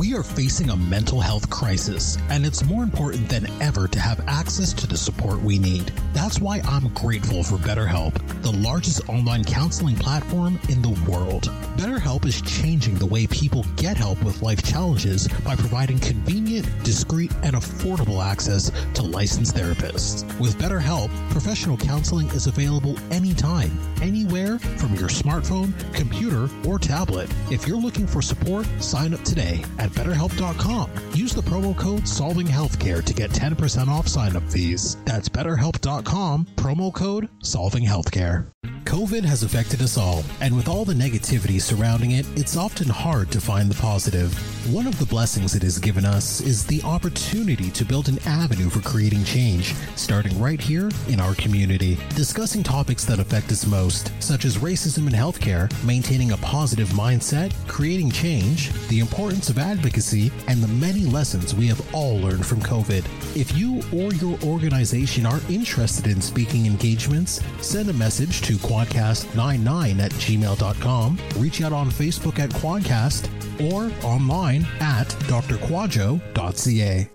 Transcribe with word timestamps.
We 0.00 0.14
are 0.14 0.22
facing 0.22 0.70
a 0.70 0.76
mental 0.78 1.20
health 1.20 1.50
crisis, 1.50 2.16
and 2.30 2.46
it's 2.46 2.64
more 2.64 2.82
important 2.82 3.28
than 3.28 3.46
ever 3.60 3.86
to 3.88 4.00
have 4.00 4.26
access 4.26 4.72
to 4.72 4.86
the 4.86 4.96
support 4.96 5.42
we 5.42 5.58
need. 5.58 5.92
That's 6.14 6.40
why 6.40 6.62
I'm 6.64 6.88
grateful 6.94 7.42
for 7.42 7.56
BetterHelp, 7.56 8.14
the 8.40 8.50
largest 8.50 9.06
online 9.10 9.44
counseling 9.44 9.96
platform 9.96 10.58
in 10.70 10.80
the 10.80 10.98
world. 11.06 11.50
BetterHelp 11.76 12.24
is 12.24 12.40
changing 12.40 12.94
the 12.94 13.04
way 13.04 13.26
people 13.26 13.66
get 13.76 13.98
help 13.98 14.22
with 14.24 14.40
life 14.40 14.62
challenges 14.62 15.28
by 15.44 15.54
providing 15.54 15.98
convenient, 15.98 16.66
discreet, 16.82 17.30
and 17.42 17.54
affordable 17.54 18.24
access 18.24 18.72
to 18.94 19.02
licensed 19.02 19.54
therapists. 19.54 20.24
With 20.40 20.56
BetterHelp, 20.56 21.10
professional 21.30 21.76
counseling 21.76 22.28
is 22.28 22.46
available 22.46 22.96
anytime, 23.10 23.78
anywhere 24.00 24.58
from 24.58 24.94
your 24.94 25.10
smartphone, 25.10 25.74
computer, 25.92 26.48
or 26.66 26.78
tablet. 26.78 27.30
If 27.50 27.66
you're 27.68 27.76
looking 27.76 28.06
for 28.06 28.22
support, 28.22 28.66
sign 28.80 29.12
up 29.12 29.22
today 29.24 29.62
at 29.78 29.89
betterhelp.com. 29.90 30.90
Use 31.14 31.32
the 31.32 31.42
promo 31.42 31.76
code 31.76 32.06
Solving 32.06 32.46
Healthcare 32.46 33.04
to 33.04 33.14
get 33.14 33.30
10% 33.30 33.88
off 33.88 34.08
sign 34.08 34.36
up 34.36 34.42
fees. 34.50 34.96
That's 35.04 35.28
betterhelp.com, 35.28 36.46
promo 36.56 36.92
code 36.92 37.28
Solving 37.42 37.84
Healthcare. 37.84 38.46
COVID 38.84 39.24
has 39.24 39.44
affected 39.44 39.82
us 39.82 39.96
all, 39.96 40.24
and 40.40 40.56
with 40.56 40.66
all 40.66 40.84
the 40.84 40.94
negativity 40.94 41.60
surrounding 41.60 42.12
it, 42.12 42.26
it's 42.36 42.56
often 42.56 42.88
hard 42.88 43.30
to 43.30 43.40
find 43.40 43.70
the 43.70 43.80
positive. 43.80 44.34
One 44.74 44.86
of 44.86 44.98
the 44.98 45.06
blessings 45.06 45.54
it 45.54 45.62
has 45.62 45.78
given 45.78 46.04
us 46.04 46.40
is 46.40 46.66
the 46.66 46.82
opportunity 46.82 47.70
to 47.70 47.84
build 47.84 48.08
an 48.08 48.18
avenue 48.26 48.68
for 48.68 48.80
creating 48.80 49.22
change, 49.24 49.74
starting 49.94 50.38
right 50.40 50.60
here 50.60 50.90
in 51.08 51.20
our 51.20 51.34
community. 51.34 51.98
Discussing 52.16 52.62
topics 52.62 53.04
that 53.04 53.20
affect 53.20 53.52
us 53.52 53.64
most, 53.64 54.10
such 54.20 54.44
as 54.44 54.58
racism 54.58 55.06
in 55.06 55.12
healthcare, 55.12 55.70
maintaining 55.84 56.32
a 56.32 56.36
positive 56.38 56.88
mindset, 56.88 57.52
creating 57.68 58.10
change, 58.10 58.72
the 58.88 58.98
importance 59.00 59.50
of 59.50 59.58
advocacy, 59.58 59.79
and 59.82 60.62
the 60.62 60.68
many 60.68 61.04
lessons 61.04 61.54
we 61.54 61.66
have 61.66 61.94
all 61.94 62.18
learned 62.18 62.44
from 62.44 62.60
COVID. 62.60 63.04
If 63.36 63.56
you 63.56 63.82
or 63.92 64.12
your 64.14 64.38
organization 64.42 65.26
are 65.26 65.40
interested 65.48 66.06
in 66.06 66.20
speaking 66.20 66.66
engagements, 66.66 67.40
send 67.60 67.88
a 67.88 67.92
message 67.92 68.42
to 68.42 68.54
kwadcast99 68.54 70.00
at 70.00 70.12
gmail.com, 70.12 71.18
reach 71.36 71.62
out 71.62 71.72
on 71.72 71.90
Facebook 71.90 72.38
at 72.38 72.50
Kwadcast, 72.50 73.28
or 73.72 73.90
online 74.04 74.66
at 74.80 75.08
drquadjo.ca. 75.28 77.10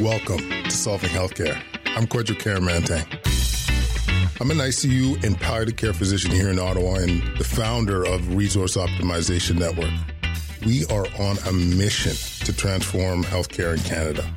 Welcome 0.00 0.38
to 0.64 0.70
Solving 0.70 1.10
Healthcare. 1.10 1.60
I'm 1.96 2.06
Kwadwo 2.06 2.36
Kyeremanteng. 2.36 3.06
I'm 4.40 4.50
an 4.50 4.56
ICU 4.56 5.22
and 5.22 5.38
palliative 5.38 5.76
care 5.76 5.92
physician 5.92 6.30
here 6.30 6.48
in 6.48 6.58
Ottawa 6.58 6.94
and 6.94 7.20
the 7.36 7.44
founder 7.44 8.06
of 8.06 8.34
Resource 8.34 8.78
Optimization 8.78 9.58
Network. 9.58 9.92
We 10.66 10.84
are 10.86 11.06
on 11.18 11.38
a 11.48 11.52
mission 11.52 12.12
to 12.44 12.52
transform 12.52 13.24
healthcare 13.24 13.72
in 13.74 13.82
Canada. 13.82 14.30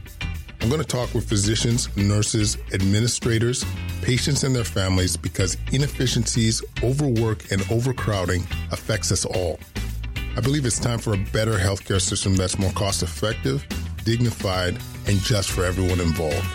I'm 0.62 0.70
going 0.70 0.80
to 0.80 0.88
talk 0.88 1.14
with 1.14 1.28
physicians, 1.28 1.96
nurses, 1.98 2.58
administrators, 2.72 3.66
patients, 4.02 4.44
and 4.44 4.56
their 4.56 4.64
families 4.64 5.18
because 5.18 5.58
inefficiencies, 5.74 6.64
overwork, 6.82 7.52
and 7.52 7.62
overcrowding 7.64 8.48
affects 8.72 9.12
us 9.12 9.26
all. 9.26 9.60
I 10.38 10.40
believe 10.40 10.66
it's 10.66 10.80
time 10.80 11.00
for 11.00 11.14
a 11.14 11.18
better 11.18 11.56
healthcare 11.56 12.00
system 12.00 12.36
that's 12.36 12.58
more 12.58 12.72
cost 12.72 13.04
effective, 13.04 13.68
dignified, 14.06 14.78
and 15.06 15.20
just 15.20 15.52
for 15.52 15.66
everyone 15.66 16.00
involved. 16.00 16.48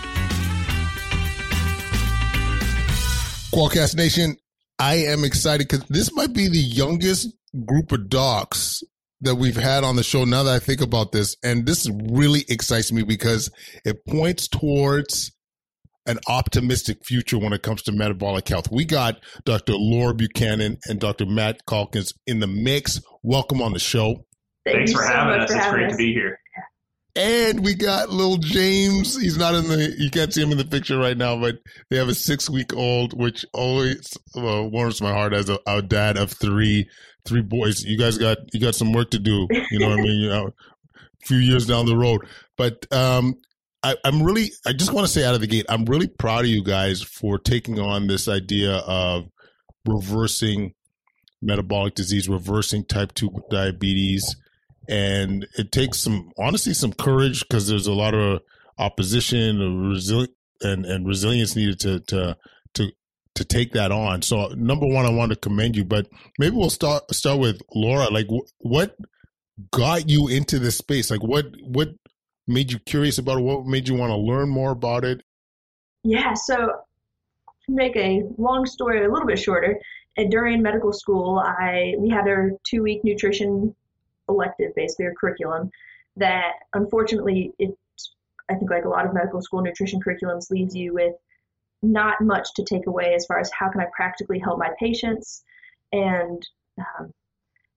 Kwadcast 3.53 3.97
Nation, 3.97 4.35
I 4.79 4.95
am 4.95 5.25
excited 5.25 5.69
because 5.69 5.87
this 5.89 6.15
might 6.15 6.33
be 6.33 6.49
the 6.49 6.57
youngest 6.57 7.29
group 7.67 7.93
of 7.93 8.09
docs 8.09 8.83
that 9.21 9.35
we've 9.35 9.57
had 9.57 9.85
on 9.85 9.97
the 9.97 10.03
show 10.03 10.25
now 10.25 10.43
that 10.45 10.55
I 10.55 10.59
think 10.59 10.81
about 10.81 11.13
this. 11.13 11.37
And 11.43 11.67
this 11.67 11.89
really 12.11 12.45
excites 12.49 12.93
me 12.93 13.03
because 13.03 13.51
it 13.85 14.05
points 14.07 14.49
towards 14.49 15.33
an 16.07 16.19
optimistic 16.27 17.05
future 17.05 17.39
when 17.39 17.53
it 17.53 17.63
comes 17.63 17.83
to 17.83 17.93
metabolic 17.93 18.49
health. 18.49 18.71
We 18.71 18.85
got 18.85 19.21
Dr. 19.45 19.75
Laura 19.75 20.15
Buchanan 20.15 20.79
and 20.87 20.99
Dr. 20.99 21.27
Matt 21.27 21.67
Calkins 21.67 22.15
in 22.27 22.41
the 22.41 22.47
mix. 22.47 23.01
Welcome 23.23 23.61
on 23.61 23.73
the 23.73 23.79
show. 23.79 24.25
Thank 24.65 24.79
Thanks 24.79 24.93
for 24.93 25.03
so 25.03 25.09
having 25.09 25.41
us. 25.41 25.51
For 25.51 25.57
it's 25.57 25.65
having 25.65 25.81
great 25.81 25.91
us. 25.91 25.93
to 25.93 25.99
be 25.99 26.13
here. 26.13 26.39
And 27.19 27.65
we 27.65 27.75
got 27.75 28.11
little 28.11 28.37
James. 28.37 29.21
He's 29.21 29.37
not 29.37 29.55
in 29.55 29.67
the, 29.69 29.95
you 29.99 30.09
can't 30.09 30.33
see 30.33 30.41
him 30.41 30.53
in 30.53 30.59
the 30.59 30.65
picture 30.65 30.97
right 30.99 31.17
now, 31.17 31.39
but 31.39 31.57
they 31.91 31.97
have 31.97 32.09
a 32.09 32.15
six 32.15 32.49
week 32.49 32.73
old, 32.73 33.13
which 33.13 33.45
always 33.53 34.17
uh, 34.37 34.63
warms 34.63 35.03
my 35.03 35.13
heart 35.13 35.33
as 35.33 35.49
a, 35.49 35.59
a, 35.67 35.83
dad 35.83 36.17
of 36.17 36.31
three, 36.31 36.89
three 37.29 37.43
boys. 37.43 37.85
You 37.85 37.99
guys 37.99 38.19
got, 38.19 38.39
you 38.53 38.61
got 38.61 38.75
some 38.75 38.93
work 38.93 39.11
to 39.11 39.19
do. 39.19 39.47
You 39.71 39.79
know 39.79 39.91
what 39.91 39.99
I 39.99 40.03
mean? 40.03 40.21
You 40.21 40.29
know, 40.29 40.47
a 40.97 41.27
few 41.27 41.39
years 41.39 41.67
down 41.67 41.87
the 41.87 41.97
road. 41.97 42.27
But, 42.57 42.87
um, 42.93 43.37
I, 43.83 43.97
I'm 44.05 44.23
really, 44.23 44.51
I 44.67 44.73
just 44.73 44.93
want 44.93 45.07
to 45.07 45.13
say 45.13 45.25
out 45.25 45.35
of 45.35 45.41
the 45.41 45.47
gate, 45.47 45.67
I'm 45.69 45.85
really 45.85 46.09
proud 46.09 46.41
of 46.41 46.51
you 46.51 46.65
guys 46.65 47.01
for 47.01 47.39
taking 47.39 47.79
on 47.79 48.09
this 48.09 48.27
idea 48.27 48.77
of 48.79 49.29
reversing 49.87 50.75
metabolic 51.41 51.95
disease, 51.95 52.29
reversing 52.29 52.85
type 52.85 53.15
2 53.15 53.45
diabetes, 53.51 54.37
and 54.89 55.47
it 55.57 55.71
takes 55.71 55.99
some 55.99 56.33
honestly 56.39 56.75
some 56.75 56.93
courage 56.93 57.41
because 57.41 57.69
there's 57.69 57.87
a 57.87 57.93
lot 57.93 58.15
of 58.15 58.41
opposition 58.79 59.61
and, 59.61 60.29
and 60.63 60.87
and 60.87 61.07
resilience 61.07 61.55
needed 61.55 61.79
to 61.81 62.01
to 62.01 62.37
to 63.39 63.45
take 63.45 63.73
that 63.73 63.91
on. 63.91 64.23
So 64.23 64.49
number 64.57 64.87
one, 64.87 65.07
I 65.07 65.11
want 65.11 65.31
to 65.33 65.37
commend 65.37 65.77
you, 65.77 65.85
but 65.85 66.09
maybe 66.39 66.57
we'll 66.57 66.71
start 66.71 67.13
start 67.15 67.41
with 67.41 67.61
Laura. 67.75 68.11
Like, 68.11 68.27
what 68.59 68.97
got 69.73 70.09
you 70.09 70.29
into 70.29 70.59
this 70.59 70.77
space? 70.79 71.11
Like, 71.11 71.23
what 71.23 71.47
what 71.63 71.95
made 72.47 72.71
you 72.71 72.79
curious 72.79 73.19
about 73.19 73.39
it? 73.39 73.43
What 73.43 73.67
made 73.67 73.89
you 73.89 73.95
want 73.95 74.11
to 74.11 74.17
learn 74.17 74.49
more 74.49 74.71
about 74.71 75.05
it? 75.05 75.23
Yeah. 76.05 76.35
So 76.35 76.57
to 76.57 77.73
make 77.73 77.97
a 77.97 78.23
long 78.37 78.67
story 78.67 79.05
a 79.05 79.11
little 79.11 79.27
bit 79.27 79.39
shorter, 79.39 79.79
And 80.17 80.31
during 80.31 80.63
medical 80.63 80.93
school, 80.93 81.39
I 81.39 81.95
we 81.99 82.11
had 82.11 82.27
our 82.27 82.51
two 82.69 82.83
week 82.83 83.05
nutrition 83.05 83.75
elective, 84.29 84.75
basically, 84.75 85.07
or 85.07 85.15
curriculum 85.15 85.71
that 86.17 86.53
unfortunately 86.75 87.53
it 87.59 87.77
I 88.51 88.55
think 88.55 88.71
like 88.71 88.85
a 88.85 88.89
lot 88.89 89.07
of 89.07 89.15
medical 89.15 89.41
school 89.41 89.63
nutrition 89.63 90.01
curriculums 90.01 90.51
leaves 90.51 90.75
you 90.75 90.93
with 90.93 91.15
not 91.83 92.21
much 92.21 92.49
to 92.55 92.65
take 92.65 92.87
away 92.87 93.15
as 93.15 93.27
far 93.27 93.39
as 93.39 93.51
how 93.57 93.71
can 93.71 93.81
I 93.81 93.87
practically 93.95 94.39
help 94.39 94.59
my 94.59 94.71
patients 94.79 95.45
and 95.93 96.43
um, 96.79 97.13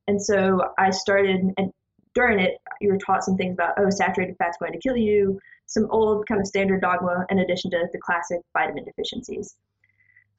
and 0.08 0.22
so 0.22 0.74
I 0.78 0.90
started 0.90 1.42
and 1.58 1.72
during 2.14 2.40
it 2.40 2.58
you 2.80 2.90
were 2.90 2.98
taught 2.98 3.24
some 3.24 3.38
things 3.38 3.54
about 3.54 3.76
oh 3.78 3.90
saturated 3.90 4.36
fat's 4.38 4.58
going 4.58 4.74
to 4.74 4.80
kill 4.80 4.98
you 4.98 5.40
some 5.66 5.88
old 5.92 6.28
kind 6.28 6.42
of 6.42 6.48
standard 6.48 6.82
dogma 6.82 7.26
in 7.30 7.40
addition 7.40 7.72
to 7.72 7.88
the 7.92 8.00
classic 8.00 8.42
vitamin 8.54 8.84
deficiencies 8.84 9.56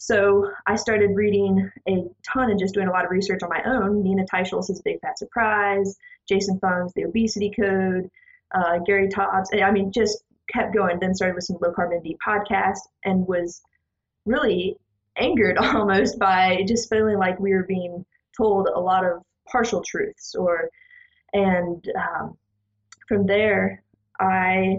so 0.02 0.50
I 0.66 0.74
started 0.74 1.14
reading 1.14 1.70
a 1.88 2.04
ton 2.24 2.50
and 2.50 2.58
just 2.58 2.74
doing 2.74 2.88
a 2.88 2.90
lot 2.90 3.04
of 3.04 3.12
research 3.12 3.44
on 3.44 3.48
my 3.48 3.62
own. 3.64 4.02
Nina 4.02 4.24
Teicholz's 4.24 4.82
Big 4.82 5.00
Fat 5.00 5.16
Surprise, 5.16 5.96
Jason 6.28 6.58
Fung's 6.58 6.92
The 6.94 7.04
Obesity 7.04 7.52
Code, 7.56 8.10
uh, 8.52 8.78
Gary 8.84 9.06
Taubes. 9.06 9.46
I 9.62 9.70
mean, 9.70 9.92
just 9.92 10.24
kept 10.52 10.74
going. 10.74 10.98
Then 11.00 11.14
started 11.14 11.34
listening 11.34 11.58
to 11.58 11.66
Low 11.66 11.72
Carb 11.72 11.92
MD 11.92 12.16
podcast 12.26 12.80
and 13.04 13.26
was 13.26 13.62
really 14.26 14.76
angered 15.16 15.58
almost 15.58 16.18
by 16.18 16.64
just 16.66 16.88
feeling 16.88 17.18
like 17.18 17.38
we 17.38 17.52
were 17.52 17.64
being 17.64 18.04
told 18.36 18.68
a 18.68 18.80
lot 18.80 19.04
of 19.04 19.22
partial 19.50 19.82
truths. 19.82 20.34
Or 20.34 20.70
and 21.32 21.84
um, 21.96 22.36
from 23.08 23.26
there, 23.26 23.82
I 24.20 24.78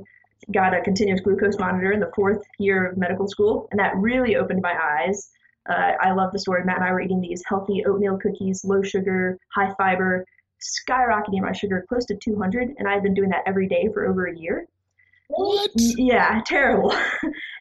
got 0.51 0.73
a 0.73 0.81
continuous 0.81 1.21
glucose 1.21 1.57
monitor 1.57 1.91
in 1.91 1.99
the 1.99 2.11
fourth 2.15 2.43
year 2.59 2.87
of 2.87 2.97
medical 2.97 3.27
school, 3.27 3.67
and 3.71 3.79
that 3.79 3.95
really 3.95 4.35
opened 4.35 4.61
my 4.61 4.75
eyes. 4.81 5.29
Uh, 5.69 5.93
I 6.01 6.11
love 6.11 6.33
the 6.33 6.39
story. 6.39 6.63
Matt 6.65 6.77
and 6.77 6.85
I 6.85 6.91
were 6.91 7.01
eating 7.01 7.21
these 7.21 7.41
healthy 7.47 7.85
oatmeal 7.85 8.17
cookies, 8.17 8.65
low 8.65 8.81
sugar, 8.81 9.37
high 9.55 9.73
fiber, 9.77 10.25
skyrocketing 10.61 11.41
my 11.41 11.53
sugar 11.53 11.85
close 11.87 12.05
to 12.05 12.15
200, 12.15 12.75
and 12.77 12.87
I've 12.87 13.03
been 13.03 13.13
doing 13.13 13.29
that 13.29 13.43
every 13.45 13.67
day 13.67 13.89
for 13.93 14.05
over 14.05 14.27
a 14.27 14.37
year. 14.37 14.67
What? 15.35 15.71
Yeah, 15.75 16.41
terrible. 16.45 16.93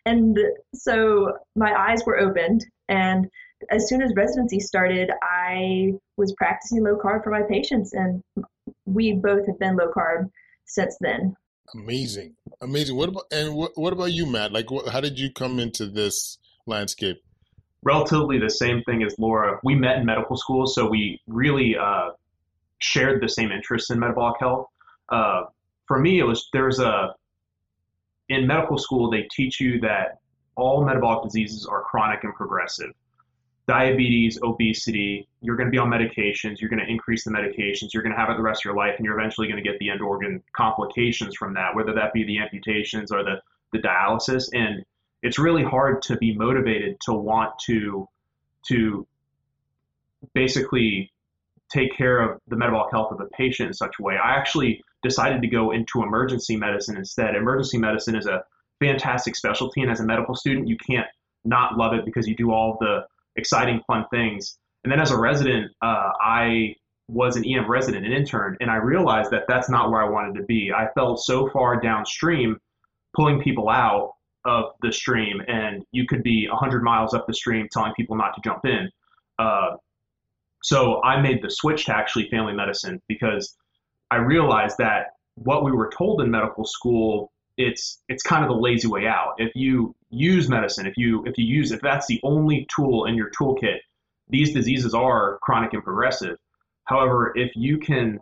and 0.06 0.38
so 0.74 1.32
my 1.56 1.72
eyes 1.74 2.04
were 2.04 2.18
opened, 2.18 2.64
and 2.88 3.28
as 3.70 3.88
soon 3.88 4.02
as 4.02 4.12
residency 4.16 4.60
started, 4.60 5.10
I 5.22 5.94
was 6.16 6.34
practicing 6.36 6.82
low 6.82 6.96
carb 6.96 7.24
for 7.24 7.30
my 7.30 7.42
patients, 7.42 7.92
and 7.92 8.22
we 8.84 9.14
both 9.14 9.46
have 9.46 9.58
been 9.58 9.76
low 9.76 9.90
carb 9.96 10.30
since 10.66 10.96
then. 11.00 11.36
Amazing, 11.74 12.34
amazing. 12.60 12.96
What 12.96 13.08
about 13.08 13.24
and 13.32 13.54
what, 13.54 13.72
what 13.76 13.92
about 13.92 14.12
you, 14.12 14.26
Matt? 14.26 14.52
Like, 14.52 14.70
what, 14.70 14.88
how 14.88 15.00
did 15.00 15.18
you 15.18 15.32
come 15.32 15.58
into 15.58 15.86
this 15.86 16.38
landscape? 16.66 17.22
Relatively 17.82 18.38
the 18.38 18.50
same 18.50 18.82
thing 18.84 19.02
as 19.02 19.18
Laura. 19.18 19.58
We 19.64 19.74
met 19.74 19.98
in 19.98 20.06
medical 20.06 20.36
school, 20.36 20.66
so 20.66 20.88
we 20.88 21.20
really 21.26 21.76
uh, 21.76 22.10
shared 22.78 23.22
the 23.22 23.28
same 23.28 23.50
interests 23.50 23.90
in 23.90 23.98
metabolic 23.98 24.36
health. 24.38 24.66
Uh, 25.08 25.44
for 25.86 25.98
me, 25.98 26.18
it 26.18 26.24
was 26.24 26.48
there's 26.52 26.78
a 26.78 27.14
in 28.32 28.46
medical 28.46 28.78
school 28.78 29.10
they 29.10 29.28
teach 29.34 29.60
you 29.60 29.80
that 29.80 30.18
all 30.56 30.84
metabolic 30.84 31.24
diseases 31.24 31.66
are 31.66 31.82
chronic 31.82 32.24
and 32.24 32.34
progressive. 32.34 32.92
diabetes, 33.68 34.38
obesity, 34.42 35.28
you're 35.40 35.56
going 35.56 35.66
to 35.66 35.70
be 35.70 35.78
on 35.78 35.88
medications, 35.88 36.60
you're 36.60 36.70
going 36.70 36.84
to 36.84 36.90
increase 36.90 37.24
the 37.24 37.30
medications, 37.30 37.88
you're 37.94 38.02
going 38.02 38.14
to 38.14 38.18
have 38.18 38.28
it 38.28 38.36
the 38.36 38.42
rest 38.42 38.62
of 38.62 38.64
your 38.64 38.76
life, 38.76 38.94
and 38.96 39.04
you're 39.04 39.18
eventually 39.18 39.46
going 39.46 39.62
to 39.62 39.68
get 39.68 39.78
the 39.78 39.88
end 39.88 40.00
organ 40.02 40.42
complications 40.56 41.36
from 41.36 41.54
that, 41.54 41.74
whether 41.74 41.94
that 41.94 42.12
be 42.12 42.24
the 42.24 42.38
amputations 42.38 43.12
or 43.12 43.22
the, 43.22 43.36
the 43.72 43.78
dialysis. 43.78 44.48
And 44.52 44.84
it's 45.22 45.38
really 45.38 45.62
hard 45.62 46.02
to 46.02 46.16
be 46.16 46.34
motivated 46.34 47.00
to 47.02 47.12
want 47.12 47.52
to 47.66 48.08
to 48.68 49.06
basically 50.34 51.12
take 51.68 51.96
care 51.96 52.20
of 52.20 52.40
the 52.46 52.56
metabolic 52.56 52.92
health 52.92 53.10
of 53.10 53.18
the 53.18 53.28
patient 53.36 53.68
in 53.68 53.74
such 53.74 53.94
a 53.98 54.02
way. 54.02 54.14
I 54.14 54.36
actually 54.36 54.82
decided 55.02 55.42
to 55.42 55.48
go 55.48 55.72
into 55.72 56.02
emergency 56.02 56.56
medicine 56.56 56.96
instead. 56.96 57.34
Emergency 57.34 57.78
medicine 57.78 58.14
is 58.14 58.26
a 58.26 58.42
fantastic 58.80 59.36
specialty, 59.36 59.82
and 59.82 59.90
as 59.90 60.00
a 60.00 60.04
medical 60.04 60.34
student, 60.34 60.68
you 60.68 60.76
can't 60.86 61.06
not 61.44 61.76
love 61.76 61.92
it 61.94 62.04
because 62.04 62.26
you 62.26 62.36
do 62.36 62.52
all 62.52 62.76
the 62.80 63.04
exciting, 63.36 63.80
fun 63.86 64.04
things. 64.10 64.58
And 64.84 64.92
then 64.92 65.00
as 65.00 65.10
a 65.10 65.18
resident, 65.18 65.70
uh, 65.82 66.10
I 66.20 66.74
was 67.08 67.36
an 67.36 67.44
EM 67.44 67.70
resident, 67.70 68.06
an 68.06 68.12
intern, 68.12 68.56
and 68.60 68.70
I 68.70 68.76
realized 68.76 69.30
that 69.32 69.44
that's 69.48 69.68
not 69.68 69.90
where 69.90 70.02
I 70.02 70.08
wanted 70.08 70.38
to 70.38 70.44
be. 70.44 70.72
I 70.74 70.88
felt 70.94 71.20
so 71.20 71.48
far 71.50 71.80
downstream, 71.80 72.58
pulling 73.14 73.40
people 73.42 73.68
out 73.68 74.12
of 74.44 74.72
the 74.82 74.92
stream, 74.92 75.40
and 75.46 75.84
you 75.92 76.06
could 76.06 76.22
be 76.22 76.48
100 76.48 76.82
miles 76.82 77.14
up 77.14 77.26
the 77.26 77.34
stream 77.34 77.68
telling 77.70 77.92
people 77.94 78.16
not 78.16 78.34
to 78.34 78.40
jump 78.42 78.64
in. 78.64 78.88
Uh, 79.38 79.76
so 80.62 81.02
I 81.02 81.20
made 81.20 81.42
the 81.42 81.50
switch 81.50 81.86
to 81.86 81.96
actually 81.96 82.28
family 82.30 82.52
medicine 82.52 83.00
because 83.08 83.56
I 84.12 84.16
realized 84.16 84.76
that 84.76 85.14
what 85.36 85.64
we 85.64 85.72
were 85.72 85.90
told 85.96 86.20
in 86.20 86.30
medical 86.30 86.66
school 86.66 87.32
it's 87.56 88.02
it's 88.08 88.22
kind 88.22 88.44
of 88.44 88.48
the 88.48 88.56
lazy 88.56 88.88
way 88.88 89.06
out. 89.06 89.34
If 89.38 89.52
you 89.54 89.94
use 90.10 90.48
medicine, 90.48 90.86
if 90.86 90.98
you 90.98 91.24
if 91.26 91.38
you 91.38 91.46
use 91.46 91.72
if 91.72 91.80
that's 91.80 92.06
the 92.06 92.20
only 92.22 92.66
tool 92.74 93.06
in 93.06 93.14
your 93.14 93.30
toolkit, 93.30 93.78
these 94.28 94.52
diseases 94.52 94.92
are 94.92 95.38
chronic 95.42 95.72
and 95.72 95.82
progressive. 95.82 96.36
However, 96.84 97.32
if 97.36 97.52
you 97.54 97.78
can 97.78 98.18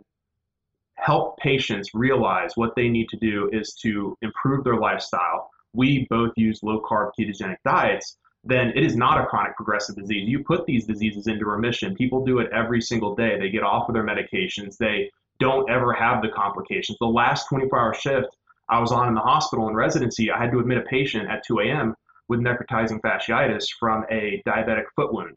help 0.95 1.37
patients 1.39 1.89
realize 1.93 2.51
what 2.55 2.75
they 2.75 2.87
need 2.87 3.09
to 3.09 3.17
do 3.17 3.49
is 3.51 3.73
to 3.81 4.15
improve 4.21 4.63
their 4.63 4.77
lifestyle, 4.77 5.49
we 5.73 6.07
both 6.09 6.31
use 6.37 6.59
low 6.61 6.81
carb 6.81 7.11
ketogenic 7.19 7.57
diets, 7.65 8.17
then 8.43 8.71
it 8.75 8.83
is 8.85 8.95
not 8.95 9.19
a 9.19 9.25
chronic 9.25 9.55
progressive 9.55 9.95
disease. 9.95 10.29
You 10.29 10.43
put 10.43 10.65
these 10.65 10.85
diseases 10.85 11.27
into 11.27 11.45
remission. 11.45 11.95
People 11.95 12.23
do 12.25 12.39
it 12.39 12.49
every 12.53 12.81
single 12.81 13.15
day. 13.15 13.37
They 13.39 13.49
get 13.49 13.63
off 13.63 13.89
of 13.89 13.93
their 13.93 14.05
medications. 14.05 14.77
They 14.77 15.09
don't 15.41 15.69
ever 15.69 15.91
have 15.91 16.21
the 16.21 16.29
complications. 16.29 16.97
The 16.99 17.07
last 17.07 17.49
24 17.49 17.77
hour 17.77 17.93
shift 17.93 18.27
I 18.69 18.79
was 18.79 18.93
on 18.93 19.09
in 19.09 19.15
the 19.15 19.21
hospital 19.21 19.67
in 19.67 19.75
residency, 19.75 20.31
I 20.31 20.37
had 20.37 20.51
to 20.51 20.59
admit 20.59 20.77
a 20.77 20.81
patient 20.83 21.29
at 21.29 21.43
2 21.45 21.59
a.m. 21.59 21.95
with 22.29 22.39
necrotizing 22.39 23.01
fasciitis 23.01 23.65
from 23.77 24.05
a 24.09 24.41
diabetic 24.47 24.85
foot 24.95 25.11
wound. 25.13 25.35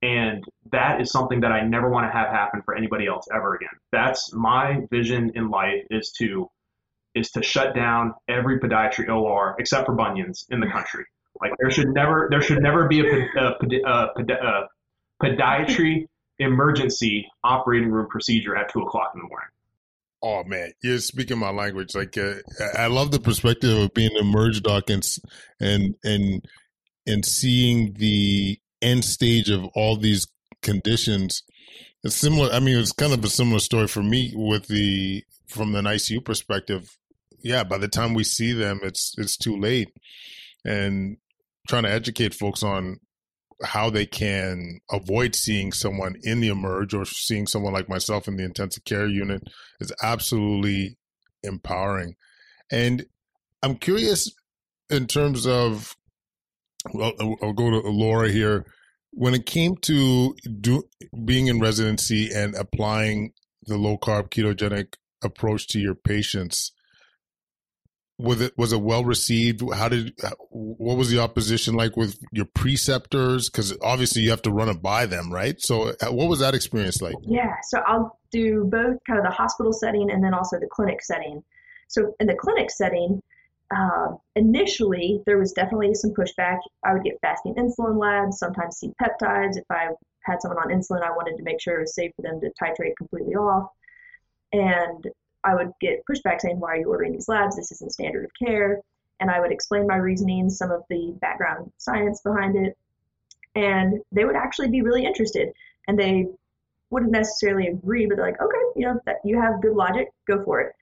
And 0.00 0.42
that 0.72 1.00
is 1.00 1.12
something 1.12 1.40
that 1.42 1.52
I 1.52 1.60
never 1.62 1.90
want 1.90 2.06
to 2.06 2.10
have 2.10 2.30
happen 2.30 2.60
for 2.64 2.74
anybody 2.74 3.06
else 3.06 3.26
ever 3.32 3.54
again. 3.54 3.70
That's 3.92 4.34
my 4.34 4.80
vision 4.90 5.30
in 5.36 5.48
life 5.48 5.84
is 5.90 6.10
to 6.18 6.48
is 7.14 7.30
to 7.30 7.42
shut 7.42 7.74
down 7.74 8.14
every 8.26 8.58
podiatry 8.58 9.08
OR 9.08 9.54
except 9.58 9.84
for 9.84 9.94
bunions 9.94 10.46
in 10.50 10.60
the 10.60 10.66
country. 10.66 11.04
Like 11.40 11.52
there 11.60 11.70
should 11.70 11.88
never 11.88 12.26
there 12.30 12.42
should 12.42 12.62
never 12.62 12.88
be 12.88 13.00
a, 13.00 13.28
a, 13.38 13.54
a, 13.86 14.12
a 14.32 14.68
podiatry 15.22 16.06
emergency 16.38 17.26
operating 17.44 17.90
room 17.90 18.08
procedure 18.08 18.56
at 18.56 18.72
two 18.72 18.80
o'clock 18.80 19.12
in 19.14 19.20
the 19.20 19.28
morning. 19.28 19.48
Oh 20.22 20.44
man, 20.44 20.72
you're 20.82 20.98
speaking 20.98 21.38
my 21.38 21.50
language. 21.50 21.94
Like 21.94 22.16
uh, 22.16 22.34
I 22.76 22.86
love 22.86 23.10
the 23.10 23.18
perspective 23.18 23.76
of 23.76 23.92
being 23.92 24.16
a 24.18 24.24
merge 24.24 24.62
doc 24.62 24.88
and 24.88 25.04
and 25.60 25.96
and 26.04 26.46
and 27.06 27.24
seeing 27.24 27.94
the 27.94 28.60
end 28.80 29.04
stage 29.04 29.50
of 29.50 29.64
all 29.74 29.96
these 29.96 30.28
conditions. 30.62 31.42
It's 32.04 32.14
similar. 32.14 32.50
I 32.52 32.60
mean, 32.60 32.78
it's 32.78 32.92
kind 32.92 33.12
of 33.12 33.24
a 33.24 33.28
similar 33.28 33.58
story 33.58 33.88
for 33.88 34.02
me 34.02 34.32
with 34.34 34.68
the 34.68 35.24
from 35.48 35.74
an 35.74 35.86
ICU 35.86 36.24
perspective. 36.24 36.96
Yeah, 37.42 37.64
by 37.64 37.78
the 37.78 37.88
time 37.88 38.14
we 38.14 38.22
see 38.22 38.52
them, 38.52 38.80
it's 38.82 39.14
it's 39.18 39.36
too 39.36 39.56
late, 39.56 39.88
and 40.64 41.16
trying 41.68 41.82
to 41.82 41.90
educate 41.90 42.34
folks 42.34 42.62
on 42.62 43.00
how 43.64 43.90
they 43.90 44.06
can 44.06 44.80
avoid 44.90 45.34
seeing 45.34 45.72
someone 45.72 46.16
in 46.22 46.40
the 46.40 46.48
emerge 46.48 46.94
or 46.94 47.04
seeing 47.04 47.46
someone 47.46 47.72
like 47.72 47.88
myself 47.88 48.26
in 48.28 48.36
the 48.36 48.44
intensive 48.44 48.84
care 48.84 49.06
unit 49.06 49.42
is 49.80 49.92
absolutely 50.02 50.96
empowering. 51.42 52.14
And 52.70 53.06
I'm 53.62 53.76
curious 53.76 54.32
in 54.90 55.06
terms 55.06 55.46
of, 55.46 55.96
well, 56.92 57.12
I'll 57.20 57.52
go 57.52 57.70
to 57.70 57.88
Laura 57.88 58.30
here. 58.30 58.66
When 59.12 59.34
it 59.34 59.46
came 59.46 59.76
to 59.82 60.34
do, 60.60 60.84
being 61.24 61.46
in 61.46 61.60
residency 61.60 62.30
and 62.34 62.54
applying 62.54 63.32
the 63.66 63.76
low 63.76 63.98
carb 63.98 64.30
ketogenic 64.30 64.94
approach 65.22 65.68
to 65.68 65.78
your 65.78 65.94
patients, 65.94 66.72
was 68.22 68.40
it 68.40 68.56
was 68.56 68.72
it 68.72 68.80
well 68.80 69.04
received? 69.04 69.62
How 69.74 69.88
did 69.88 70.14
what 70.50 70.96
was 70.96 71.10
the 71.10 71.18
opposition 71.18 71.74
like 71.74 71.96
with 71.96 72.18
your 72.32 72.46
preceptors? 72.46 73.50
Because 73.50 73.76
obviously 73.82 74.22
you 74.22 74.30
have 74.30 74.42
to 74.42 74.50
run 74.50 74.68
it 74.68 74.80
by 74.82 75.06
them 75.06 75.32
right? 75.32 75.60
So 75.60 75.92
uh, 76.00 76.12
what 76.12 76.28
was 76.28 76.40
that 76.40 76.54
experience 76.54 77.02
like? 77.02 77.16
Yeah 77.22 77.56
so 77.62 77.82
i'll 77.86 78.18
do 78.30 78.64
both 78.64 78.98
kind 79.06 79.18
of 79.18 79.24
the 79.24 79.30
hospital 79.30 79.72
setting 79.72 80.10
and 80.10 80.22
then 80.22 80.34
also 80.34 80.58
the 80.58 80.68
clinic 80.70 81.02
setting. 81.02 81.42
So 81.88 82.14
in 82.20 82.26
the 82.26 82.34
clinic 82.34 82.70
setting 82.70 83.22
uh, 83.74 84.16
initially 84.36 85.22
there 85.26 85.38
was 85.38 85.52
definitely 85.52 85.94
some 85.94 86.12
pushback. 86.12 86.58
I 86.84 86.92
would 86.92 87.04
get 87.04 87.18
fasting 87.22 87.54
insulin 87.54 87.98
labs 87.98 88.38
sometimes 88.38 88.76
C-peptides. 88.78 89.56
If 89.56 89.64
i 89.70 89.88
had 90.24 90.40
someone 90.40 90.58
on 90.58 90.68
insulin 90.68 91.02
i 91.02 91.10
wanted 91.10 91.36
to 91.36 91.42
make 91.42 91.60
sure 91.60 91.78
it 91.78 91.80
was 91.80 91.94
safe 91.94 92.12
for 92.14 92.22
them 92.22 92.40
to 92.40 92.50
titrate 92.62 92.96
completely 92.96 93.34
off. 93.34 93.70
And 94.52 95.06
I 95.44 95.54
would 95.54 95.72
get 95.80 96.04
pushback 96.06 96.40
saying, 96.40 96.60
why 96.60 96.72
are 96.72 96.76
you 96.78 96.88
ordering 96.88 97.12
these 97.12 97.28
labs? 97.28 97.56
This 97.56 97.72
isn't 97.72 97.92
standard 97.92 98.24
of 98.24 98.30
care. 98.34 98.80
And 99.20 99.30
I 99.30 99.40
would 99.40 99.52
explain 99.52 99.86
my 99.86 99.96
reasoning, 99.96 100.50
some 100.50 100.70
of 100.70 100.82
the 100.88 101.16
background 101.20 101.72
science 101.78 102.20
behind 102.22 102.56
it. 102.56 102.76
And 103.54 104.00
they 104.10 104.24
would 104.24 104.36
actually 104.36 104.68
be 104.68 104.82
really 104.82 105.04
interested. 105.04 105.52
And 105.86 105.98
they 105.98 106.26
wouldn't 106.90 107.12
necessarily 107.12 107.68
agree, 107.68 108.06
but 108.06 108.16
they're 108.16 108.26
like, 108.26 108.40
okay, 108.40 108.58
you 108.76 108.86
know, 108.86 109.00
that 109.06 109.16
you 109.24 109.40
have 109.40 109.62
good 109.62 109.74
logic, 109.74 110.08
go 110.26 110.42
for 110.44 110.60
it. 110.60 110.72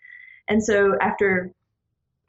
And 0.48 0.62
so 0.62 0.96
after 1.00 1.52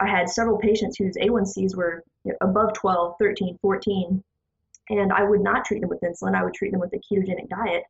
I 0.00 0.06
had 0.06 0.28
several 0.28 0.58
patients 0.58 0.96
whose 0.96 1.16
A1Cs 1.16 1.76
were 1.76 2.02
you 2.24 2.32
know, 2.32 2.38
above 2.40 2.72
12, 2.74 3.16
13, 3.18 3.58
14, 3.60 4.22
and 4.90 5.12
I 5.12 5.22
would 5.22 5.40
not 5.40 5.64
treat 5.64 5.80
them 5.80 5.90
with 5.90 6.00
insulin, 6.00 6.34
I 6.34 6.44
would 6.44 6.54
treat 6.54 6.70
them 6.70 6.80
with 6.80 6.92
a 6.92 6.98
ketogenic 6.98 7.48
diet 7.48 7.84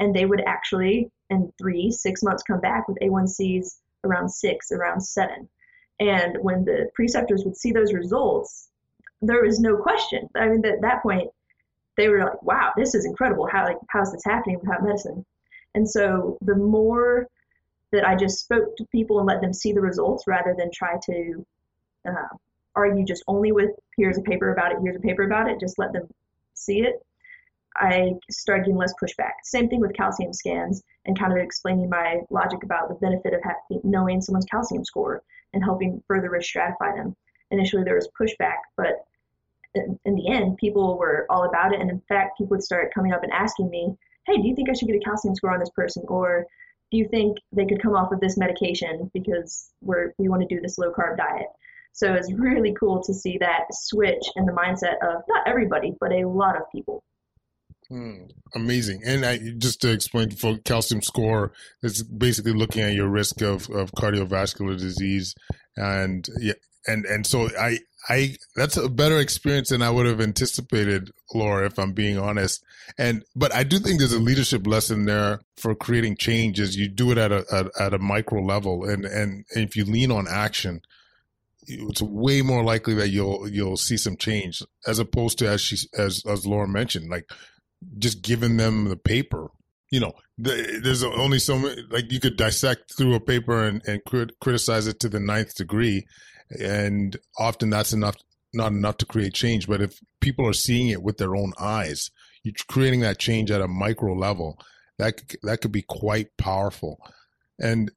and 0.00 0.14
they 0.14 0.24
would 0.24 0.42
actually 0.46 1.10
in 1.30 1.52
three 1.58 1.90
six 1.90 2.22
months 2.22 2.42
come 2.42 2.60
back 2.60 2.88
with 2.88 2.98
a1cs 2.98 3.78
around 4.04 4.28
six 4.28 4.72
around 4.72 5.00
seven. 5.00 5.48
And 6.00 6.38
when 6.40 6.64
the 6.64 6.90
preceptors 6.94 7.44
would 7.44 7.56
see 7.56 7.72
those 7.72 7.92
results 7.92 8.68
there 9.22 9.44
was 9.44 9.60
no 9.60 9.76
question. 9.76 10.28
I 10.34 10.48
mean 10.48 10.64
at 10.66 10.80
that 10.80 11.02
point 11.02 11.30
they 11.96 12.08
were 12.08 12.24
like 12.24 12.42
wow 12.42 12.72
this 12.76 12.94
is 12.94 13.04
incredible. 13.04 13.46
How 13.50 13.64
like 13.64 13.78
how's 13.88 14.12
this 14.12 14.24
happening 14.24 14.58
without 14.60 14.82
medicine? 14.82 15.24
And 15.74 15.88
so 15.88 16.36
the 16.40 16.56
more 16.56 17.28
that 17.92 18.06
i 18.06 18.14
just 18.14 18.40
spoke 18.40 18.76
to 18.76 18.84
people 18.92 19.18
and 19.18 19.26
let 19.26 19.40
them 19.40 19.52
see 19.52 19.72
the 19.72 19.80
results 19.80 20.26
rather 20.26 20.54
than 20.56 20.70
try 20.72 20.96
to 21.04 21.44
uh, 22.08 22.28
argue 22.74 23.04
just 23.04 23.24
only 23.26 23.52
with 23.52 23.70
here's 23.96 24.18
a 24.18 24.22
paper 24.22 24.52
about 24.52 24.72
it 24.72 24.78
here's 24.82 24.96
a 24.96 25.00
paper 25.00 25.24
about 25.24 25.48
it 25.48 25.60
just 25.60 25.78
let 25.78 25.92
them 25.92 26.08
see 26.54 26.80
it 26.80 27.04
I 27.76 28.12
started 28.30 28.64
getting 28.64 28.76
less 28.76 28.94
pushback. 29.02 29.32
Same 29.44 29.68
thing 29.68 29.80
with 29.80 29.94
calcium 29.94 30.32
scans 30.32 30.82
and 31.04 31.18
kind 31.18 31.32
of 31.32 31.38
explaining 31.38 31.88
my 31.88 32.20
logic 32.30 32.62
about 32.62 32.88
the 32.88 32.94
benefit 32.96 33.32
of 33.32 33.40
having, 33.42 33.80
knowing 33.84 34.20
someone's 34.20 34.46
calcium 34.46 34.84
score 34.84 35.22
and 35.52 35.62
helping 35.62 36.02
further 36.06 36.30
risk 36.30 36.54
stratify 36.54 36.94
them. 36.96 37.16
Initially, 37.50 37.84
there 37.84 37.94
was 37.94 38.08
pushback, 38.20 38.58
but 38.76 39.04
in, 39.74 40.14
the 40.14 40.28
end, 40.28 40.56
people 40.58 40.98
were 40.98 41.26
all 41.30 41.44
about 41.44 41.72
it. 41.72 41.80
And 41.80 41.90
in 41.90 42.00
fact, 42.08 42.38
people 42.38 42.56
would 42.56 42.62
start 42.62 42.94
coming 42.94 43.12
up 43.12 43.22
and 43.22 43.32
asking 43.32 43.70
me, 43.70 43.96
hey, 44.26 44.36
do 44.36 44.46
you 44.46 44.54
think 44.54 44.68
I 44.68 44.72
should 44.72 44.88
get 44.88 44.96
a 44.96 45.04
calcium 45.04 45.34
score 45.34 45.52
on 45.52 45.60
this 45.60 45.70
person? 45.70 46.04
Or 46.08 46.46
do 46.90 46.96
you 46.96 47.08
think 47.08 47.38
they 47.52 47.66
could 47.66 47.82
come 47.82 47.94
off 47.94 48.12
of 48.12 48.20
this 48.20 48.36
medication 48.36 49.10
because 49.14 49.70
we're, 49.80 50.12
we 50.18 50.28
want 50.28 50.42
to 50.42 50.54
do 50.54 50.60
this 50.60 50.78
low 50.78 50.92
carb 50.92 51.16
diet? 51.16 51.46
So 51.92 52.14
it's 52.14 52.32
really 52.32 52.74
cool 52.78 53.02
to 53.02 53.14
see 53.14 53.38
that 53.38 53.66
switch 53.72 54.24
in 54.36 54.46
the 54.46 54.52
mindset 54.52 54.94
of 55.02 55.22
not 55.28 55.46
everybody, 55.46 55.94
but 56.00 56.12
a 56.12 56.24
lot 56.24 56.56
of 56.56 56.62
people. 56.70 57.02
Hmm, 57.90 58.26
amazing. 58.54 59.02
And 59.04 59.26
I, 59.26 59.38
just 59.58 59.80
to 59.82 59.90
explain 59.90 60.30
for 60.30 60.58
calcium 60.58 61.02
score, 61.02 61.52
it's 61.82 62.04
basically 62.04 62.52
looking 62.52 62.82
at 62.82 62.94
your 62.94 63.08
risk 63.08 63.42
of, 63.42 63.68
of 63.70 63.90
cardiovascular 63.92 64.78
disease. 64.78 65.34
And 65.76 66.24
yeah, 66.38 66.52
and, 66.86 67.04
and 67.04 67.26
so 67.26 67.48
I, 67.58 67.80
I, 68.08 68.36
that's 68.54 68.76
a 68.76 68.88
better 68.88 69.18
experience 69.18 69.70
than 69.70 69.82
I 69.82 69.90
would 69.90 70.06
have 70.06 70.20
anticipated, 70.20 71.10
Laura, 71.34 71.66
if 71.66 71.80
I'm 71.80 71.92
being 71.92 72.16
honest. 72.16 72.62
And, 72.96 73.24
but 73.34 73.52
I 73.52 73.64
do 73.64 73.80
think 73.80 73.98
there's 73.98 74.12
a 74.12 74.20
leadership 74.20 74.68
lesson 74.68 75.06
there 75.06 75.40
for 75.56 75.74
creating 75.74 76.16
changes. 76.16 76.76
You 76.76 76.88
do 76.88 77.10
it 77.10 77.18
at 77.18 77.32
a, 77.32 77.44
at, 77.52 77.66
at 77.80 77.94
a 77.94 77.98
micro 77.98 78.40
level. 78.40 78.84
And, 78.84 79.04
and, 79.04 79.44
and 79.52 79.64
if 79.64 79.74
you 79.74 79.84
lean 79.84 80.12
on 80.12 80.28
action, 80.28 80.82
it's 81.66 82.02
way 82.02 82.42
more 82.42 82.64
likely 82.64 82.94
that 82.94 83.10
you'll 83.10 83.48
you'll 83.48 83.76
see 83.76 83.96
some 83.96 84.16
change 84.16 84.62
as 84.86 84.98
opposed 84.98 85.38
to 85.38 85.48
as 85.48 85.60
she 85.60 85.76
as 85.96 86.24
as 86.26 86.46
Laura 86.46 86.66
mentioned 86.66 87.08
like 87.10 87.30
just 87.98 88.22
giving 88.22 88.56
them 88.56 88.84
the 88.84 88.96
paper. 88.96 89.48
You 89.90 90.00
know, 90.00 90.12
there's 90.38 91.02
only 91.02 91.38
so 91.38 91.58
many, 91.58 91.82
like 91.90 92.12
you 92.12 92.20
could 92.20 92.36
dissect 92.36 92.96
through 92.96 93.14
a 93.14 93.20
paper 93.20 93.64
and, 93.64 93.82
and 93.86 94.04
crit- 94.04 94.38
criticize 94.40 94.86
it 94.86 95.00
to 95.00 95.08
the 95.08 95.20
ninth 95.20 95.56
degree. 95.56 96.06
And 96.60 97.16
often 97.38 97.70
that's 97.70 97.92
enough, 97.92 98.16
not 98.52 98.72
enough 98.72 98.98
to 98.98 99.06
create 99.06 99.34
change. 99.34 99.66
But 99.66 99.82
if 99.82 100.00
people 100.20 100.46
are 100.46 100.52
seeing 100.52 100.88
it 100.88 101.02
with 101.02 101.18
their 101.18 101.34
own 101.34 101.52
eyes, 101.58 102.10
you're 102.42 102.54
creating 102.68 103.00
that 103.00 103.18
change 103.18 103.50
at 103.50 103.60
a 103.60 103.68
micro 103.68 104.14
level. 104.14 104.58
That 104.98 105.20
that 105.42 105.60
could 105.60 105.72
be 105.72 105.82
quite 105.82 106.36
powerful. 106.36 107.00
And 107.58 107.90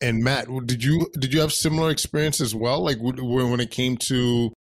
and 0.00 0.24
Matt, 0.24 0.48
did 0.66 0.82
you 0.82 1.08
did 1.18 1.32
you 1.32 1.40
have 1.40 1.52
similar 1.52 1.90
experience 1.90 2.40
as 2.40 2.54
well? 2.54 2.82
Like 2.82 2.98
when 3.00 3.60
it 3.60 3.70
came 3.70 3.96
to 3.98 4.52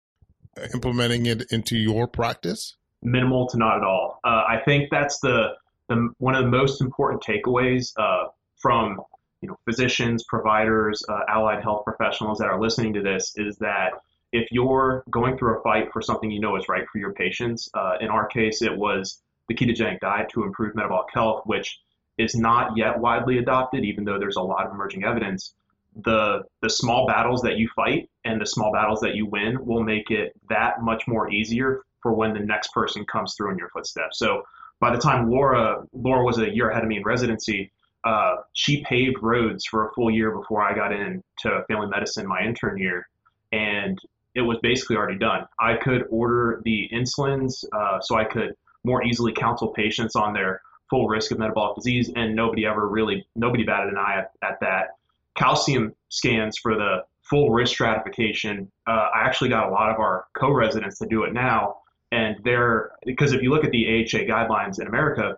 implementing 0.74 1.26
it 1.26 1.50
into 1.50 1.76
your 1.76 2.06
practice? 2.06 2.76
Minimal 3.02 3.48
to 3.48 3.56
not 3.56 3.78
at 3.78 3.84
all. 3.84 4.09
Uh, 4.24 4.44
I 4.48 4.60
think 4.64 4.90
that's 4.90 5.20
the, 5.20 5.54
the 5.88 6.10
one 6.18 6.34
of 6.34 6.44
the 6.44 6.50
most 6.50 6.80
important 6.80 7.22
takeaways 7.22 7.92
uh, 7.98 8.28
from 8.56 9.00
you 9.40 9.48
know 9.48 9.58
physicians, 9.64 10.24
providers, 10.24 11.02
uh, 11.08 11.20
allied 11.28 11.62
health 11.62 11.84
professionals 11.84 12.38
that 12.38 12.48
are 12.48 12.60
listening 12.60 12.92
to 12.94 13.02
this 13.02 13.32
is 13.36 13.56
that 13.58 13.92
if 14.32 14.48
you're 14.52 15.02
going 15.10 15.36
through 15.36 15.58
a 15.58 15.62
fight 15.62 15.92
for 15.92 16.00
something 16.02 16.30
you 16.30 16.40
know 16.40 16.56
is 16.56 16.68
right 16.68 16.84
for 16.92 16.98
your 16.98 17.12
patients, 17.12 17.68
uh, 17.74 17.94
in 18.00 18.08
our 18.08 18.26
case 18.26 18.62
it 18.62 18.76
was 18.76 19.20
the 19.48 19.54
ketogenic 19.54 19.98
diet 20.00 20.28
to 20.30 20.44
improve 20.44 20.74
metabolic 20.74 21.08
health, 21.12 21.42
which 21.46 21.80
is 22.18 22.34
not 22.36 22.76
yet 22.76 22.98
widely 22.98 23.38
adopted, 23.38 23.84
even 23.84 24.04
though 24.04 24.18
there's 24.18 24.36
a 24.36 24.42
lot 24.42 24.66
of 24.66 24.72
emerging 24.72 25.04
evidence. 25.04 25.54
The 25.96 26.44
the 26.60 26.70
small 26.70 27.06
battles 27.06 27.42
that 27.42 27.56
you 27.56 27.68
fight 27.74 28.08
and 28.24 28.40
the 28.40 28.46
small 28.46 28.72
battles 28.72 29.00
that 29.00 29.16
you 29.16 29.26
win 29.26 29.64
will 29.64 29.82
make 29.82 30.10
it 30.10 30.32
that 30.48 30.82
much 30.82 31.08
more 31.08 31.30
easier 31.32 31.82
for 32.02 32.12
when 32.12 32.32
the 32.34 32.40
next 32.40 32.72
person 32.72 33.04
comes 33.04 33.34
through 33.36 33.52
in 33.52 33.58
your 33.58 33.68
footsteps. 33.70 34.18
So 34.18 34.42
by 34.80 34.94
the 34.94 35.00
time 35.00 35.30
Laura 35.30 35.82
Laura 35.92 36.24
was 36.24 36.38
a 36.38 36.50
year 36.52 36.70
ahead 36.70 36.82
of 36.82 36.88
me 36.88 36.96
in 36.96 37.04
residency, 37.04 37.70
uh, 38.04 38.36
she 38.52 38.82
paved 38.84 39.16
roads 39.22 39.64
for 39.66 39.88
a 39.88 39.92
full 39.92 40.10
year 40.10 40.30
before 40.30 40.62
I 40.62 40.74
got 40.74 40.92
into 40.92 41.64
family 41.68 41.88
medicine 41.88 42.26
my 42.26 42.42
intern 42.42 42.78
year, 42.78 43.08
and 43.52 43.98
it 44.34 44.42
was 44.42 44.58
basically 44.62 44.96
already 44.96 45.18
done. 45.18 45.46
I 45.58 45.76
could 45.76 46.04
order 46.10 46.62
the 46.64 46.88
insulins, 46.92 47.64
uh, 47.72 48.00
so 48.00 48.16
I 48.16 48.24
could 48.24 48.54
more 48.84 49.04
easily 49.04 49.32
counsel 49.32 49.68
patients 49.68 50.16
on 50.16 50.32
their 50.32 50.62
full 50.88 51.08
risk 51.08 51.30
of 51.30 51.38
metabolic 51.38 51.76
disease, 51.76 52.10
and 52.16 52.34
nobody 52.34 52.66
ever 52.66 52.88
really 52.88 53.26
nobody 53.36 53.64
batted 53.64 53.92
an 53.92 53.98
eye 53.98 54.18
at, 54.18 54.32
at 54.42 54.60
that. 54.60 54.96
Calcium 55.36 55.94
scans 56.08 56.58
for 56.58 56.74
the 56.74 57.04
full 57.22 57.50
risk 57.50 57.74
stratification. 57.74 58.70
Uh, 58.86 59.08
I 59.14 59.20
actually 59.24 59.50
got 59.50 59.68
a 59.68 59.70
lot 59.70 59.90
of 59.90 60.00
our 60.00 60.26
co-residents 60.36 60.98
to 60.98 61.06
do 61.06 61.22
it 61.24 61.32
now, 61.32 61.76
and 62.12 62.36
they're 62.44 62.92
because 63.04 63.32
if 63.32 63.42
you 63.42 63.50
look 63.50 63.64
at 63.64 63.70
the 63.70 63.86
AHA 63.86 64.24
guidelines 64.24 64.80
in 64.80 64.86
America, 64.86 65.36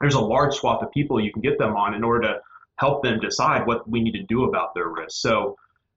there's 0.00 0.14
a 0.14 0.20
large 0.20 0.54
swath 0.54 0.82
of 0.82 0.90
people 0.92 1.20
you 1.20 1.32
can 1.32 1.42
get 1.42 1.58
them 1.58 1.76
on 1.76 1.94
in 1.94 2.02
order 2.02 2.28
to 2.28 2.40
help 2.76 3.02
them 3.02 3.20
decide 3.20 3.66
what 3.66 3.88
we 3.88 4.02
need 4.02 4.12
to 4.12 4.22
do 4.24 4.44
about 4.44 4.74
their 4.74 4.88
risk. 4.88 5.20
So 5.20 5.56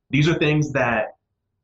these 0.10 0.28
are 0.28 0.36
things 0.36 0.72
that 0.74 1.16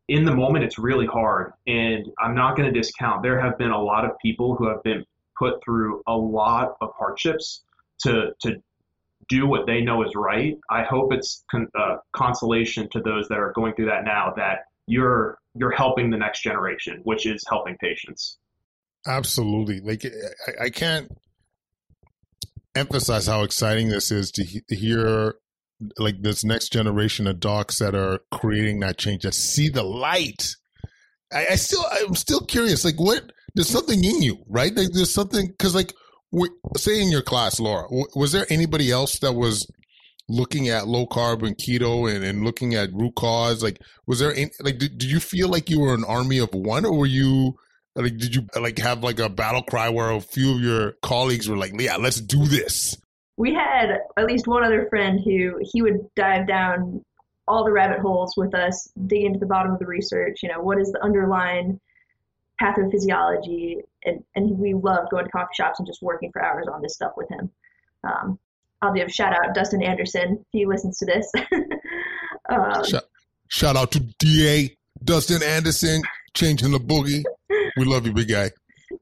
in 0.08 0.26
the 0.26 0.36
moment 0.36 0.66
it's 0.66 0.78
really 0.78 1.06
hard 1.06 1.54
and 1.68 2.08
i'm 2.20 2.36
not 2.36 2.58
going 2.58 2.72
to 2.72 2.78
discount 2.78 3.24
there 3.24 3.40
have 3.40 3.58
been 3.58 3.72
a 3.72 3.82
lot 3.82 4.04
of 4.04 4.12
people 4.20 4.56
who 4.56 4.68
have 4.68 4.82
been 4.84 5.06
put 5.38 5.64
through 5.64 6.02
a 6.08 6.16
lot 6.16 6.76
of 6.82 6.92
hardships 6.98 7.64
to 8.00 8.32
to 8.42 8.62
do 9.30 9.48
what 9.48 9.66
they 9.66 9.80
know 9.80 10.04
is 10.04 10.12
right 10.16 10.58
i 10.70 10.84
hope 10.84 11.14
it's 11.14 11.44
con- 11.50 11.70
uh, 11.80 11.98
consolation 12.14 12.90
to 12.92 13.00
those 13.00 13.28
that 13.30 13.38
are 13.38 13.54
going 13.54 13.74
through 13.74 13.86
that 13.86 14.04
now 14.04 14.34
that 14.36 14.66
you're 14.92 15.38
you're 15.56 15.72
helping 15.72 16.10
the 16.10 16.18
next 16.18 16.42
generation 16.42 17.00
which 17.04 17.26
is 17.26 17.44
helping 17.50 17.76
patients 17.78 18.38
absolutely 19.08 19.80
like 19.80 20.06
i, 20.06 20.66
I 20.66 20.70
can't 20.70 21.10
emphasize 22.76 23.28
how 23.28 23.44
exciting 23.44 23.90
this 23.90 24.12
is 24.12 24.32
to 24.32 24.44
he- 24.44 24.64
hear 24.70 25.36
like 25.98 26.22
this 26.22 26.44
next 26.44 26.72
generation 26.72 27.28
of 27.28 27.40
docs 27.40 27.80
that 27.80 27.96
are 27.96 28.20
creating 28.32 28.80
that 28.82 28.98
change 28.98 29.24
that 29.24 29.34
see 29.34 29.70
the 29.70 29.84
light. 29.84 30.56
I, 31.34 31.48
I 31.52 31.56
still, 31.56 31.84
I'm 31.92 32.16
still 32.16 32.42
curious. 32.42 32.86
Like, 32.86 33.00
what? 33.00 33.32
There's 33.56 33.70
something 33.70 34.04
in 34.04 34.22
you, 34.22 34.44
right? 34.48 34.76
Like, 34.76 34.92
there's 34.94 35.14
something 35.14 35.48
because, 35.48 35.76
like, 35.76 35.94
say 36.78 37.02
in 37.02 37.12
your 37.12 37.22
class, 37.22 37.60
Laura, 37.60 37.88
was 38.16 38.32
there 38.32 38.46
anybody 38.50 38.92
else 38.92 39.20
that 39.20 39.34
was 39.34 39.70
looking 40.32 40.70
at 40.70 40.88
low 40.88 41.06
carb 41.06 41.46
and 41.46 41.58
keto 41.58 42.14
and, 42.14 42.24
and 42.24 42.44
looking 42.44 42.76
at 42.76 42.94
root 42.94 43.16
cause? 43.16 43.62
Like, 43.62 43.80
was 44.08 44.20
there 44.20 44.34
any, 44.34 44.52
like, 44.62 44.78
did, 44.78 44.98
did 44.98 45.12
you 45.12 45.20
feel 45.20 45.50
like 45.50 45.70
you 45.70 45.80
were 45.80 45.94
an 45.94 46.04
army 46.06 46.40
of 46.40 46.54
one, 46.54 46.86
or 46.86 46.98
were 46.98 47.06
you? 47.06 47.56
Like, 47.96 48.18
did 48.18 48.34
you 48.34 48.48
like 48.60 48.78
have 48.80 49.04
like 49.04 49.20
a 49.20 49.30
battle 49.30 49.64
cry 49.64 49.90
where 49.90 50.12
a 50.12 50.22
few 50.22 50.56
of 50.56 50.62
your 50.62 50.94
colleagues 51.02 51.50
were 51.50 51.58
like, 51.58 51.74
"Yeah, 51.78 51.98
let's 51.98 52.22
do 52.22 52.46
this"? 52.46 52.96
we 53.42 53.56
had 53.56 53.90
at 54.18 54.26
least 54.26 54.48
one 54.48 54.64
other 54.64 54.88
friend 54.88 55.20
who 55.20 55.60
he 55.62 55.82
would 55.82 56.08
dive 56.16 56.48
down 56.48 57.04
all 57.48 57.66
the 57.66 57.72
rabbit 57.72 58.00
holes 58.00 58.36
with 58.38 58.54
us, 58.54 58.88
dig 59.08 59.24
into 59.24 59.40
the 59.40 59.48
bottom 59.48 59.72
of 59.72 59.80
the 59.80 59.86
research. 59.88 60.44
You 60.44 60.50
know, 60.50 60.62
what 60.62 60.80
is 60.80 60.92
the 60.92 61.04
underlying 61.04 61.80
pathophysiology? 62.62 63.78
And, 64.06 64.24
and 64.36 64.60
we 64.60 64.76
loved 64.76 65.10
going 65.10 65.26
to 65.26 65.32
coffee 65.32 65.56
shops 65.56 65.80
and 65.80 65.88
just 65.88 66.04
working 66.04 66.32
for 66.32 66.44
hours 66.44 66.68
on 66.72 66.84
this 66.84 66.94
stuff 66.94 67.14
with 67.18 67.30
him. 67.30 67.50
Um, 68.04 68.38
I'll 68.82 68.94
give 68.94 69.08
a 69.08 69.12
shout 69.12 69.34
out 69.34 69.54
Dustin 69.54 69.84
Anderson 69.84 70.40
if 70.40 70.48
he 70.52 70.66
listens 70.66 70.98
to 71.00 71.06
this. 71.06 71.32
um, 72.50 72.84
shout, 72.84 73.04
shout 73.48 73.76
out 73.76 73.92
to 73.92 74.00
DA 74.20 74.76
Dustin 75.04 75.44
Anderson, 75.44 76.02
changing 76.34 76.72
the 76.72 76.80
boogie. 76.80 77.24
We 77.78 77.86
love 77.86 78.06
you, 78.06 78.14
big 78.14 78.30
guy. 78.30 78.52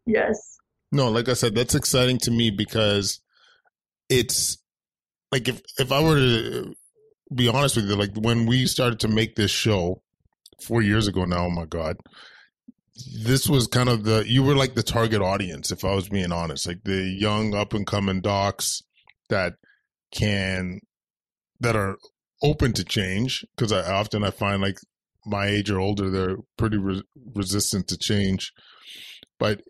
Yes. 0.06 0.58
No, 0.92 1.10
like 1.10 1.30
I 1.30 1.34
said, 1.34 1.56
that's 1.56 1.76
exciting 1.76 2.18
to 2.20 2.32
me 2.32 2.50
because 2.50 3.20
it's 4.10 4.58
like 5.32 5.48
if 5.48 5.62
if 5.78 5.92
I 5.92 6.04
were 6.04 6.16
to 6.16 6.74
be 7.34 7.48
honest 7.48 7.76
with 7.76 7.86
you, 7.86 7.96
like 7.96 8.16
when 8.16 8.46
we 8.48 8.66
started 8.66 9.00
to 9.02 9.08
make 9.08 9.36
this 9.36 9.52
show 9.52 10.02
four 10.64 10.82
years 10.82 11.08
ago 11.08 11.26
now, 11.26 11.46
oh 11.46 11.50
my 11.50 11.66
god, 11.66 11.98
this 13.24 13.48
was 13.48 13.68
kind 13.68 13.88
of 13.88 14.04
the 14.04 14.24
you 14.28 14.44
were 14.44 14.56
like 14.56 14.74
the 14.74 14.84
target 14.84 15.22
audience 15.22 15.72
if 15.72 15.86
I 15.86 15.94
was 15.94 16.10
being 16.10 16.32
honest, 16.32 16.68
like 16.68 16.84
the 16.84 17.04
young 17.04 17.54
up 17.54 17.74
and 17.74 17.86
coming 17.86 18.22
docs 18.22 18.82
that 19.30 19.54
can 20.12 20.80
that 21.60 21.76
are 21.76 21.98
open 22.42 22.74
to 22.74 22.84
change 22.84 23.46
because 23.56 23.72
I 23.72 23.92
often 23.92 24.24
I 24.24 24.32
find 24.32 24.62
like 24.62 24.78
my 25.26 25.48
age 25.48 25.70
or 25.70 25.80
older 25.80 26.10
they're 26.10 26.38
pretty 26.58 26.78
re- 26.78 27.04
resistant 27.36 27.88
to 27.90 27.98
change, 27.98 28.54
but 29.40 29.62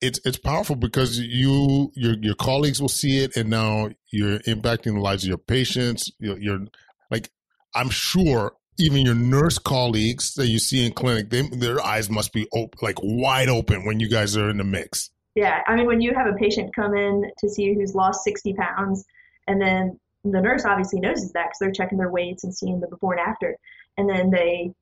it's 0.00 0.20
it's 0.24 0.38
powerful 0.38 0.76
because 0.76 1.18
you 1.18 1.90
your 1.94 2.14
your 2.20 2.34
colleagues 2.34 2.80
will 2.80 2.88
see 2.88 3.22
it, 3.22 3.36
and 3.36 3.48
now 3.48 3.90
you're 4.12 4.40
impacting 4.40 4.94
the 4.94 5.00
lives 5.00 5.24
of 5.24 5.28
your 5.28 5.38
patients. 5.38 6.10
You're, 6.18 6.38
you're 6.38 6.66
like 7.10 7.30
I'm 7.74 7.90
sure 7.90 8.52
even 8.78 9.04
your 9.04 9.14
nurse 9.14 9.58
colleagues 9.58 10.34
that 10.34 10.46
you 10.46 10.58
see 10.58 10.86
in 10.86 10.92
clinic, 10.92 11.30
they, 11.30 11.42
their 11.48 11.84
eyes 11.84 12.08
must 12.08 12.32
be 12.32 12.46
op- 12.52 12.80
like 12.80 12.96
wide 13.02 13.48
open 13.48 13.84
when 13.84 13.98
you 13.98 14.08
guys 14.08 14.36
are 14.36 14.48
in 14.48 14.58
the 14.58 14.64
mix. 14.64 15.10
Yeah, 15.34 15.62
I 15.66 15.76
mean, 15.76 15.86
when 15.86 16.00
you 16.00 16.14
have 16.14 16.26
a 16.26 16.34
patient 16.34 16.74
come 16.74 16.94
in 16.94 17.30
to 17.38 17.48
see 17.48 17.62
you 17.62 17.74
who's 17.74 17.94
lost 17.94 18.24
60 18.24 18.54
pounds, 18.54 19.04
and 19.48 19.60
then 19.60 19.98
the 20.24 20.40
nurse 20.40 20.64
obviously 20.64 21.00
notices 21.00 21.32
that 21.32 21.46
because 21.46 21.58
they're 21.60 21.72
checking 21.72 21.98
their 21.98 22.10
weights 22.10 22.44
and 22.44 22.54
seeing 22.54 22.80
the 22.80 22.86
before 22.86 23.14
and 23.14 23.20
after, 23.20 23.56
and 23.96 24.08
then 24.08 24.30
they 24.30 24.72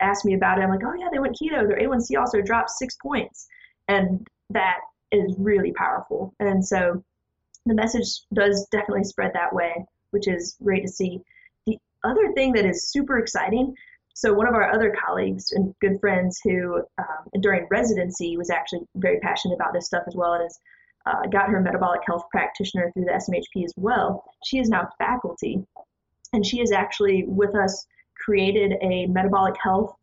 ask 0.00 0.24
me 0.24 0.34
about 0.34 0.58
it. 0.58 0.62
I'm 0.62 0.70
like, 0.70 0.84
oh 0.84 0.94
yeah, 0.98 1.08
they 1.12 1.18
went 1.18 1.36
keto. 1.36 1.66
Their 1.66 1.78
A1C 1.78 2.18
also 2.18 2.40
dropped 2.40 2.70
six 2.70 2.96
points 2.96 3.46
and 3.88 4.26
that 4.50 4.78
is 5.10 5.34
really 5.38 5.72
powerful. 5.72 6.34
And 6.40 6.64
so 6.66 7.02
the 7.66 7.74
message 7.74 8.22
does 8.32 8.66
definitely 8.72 9.04
spread 9.04 9.32
that 9.34 9.54
way, 9.54 9.84
which 10.10 10.26
is 10.26 10.56
great 10.62 10.82
to 10.82 10.88
see. 10.88 11.20
The 11.66 11.78
other 12.02 12.32
thing 12.32 12.52
that 12.54 12.64
is 12.64 12.90
super 12.90 13.18
exciting 13.18 13.76
so 14.14 14.32
one 14.32 14.46
of 14.46 14.54
our 14.54 14.70
other 14.70 14.94
colleagues 15.04 15.52
and 15.52 15.74
good 15.80 15.98
friends 16.00 16.40
who 16.44 16.82
um, 16.98 17.40
during 17.40 17.66
residency 17.70 18.36
was 18.36 18.50
actually 18.50 18.82
very 18.96 19.18
passionate 19.20 19.54
about 19.54 19.72
this 19.72 19.86
stuff 19.86 20.04
as 20.06 20.14
well 20.14 20.34
has 20.34 20.58
uh, 21.06 21.26
got 21.32 21.48
her 21.48 21.60
metabolic 21.60 22.00
health 22.06 22.24
practitioner 22.30 22.90
through 22.92 23.04
the 23.04 23.12
smhp 23.12 23.64
as 23.64 23.72
well 23.76 24.24
she 24.44 24.58
is 24.58 24.68
now 24.68 24.88
faculty 24.98 25.64
and 26.32 26.46
she 26.46 26.58
has 26.58 26.72
actually 26.72 27.24
with 27.26 27.54
us 27.54 27.86
created 28.24 28.74
a 28.82 29.06
metabolic 29.06 29.54
health 29.62 29.94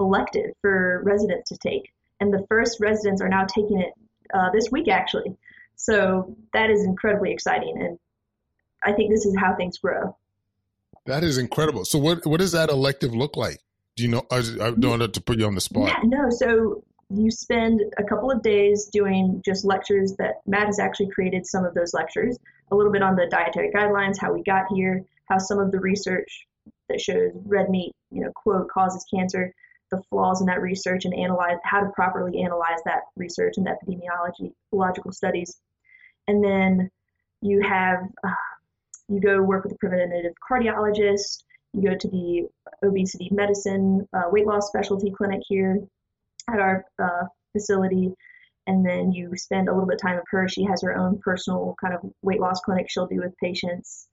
elective 0.00 0.52
for 0.62 1.02
residents 1.04 1.48
to 1.48 1.56
take 1.58 1.90
and 2.20 2.32
the 2.32 2.44
first 2.48 2.78
residents 2.80 3.20
are 3.20 3.28
now 3.28 3.44
taking 3.44 3.80
it 3.80 3.92
uh, 4.32 4.50
this 4.52 4.70
week 4.70 4.88
actually. 4.88 5.36
So 5.76 6.36
that 6.52 6.70
is 6.70 6.84
incredibly 6.84 7.32
exciting, 7.32 7.74
and 7.80 7.98
I 8.84 8.92
think 8.92 9.10
this 9.10 9.24
is 9.24 9.34
how 9.38 9.54
things 9.56 9.78
grow. 9.78 10.16
That 11.06 11.24
is 11.24 11.38
incredible. 11.38 11.84
So 11.86 11.98
what 11.98 12.26
what 12.26 12.40
does 12.40 12.52
that 12.52 12.68
elective 12.68 13.14
look 13.14 13.36
like? 13.36 13.58
Do 13.96 14.02
you 14.02 14.10
know? 14.10 14.26
I, 14.30 14.38
I 14.38 14.70
don't 14.72 15.00
want 15.00 15.14
to 15.14 15.20
put 15.20 15.38
you 15.38 15.46
on 15.46 15.54
the 15.54 15.60
spot. 15.60 15.88
Yeah, 15.88 16.00
no. 16.04 16.28
So 16.30 16.84
you 17.10 17.30
spend 17.30 17.82
a 17.98 18.04
couple 18.04 18.30
of 18.30 18.42
days 18.42 18.86
doing 18.86 19.42
just 19.44 19.64
lectures 19.64 20.14
that 20.18 20.40
Matt 20.46 20.66
has 20.66 20.78
actually 20.78 21.08
created 21.08 21.44
some 21.44 21.64
of 21.64 21.74
those 21.74 21.92
lectures, 21.92 22.38
a 22.70 22.76
little 22.76 22.92
bit 22.92 23.02
on 23.02 23.16
the 23.16 23.26
dietary 23.26 23.70
guidelines, 23.72 24.18
how 24.18 24.32
we 24.32 24.42
got 24.42 24.66
here, 24.72 25.04
how 25.28 25.38
some 25.38 25.58
of 25.58 25.72
the 25.72 25.80
research 25.80 26.46
that 26.88 27.00
shows 27.00 27.32
red 27.44 27.68
meat, 27.68 27.92
you 28.12 28.22
know, 28.22 28.30
quote, 28.34 28.68
causes 28.68 29.04
cancer, 29.12 29.52
the 29.90 30.00
flaws 30.08 30.40
in 30.40 30.46
that 30.46 30.62
research 30.62 31.04
and 31.04 31.14
analyze 31.14 31.58
how 31.64 31.80
to 31.80 31.90
properly 31.90 32.42
analyze 32.42 32.78
that 32.84 33.02
research 33.16 33.54
and 33.56 33.66
epidemiology 33.66 34.52
logical 34.70 35.10
studies. 35.10 35.56
And 36.28 36.44
then 36.44 36.90
you 37.42 37.60
have 37.62 38.08
uh, 38.22 38.30
you 39.08 39.20
go 39.20 39.42
work 39.42 39.64
with 39.64 39.72
a 39.72 39.78
preventative 39.78 40.34
cardiologist. 40.48 41.42
You 41.72 41.90
go 41.90 41.96
to 41.96 42.08
the 42.08 42.48
obesity 42.84 43.30
medicine 43.32 44.08
uh, 44.12 44.24
weight 44.30 44.46
loss 44.46 44.68
specialty 44.68 45.10
clinic 45.10 45.40
here 45.48 45.80
at 46.48 46.60
our 46.60 46.84
uh, 47.02 47.26
facility, 47.52 48.12
and 48.66 48.86
then 48.86 49.12
you 49.12 49.32
spend 49.36 49.68
a 49.68 49.72
little 49.72 49.88
bit 49.88 49.94
of 49.94 50.02
time 50.02 50.16
with 50.16 50.24
her. 50.30 50.48
She 50.48 50.64
has 50.64 50.82
her 50.82 50.96
own 50.96 51.18
personal 51.18 51.74
kind 51.80 51.94
of 51.94 52.00
weight 52.22 52.40
loss 52.40 52.60
clinic 52.60 52.86
she'll 52.88 53.06
do 53.06 53.20
with 53.20 53.36
patients 53.38 54.06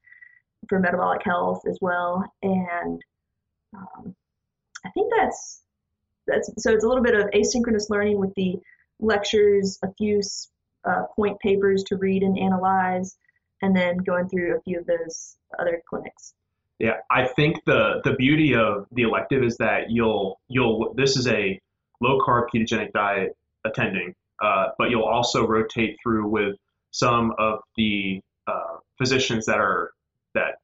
for 0.69 0.79
metabolic 0.79 1.21
health 1.23 1.61
as 1.69 1.77
well. 1.81 2.23
And 2.41 3.01
um, 3.75 4.15
I 4.85 4.89
think 4.89 5.11
that's 5.15 5.61
that's 6.27 6.51
so 6.57 6.71
it's 6.71 6.83
a 6.83 6.87
little 6.87 7.03
bit 7.03 7.15
of 7.15 7.29
asynchronous 7.31 7.89
learning 7.89 8.19
with 8.19 8.33
the 8.35 8.55
lectures, 8.99 9.79
a 9.83 9.93
few 9.93 10.21
uh, 10.85 11.03
point 11.15 11.39
papers 11.39 11.83
to 11.87 11.97
read 11.97 12.23
and 12.23 12.37
analyze, 12.37 13.17
and 13.61 13.75
then 13.75 13.97
going 13.97 14.27
through 14.27 14.57
a 14.57 14.61
few 14.61 14.79
of 14.79 14.85
those 14.85 15.37
other 15.59 15.81
clinics. 15.89 16.33
Yeah, 16.79 16.97
I 17.09 17.27
think 17.27 17.63
the 17.65 18.01
the 18.03 18.13
beauty 18.13 18.53
of 18.55 18.87
the 18.91 19.03
elective 19.03 19.43
is 19.43 19.57
that 19.57 19.89
you'll 19.89 20.39
you'll 20.47 20.93
this 20.95 21.17
is 21.17 21.27
a 21.27 21.59
low 22.01 22.19
carb 22.19 22.47
ketogenic 22.53 22.91
diet 22.93 23.35
attending, 23.65 24.13
uh, 24.41 24.69
but 24.77 24.89
you'll 24.89 25.03
also 25.03 25.45
rotate 25.45 25.97
through 26.01 26.27
with 26.27 26.55
some 26.91 27.33
of 27.37 27.59
the 27.75 28.21
uh, 28.47 28.77
physicians 28.97 29.45
that 29.45 29.59
are 29.59 29.91
that 30.33 30.55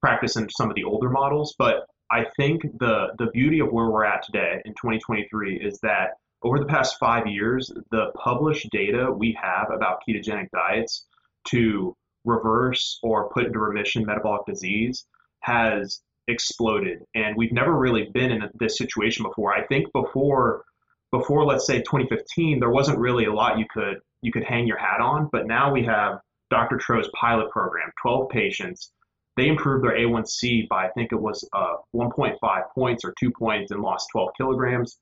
practice 0.00 0.36
in 0.36 0.48
some 0.50 0.68
of 0.68 0.76
the 0.76 0.84
older 0.84 1.10
models. 1.10 1.54
But 1.58 1.86
I 2.10 2.26
think 2.36 2.62
the 2.78 3.08
the 3.18 3.26
beauty 3.32 3.60
of 3.60 3.72
where 3.72 3.90
we're 3.90 4.04
at 4.04 4.22
today 4.22 4.60
in 4.64 4.72
2023 4.72 5.56
is 5.56 5.78
that 5.80 6.14
over 6.42 6.58
the 6.58 6.66
past 6.66 6.98
five 6.98 7.26
years, 7.26 7.72
the 7.90 8.12
published 8.14 8.70
data 8.70 9.10
we 9.10 9.36
have 9.40 9.70
about 9.70 10.00
ketogenic 10.06 10.50
diets 10.50 11.06
to 11.48 11.96
reverse 12.24 12.98
or 13.02 13.30
put 13.30 13.46
into 13.46 13.58
remission 13.58 14.04
metabolic 14.04 14.44
disease 14.46 15.06
has 15.40 16.00
exploded. 16.28 17.02
And 17.14 17.36
we've 17.36 17.52
never 17.52 17.72
really 17.76 18.10
been 18.12 18.32
in 18.32 18.42
this 18.58 18.78
situation 18.78 19.24
before. 19.24 19.54
I 19.54 19.66
think 19.66 19.92
before 19.92 20.64
before 21.12 21.44
let's 21.44 21.66
say 21.66 21.78
2015 21.78 22.58
there 22.58 22.70
wasn't 22.70 22.98
really 22.98 23.26
a 23.26 23.32
lot 23.32 23.58
you 23.58 23.66
could 23.72 23.98
you 24.22 24.32
could 24.32 24.44
hang 24.44 24.66
your 24.66 24.78
hat 24.78 25.00
on. 25.00 25.28
But 25.32 25.46
now 25.46 25.72
we 25.72 25.84
have 25.84 26.18
dr 26.50 26.76
tro's 26.78 27.08
pilot 27.18 27.50
program 27.50 27.90
12 28.02 28.28
patients. 28.30 28.92
They 29.36 29.48
improved 29.48 29.84
their 29.84 29.96
a1c 29.96 30.68
by 30.68 30.86
i 30.86 30.90
think 30.90 31.12
it 31.12 31.20
was 31.20 31.48
uh, 31.52 31.76
1.5 31.94 32.62
points 32.74 33.04
or 33.04 33.14
2 33.20 33.30
points 33.38 33.70
and 33.70 33.80
lost 33.80 34.08
12 34.12 34.30
kilograms. 34.36 34.98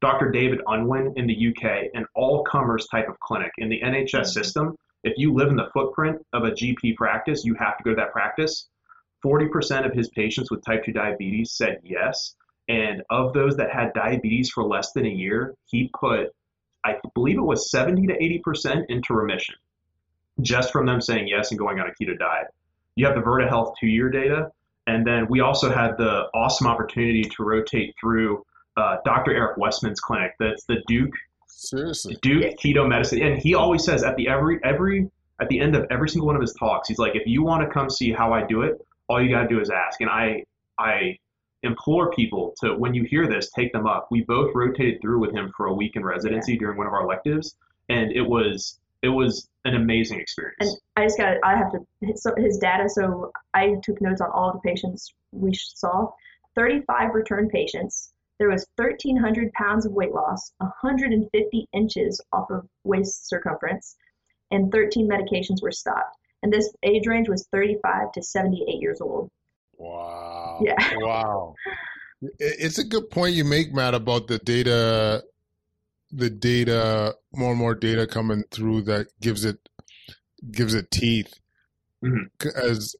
Dr 0.00 0.30
david 0.30 0.60
unwin 0.68 1.12
in 1.16 1.26
the 1.26 1.48
uk 1.48 1.64
an 1.94 2.06
all 2.14 2.44
comers 2.44 2.86
type 2.88 3.08
of 3.08 3.18
clinic. 3.20 3.50
In 3.58 3.68
the 3.68 3.80
nhs 3.80 4.10
mm-hmm. 4.10 4.24
system 4.24 4.76
if 5.04 5.14
you 5.16 5.32
live 5.32 5.48
in 5.48 5.56
the 5.56 5.70
footprint 5.72 6.18
of 6.32 6.44
a 6.44 6.50
gp 6.50 6.94
practice 6.96 7.44
you 7.44 7.54
have 7.54 7.76
to 7.78 7.84
go 7.84 7.90
to 7.90 7.96
that 7.96 8.12
practice 8.12 8.68
40% 9.24 9.86
of 9.86 9.92
his 9.92 10.08
patients 10.10 10.50
with 10.50 10.64
type 10.64 10.84
2 10.84 10.92
diabetes 10.92 11.52
said 11.52 11.78
yes. 11.82 12.34
And 12.68 13.02
of 13.10 13.32
those 13.32 13.56
that 13.56 13.70
had 13.70 13.92
diabetes 13.94 14.50
for 14.50 14.62
less 14.64 14.92
than 14.92 15.06
a 15.06 15.10
year, 15.10 15.54
he 15.66 15.90
put, 15.98 16.28
I 16.84 16.96
believe 17.14 17.38
it 17.38 17.42
was 17.42 17.70
70 17.70 18.06
to 18.08 18.14
80% 18.14 18.84
into 18.88 19.14
remission 19.14 19.56
just 20.40 20.72
from 20.72 20.86
them 20.86 21.00
saying 21.00 21.28
yes 21.28 21.50
and 21.50 21.58
going 21.58 21.80
on 21.80 21.88
a 21.88 21.90
keto 21.90 22.18
diet. 22.18 22.48
You 22.96 23.06
have 23.06 23.14
the 23.14 23.20
Virta 23.20 23.48
Health 23.48 23.74
two 23.78 23.86
year 23.86 24.10
data. 24.10 24.50
And 24.86 25.06
then 25.06 25.26
we 25.28 25.40
also 25.40 25.70
had 25.70 25.98
the 25.98 26.28
awesome 26.34 26.66
opportunity 26.66 27.22
to 27.22 27.44
rotate 27.44 27.94
through 28.00 28.42
uh, 28.76 28.96
Dr. 29.04 29.34
Eric 29.34 29.58
Westman's 29.58 30.00
clinic. 30.00 30.32
That's 30.38 30.64
the 30.64 30.76
Duke. 30.86 31.12
Seriously. 31.46 32.16
Duke 32.22 32.56
Keto 32.56 32.88
Medicine. 32.88 33.22
And 33.22 33.38
he 33.38 33.54
always 33.54 33.84
says 33.84 34.02
at 34.02 34.16
the 34.16 34.28
every 34.28 34.60
every 34.64 35.10
at 35.40 35.48
the 35.48 35.60
end 35.60 35.76
of 35.76 35.86
every 35.90 36.08
single 36.08 36.26
one 36.26 36.36
of 36.36 36.42
his 36.42 36.54
talks, 36.54 36.88
he's 36.88 36.98
like, 36.98 37.14
if 37.14 37.26
you 37.26 37.42
want 37.42 37.62
to 37.62 37.72
come 37.72 37.90
see 37.90 38.12
how 38.12 38.32
I 38.32 38.46
do 38.46 38.62
it, 38.62 38.80
all 39.08 39.22
you 39.22 39.30
got 39.30 39.42
to 39.42 39.48
do 39.48 39.60
is 39.60 39.70
ask. 39.70 40.00
And 40.00 40.10
I, 40.10 40.44
I 40.78 41.18
implore 41.62 42.10
people 42.12 42.54
to, 42.60 42.74
when 42.74 42.94
you 42.94 43.04
hear 43.04 43.26
this, 43.28 43.50
take 43.50 43.72
them 43.72 43.86
up. 43.86 44.08
We 44.10 44.22
both 44.22 44.54
rotated 44.54 45.00
through 45.00 45.20
with 45.20 45.32
him 45.32 45.52
for 45.56 45.66
a 45.66 45.74
week 45.74 45.96
in 45.96 46.04
residency 46.04 46.52
yeah. 46.52 46.58
during 46.60 46.78
one 46.78 46.86
of 46.86 46.92
our 46.92 47.02
electives, 47.02 47.56
and 47.88 48.12
it 48.12 48.22
was 48.22 48.78
it 49.00 49.08
was 49.08 49.48
an 49.64 49.74
amazing 49.74 50.18
experience. 50.20 50.56
And 50.60 50.76
I 50.96 51.04
just 51.04 51.18
got 51.18 51.36
I 51.44 51.56
have 51.56 51.70
to 51.72 51.78
hit 52.00 52.18
his 52.36 52.58
data, 52.58 52.88
so 52.88 53.32
I 53.54 53.76
took 53.82 54.00
notes 54.00 54.20
on 54.20 54.30
all 54.30 54.52
the 54.52 54.60
patients 54.60 55.14
we 55.32 55.54
saw. 55.54 56.10
35 56.54 57.14
return 57.14 57.48
patients. 57.48 58.12
There 58.38 58.48
was 58.48 58.66
1,300 58.76 59.52
pounds 59.52 59.86
of 59.86 59.92
weight 59.92 60.12
loss, 60.12 60.52
150 60.58 61.68
inches 61.72 62.20
off 62.32 62.50
of 62.50 62.66
waist 62.84 63.28
circumference, 63.28 63.96
and 64.50 64.70
13 64.72 65.08
medications 65.08 65.62
were 65.62 65.72
stopped 65.72 66.17
and 66.42 66.52
this 66.52 66.72
age 66.82 67.06
range 67.06 67.28
was 67.28 67.46
35 67.52 68.12
to 68.12 68.22
78 68.22 68.80
years 68.80 69.00
old. 69.00 69.30
Wow. 69.76 70.60
Yeah. 70.64 70.76
Wow. 71.00 71.54
It's 72.40 72.78
a 72.78 72.84
good 72.84 73.10
point 73.10 73.36
you 73.36 73.44
make, 73.44 73.72
Matt, 73.72 73.94
about 73.94 74.26
the 74.26 74.38
data, 74.38 75.22
the 76.10 76.28
data, 76.28 77.14
more 77.32 77.50
and 77.50 77.58
more 77.58 77.76
data 77.76 78.08
coming 78.08 78.42
through 78.50 78.82
that 78.82 79.06
gives 79.20 79.44
it 79.44 79.56
gives 80.50 80.74
it 80.74 80.90
teeth. 80.90 81.32
Mm-hmm. 82.04 82.48
As 82.60 82.96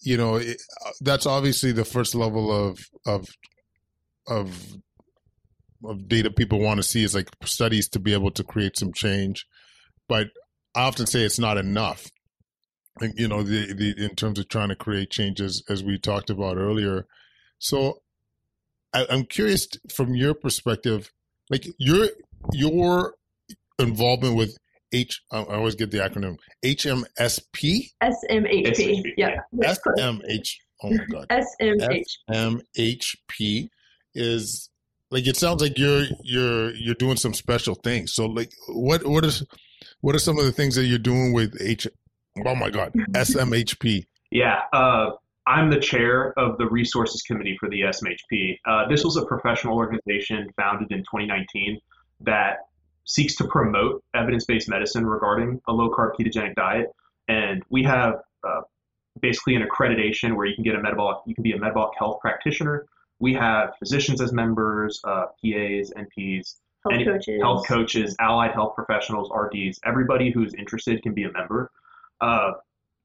you 0.00 0.16
know, 0.16 0.36
it, 0.36 0.56
that's 1.02 1.26
obviously 1.26 1.72
the 1.72 1.84
first 1.84 2.14
level 2.14 2.50
of 2.50 2.78
of 3.04 3.28
of 4.26 4.76
of 5.84 6.08
data 6.08 6.30
people 6.30 6.58
want 6.58 6.78
to 6.78 6.82
see 6.82 7.04
is 7.04 7.14
like 7.14 7.28
studies 7.44 7.88
to 7.90 7.98
be 7.98 8.14
able 8.14 8.30
to 8.30 8.44
create 8.44 8.78
some 8.78 8.94
change. 8.94 9.46
But 10.08 10.28
I 10.74 10.84
often 10.84 11.06
say 11.06 11.22
it's 11.22 11.38
not 11.38 11.58
enough 11.58 12.10
you 13.00 13.28
know 13.28 13.42
the, 13.42 13.72
the 13.72 14.04
in 14.04 14.14
terms 14.14 14.38
of 14.38 14.48
trying 14.48 14.68
to 14.68 14.76
create 14.76 15.10
changes 15.10 15.62
as 15.68 15.82
we 15.82 15.98
talked 15.98 16.30
about 16.30 16.56
earlier 16.56 17.06
so 17.58 18.02
I, 18.92 19.06
i'm 19.08 19.24
curious 19.24 19.68
from 19.94 20.14
your 20.14 20.34
perspective 20.34 21.10
like 21.50 21.66
your 21.78 22.08
your 22.52 23.14
involvement 23.78 24.36
with 24.36 24.56
H, 24.92 25.22
I 25.30 25.42
always 25.42 25.74
get 25.74 25.90
the 25.90 25.98
acronym 25.98 26.36
HMSP. 26.64 27.92
SMHP. 28.02 29.02
Yeah. 29.16 29.36
SMH. 29.54 30.56
Oh 30.82 30.90
my 30.90 31.04
God. 31.10 31.28
SMH. 31.30 32.04
SMHP 32.30 33.68
is 34.14 34.68
like 35.10 35.26
it 35.26 35.36
sounds 35.36 35.62
like 35.62 35.78
you're 35.78 36.04
you're 36.22 36.74
you're 36.74 36.94
doing 36.94 37.16
some 37.16 37.32
special 37.34 37.74
things. 37.74 38.12
So 38.12 38.26
like 38.26 38.52
what 38.68 39.06
what 39.06 39.24
is 39.24 39.44
what 40.00 40.14
are 40.14 40.18
some 40.20 40.38
of 40.38 40.44
the 40.44 40.52
things 40.52 40.74
that 40.74 40.84
you're 40.84 40.98
doing 40.98 41.32
with 41.32 41.56
H 41.60 41.86
Oh 42.46 42.54
my 42.54 42.70
God, 42.70 42.92
SMHP. 43.12 44.06
yeah, 44.30 44.62
uh, 44.72 45.10
I'm 45.46 45.70
the 45.70 45.80
chair 45.80 46.38
of 46.38 46.56
the 46.58 46.66
resources 46.68 47.22
committee 47.22 47.56
for 47.58 47.68
the 47.68 47.82
SMHP. 47.82 48.58
Uh, 48.66 48.88
this 48.88 49.04
was 49.04 49.16
a 49.16 49.26
professional 49.26 49.76
organization 49.76 50.48
founded 50.56 50.92
in 50.92 50.98
2019 51.00 51.80
that 52.20 52.58
seeks 53.04 53.34
to 53.36 53.44
promote 53.44 54.02
evidence-based 54.14 54.68
medicine 54.68 55.04
regarding 55.04 55.60
a 55.66 55.72
low-carb 55.72 56.12
ketogenic 56.18 56.54
diet, 56.54 56.86
and 57.28 57.62
we 57.68 57.82
have 57.82 58.20
uh, 58.44 58.60
basically 59.20 59.56
an 59.56 59.66
accreditation 59.66 60.36
where 60.36 60.46
you 60.46 60.54
can 60.54 60.64
get 60.64 60.74
a 60.74 60.80
metabolic, 60.80 61.18
you 61.26 61.34
can 61.34 61.42
be 61.42 61.52
a 61.52 61.58
metabolic 61.58 61.92
health 61.98 62.20
practitioner. 62.20 62.86
We 63.18 63.34
have 63.34 63.74
physicians 63.78 64.20
as 64.20 64.32
members, 64.32 65.00
uh, 65.04 65.26
PAs, 65.44 65.92
NPs, 65.96 66.56
health 66.84 66.94
any, 66.94 67.04
coaches, 67.04 67.40
health 67.42 67.66
coaches, 67.66 68.16
allied 68.20 68.52
health 68.52 68.74
professionals, 68.74 69.30
RDs. 69.34 69.80
Everybody 69.84 70.30
who's 70.30 70.54
interested 70.54 71.02
can 71.02 71.14
be 71.14 71.24
a 71.24 71.32
member 71.32 71.70
uh, 72.22 72.52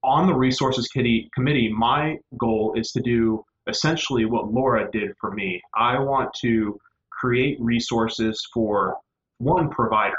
on 0.04 0.28
the 0.28 0.34
resources 0.34 0.88
committee, 0.88 1.74
my 1.76 2.18
goal 2.38 2.74
is 2.78 2.92
to 2.92 3.02
do 3.02 3.44
essentially 3.68 4.26
what 4.26 4.52
Laura 4.54 4.90
did 4.92 5.12
for 5.20 5.32
me. 5.32 5.62
I 5.76 6.00
want 6.00 6.30
to 6.42 6.80
create 7.12 7.58
resources 7.60 8.42
for 8.54 8.98
one 9.40 9.70
provider 9.70 10.16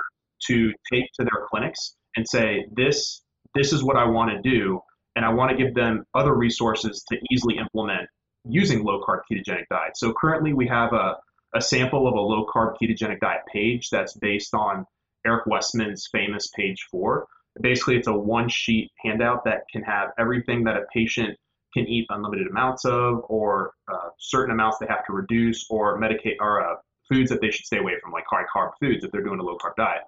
to 0.46 0.72
take 0.92 1.04
to 1.14 1.24
their 1.24 1.46
clinics 1.48 1.94
and 2.16 2.28
say 2.28 2.66
this 2.72 3.22
this 3.54 3.72
is 3.72 3.82
what 3.82 3.96
I 3.96 4.04
want 4.04 4.30
to 4.30 4.50
do, 4.50 4.80
and 5.16 5.24
I 5.24 5.30
want 5.30 5.50
to 5.50 5.56
give 5.56 5.74
them 5.74 6.04
other 6.14 6.34
resources 6.34 7.02
to 7.10 7.18
easily 7.30 7.56
implement 7.56 8.08
using 8.44 8.84
low 8.84 9.02
carb 9.02 9.20
ketogenic 9.30 9.64
diet. 9.70 9.96
So 9.96 10.12
currently 10.12 10.52
we 10.52 10.68
have 10.68 10.92
a, 10.92 11.16
a 11.54 11.60
sample 11.60 12.06
of 12.06 12.14
a 12.14 12.20
low 12.20 12.46
carb 12.54 12.74
ketogenic 12.80 13.20
diet 13.20 13.42
page 13.52 13.88
that's 13.90 14.14
based 14.14 14.54
on 14.54 14.84
Eric 15.26 15.46
Westman's 15.46 16.08
famous 16.12 16.48
page 16.54 16.86
four. 16.90 17.26
Basically, 17.60 17.96
it's 17.96 18.08
a 18.08 18.12
one 18.12 18.48
sheet 18.48 18.90
handout 19.04 19.44
that 19.44 19.62
can 19.70 19.82
have 19.82 20.10
everything 20.18 20.64
that 20.64 20.76
a 20.76 20.82
patient 20.92 21.36
can 21.74 21.86
eat 21.86 22.06
unlimited 22.10 22.46
amounts 22.46 22.84
of, 22.84 23.22
or 23.28 23.72
uh, 23.92 24.08
certain 24.18 24.52
amounts 24.52 24.78
they 24.78 24.86
have 24.86 25.04
to 25.06 25.12
reduce, 25.12 25.66
or 25.70 26.00
medicate 26.00 26.36
or 26.40 26.62
uh, 26.62 26.76
foods 27.08 27.30
that 27.30 27.40
they 27.40 27.50
should 27.50 27.66
stay 27.66 27.78
away 27.78 27.94
from, 28.02 28.12
like 28.12 28.24
high 28.30 28.44
carb 28.54 28.70
foods 28.80 29.04
if 29.04 29.10
they're 29.10 29.22
doing 29.22 29.40
a 29.40 29.42
low 29.42 29.56
carb 29.58 29.76
diet. 29.76 30.02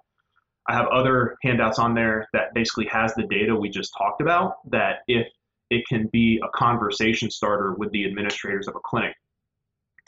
I 0.67 0.73
have 0.73 0.87
other 0.87 1.37
handouts 1.43 1.79
on 1.79 1.93
there 1.93 2.27
that 2.33 2.53
basically 2.53 2.85
has 2.85 3.13
the 3.15 3.23
data 3.23 3.55
we 3.55 3.69
just 3.69 3.93
talked 3.97 4.21
about. 4.21 4.55
That 4.69 4.99
if 5.07 5.27
it 5.69 5.83
can 5.87 6.07
be 6.11 6.41
a 6.43 6.49
conversation 6.57 7.31
starter 7.31 7.73
with 7.73 7.91
the 7.91 8.05
administrators 8.05 8.67
of 8.67 8.75
a 8.75 8.79
clinic 8.83 9.15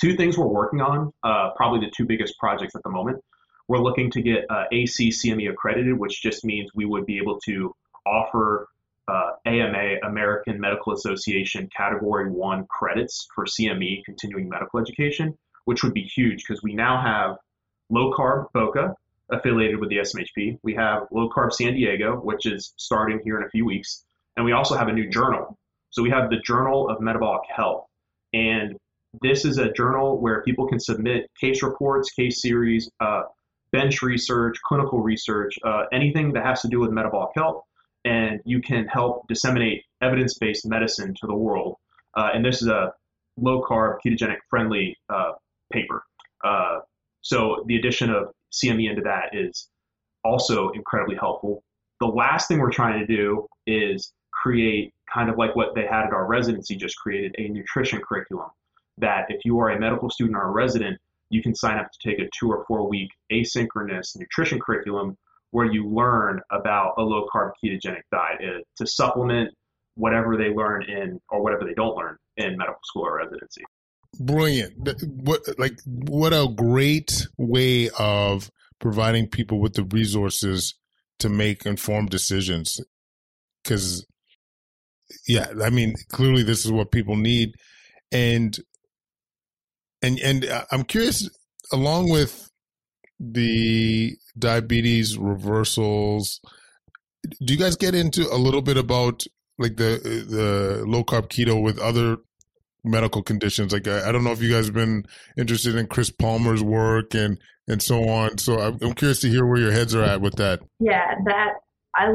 two 0.04 0.16
things 0.16 0.38
we're 0.38 0.48
working 0.48 0.82
on, 0.82 1.12
uh, 1.24 1.52
probably 1.56 1.80
the 1.80 1.92
two 1.96 2.06
biggest 2.06 2.38
projects 2.38 2.76
at 2.76 2.84
the 2.84 2.90
moment. 2.90 3.22
We're 3.74 3.80
looking 3.80 4.12
to 4.12 4.22
get 4.22 4.46
uh, 4.52 4.66
ACCME 4.72 5.50
accredited, 5.50 5.98
which 5.98 6.22
just 6.22 6.46
means 6.46 6.70
we 6.76 6.86
would 6.86 7.08
be 7.08 7.18
able 7.18 7.40
to 7.40 7.74
offer 8.06 8.68
uh, 9.08 9.32
AMA, 9.48 9.96
American 10.04 10.60
Medical 10.60 10.94
Association 10.94 11.68
Category 11.76 12.30
1 12.30 12.68
credits 12.68 13.28
for 13.34 13.46
CME, 13.46 14.06
continuing 14.06 14.48
medical 14.48 14.80
education, 14.80 15.36
which 15.66 15.82
would 15.82 15.96
be 15.96 16.04
huge 16.04 16.44
because 16.48 16.62
we 16.62 16.76
now 16.76 17.02
have 17.02 17.38
low 17.90 18.14
carb 18.14 18.46
Boca 18.54 18.94
affiliated 19.32 19.80
with 19.80 19.90
the 19.90 19.98
SMHP. 19.98 20.60
We 20.62 20.76
have 20.76 21.08
low 21.12 21.28
carb 21.36 21.52
San 21.52 21.74
Diego, 21.74 22.18
which 22.18 22.46
is 22.46 22.76
starting 22.78 23.22
here 23.24 23.40
in 23.40 23.44
a 23.44 23.50
few 23.50 23.66
weeks. 23.66 24.06
And 24.38 24.46
we 24.46 24.52
also 24.52 24.78
have 24.78 24.88
a 24.88 24.94
new 24.94 25.10
journal. 25.10 25.58
So 25.90 26.04
we 26.04 26.12
have 26.12 26.30
the 26.30 26.38
Journal 26.46 26.92
of 26.92 27.02
Metabolic 27.02 27.50
Health. 27.50 27.88
And 28.34 28.78
this 29.24 29.46
is 29.46 29.58
a 29.58 29.72
journal 29.72 30.22
where 30.22 30.44
people 30.44 30.68
can 30.68 30.80
submit 30.80 31.26
case 31.42 31.64
reports, 31.64 32.12
case 32.12 32.40
series, 32.40 32.88
uh, 33.00 33.24
bench 33.74 34.02
research, 34.02 34.56
clinical 34.66 35.00
research, 35.00 35.56
uh, 35.66 35.84
anything 35.92 36.32
that 36.32 36.46
has 36.46 36.62
to 36.62 36.70
do 36.70 36.80
with 36.80 36.92
metabolic 36.92 37.32
health 37.36 37.64
and 38.06 38.40
you 38.46 38.62
can 38.62 38.86
help 38.88 39.28
disseminate 39.28 39.84
evidence 40.02 40.38
based 40.38 40.66
medicine 40.66 41.14
to 41.20 41.28
the 41.28 41.36
world. 41.36 41.76
Uh, 42.16 42.30
and 42.34 42.46
this 42.46 42.62
is 42.62 42.68
a 42.68 42.94
low 43.38 43.62
carb, 43.62 43.98
ketogenic 44.06 44.38
friendly 44.50 44.96
uh, 45.10 45.32
paper. 45.72 46.04
Uh, 46.44 46.80
so 47.22 47.64
the 47.68 47.78
addition 47.78 48.10
of 48.10 48.32
CME 48.52 48.90
into 48.90 49.02
that 49.02 49.30
is 49.34 49.70
also 50.24 50.70
incredibly 50.72 51.16
helpful. 51.16 51.64
The 52.00 52.08
last 52.08 52.48
thing 52.48 52.60
we're 52.60 52.72
trying 52.72 53.00
to 53.00 53.08
do 53.08 53.48
is 53.66 54.12
create 54.32 54.94
kind 55.12 55.30
of 55.30 55.38
like 55.38 55.56
what 55.56 55.74
they 55.76 55.86
had 55.86 56.06
at 56.06 56.14
our 56.14 56.28
residency, 56.28 56.76
just 56.76 56.98
created 56.98 57.34
a 57.38 57.48
nutrition 57.48 58.02
curriculum 58.02 58.50
that 58.98 59.26
if 59.30 59.44
you 59.46 59.60
are 59.60 59.70
a 59.70 59.80
medical 59.80 60.10
student 60.10 60.36
or 60.36 60.44
a 60.44 60.52
resident, 60.52 61.00
you 61.34 61.42
can 61.42 61.56
sign 61.56 61.80
up 61.80 61.88
to 61.92 62.10
take 62.10 62.20
a 62.20 62.30
two 62.40 62.52
or 62.52 62.64
four 62.68 62.88
week 62.88 63.10
asynchronous 63.32 64.16
nutrition 64.16 64.60
curriculum 64.60 65.18
where 65.50 65.66
you 65.66 65.90
learn 65.90 66.40
about 66.52 66.94
a 66.98 67.02
low 67.02 67.26
carb 67.34 67.52
ketogenic 67.64 68.04
diet 68.12 68.40
uh, 68.42 68.60
to 68.78 68.86
supplement 68.86 69.50
whatever 69.96 70.38
they 70.38 70.50
learn 70.50 70.84
in 70.84 71.20
or 71.30 71.42
whatever 71.42 71.66
they 71.66 71.74
don't 71.74 71.96
learn 71.98 72.16
in 72.38 72.56
medical 72.56 72.80
school 72.84 73.08
or 73.08 73.18
residency. 73.18 73.64
Brilliant. 74.20 74.74
What 75.24 75.42
like 75.58 75.80
what 75.86 76.34
a 76.34 76.48
great 76.56 77.28
way 77.40 77.90
of 77.98 78.52
providing 78.80 79.28
people 79.28 79.60
with 79.60 79.74
the 79.74 79.86
resources 79.86 80.76
to 81.18 81.30
make 81.30 81.66
informed 81.66 82.12
decisions. 82.12 82.80
Cuz 83.64 84.06
yeah, 85.28 85.48
I 85.64 85.72
mean, 85.72 85.96
clearly 86.10 86.44
this 86.44 86.64
is 86.64 86.72
what 86.72 86.92
people 86.92 87.16
need 87.16 87.56
and 88.12 88.56
and 90.04 90.20
and 90.20 90.46
uh, 90.46 90.66
I'm 90.72 90.84
curious 90.84 91.30
along 91.72 92.10
with 92.10 92.50
the 93.20 94.16
diabetes 94.38 95.18
reversals. 95.18 96.42
Do 97.44 97.54
you 97.54 97.60
guys 97.60 97.78
get 97.78 97.96
into 97.96 98.28
a 98.32 98.38
little 98.38 98.62
bit 98.62 98.78
about 98.78 99.26
like 99.58 99.78
the 99.78 100.00
the 100.28 100.84
low 100.86 101.04
carb 101.04 101.30
keto 101.30 101.62
with 101.62 101.80
other 101.80 102.18
medical 102.84 103.24
conditions? 103.24 103.72
Like 103.72 103.88
I, 103.88 104.10
I 104.10 104.12
don't 104.12 104.24
know 104.24 104.34
if 104.34 104.42
you 104.42 104.52
guys 104.52 104.66
have 104.66 104.76
been 104.76 105.06
interested 105.38 105.76
in 105.76 105.88
Chris 105.88 106.10
Palmer's 106.10 106.62
work 106.62 107.16
and 107.16 107.40
and 107.68 107.82
so 107.82 108.08
on. 108.10 108.38
So 108.38 108.60
I'm, 108.60 108.78
I'm 108.82 108.94
curious 108.94 109.22
to 109.22 109.30
hear 109.30 109.46
where 109.46 109.60
your 109.60 109.72
heads 109.72 109.96
are 109.96 110.04
at 110.04 110.22
with 110.22 110.36
that. 110.36 110.60
Yeah, 110.80 111.16
that 111.26 111.54
I 111.96 112.12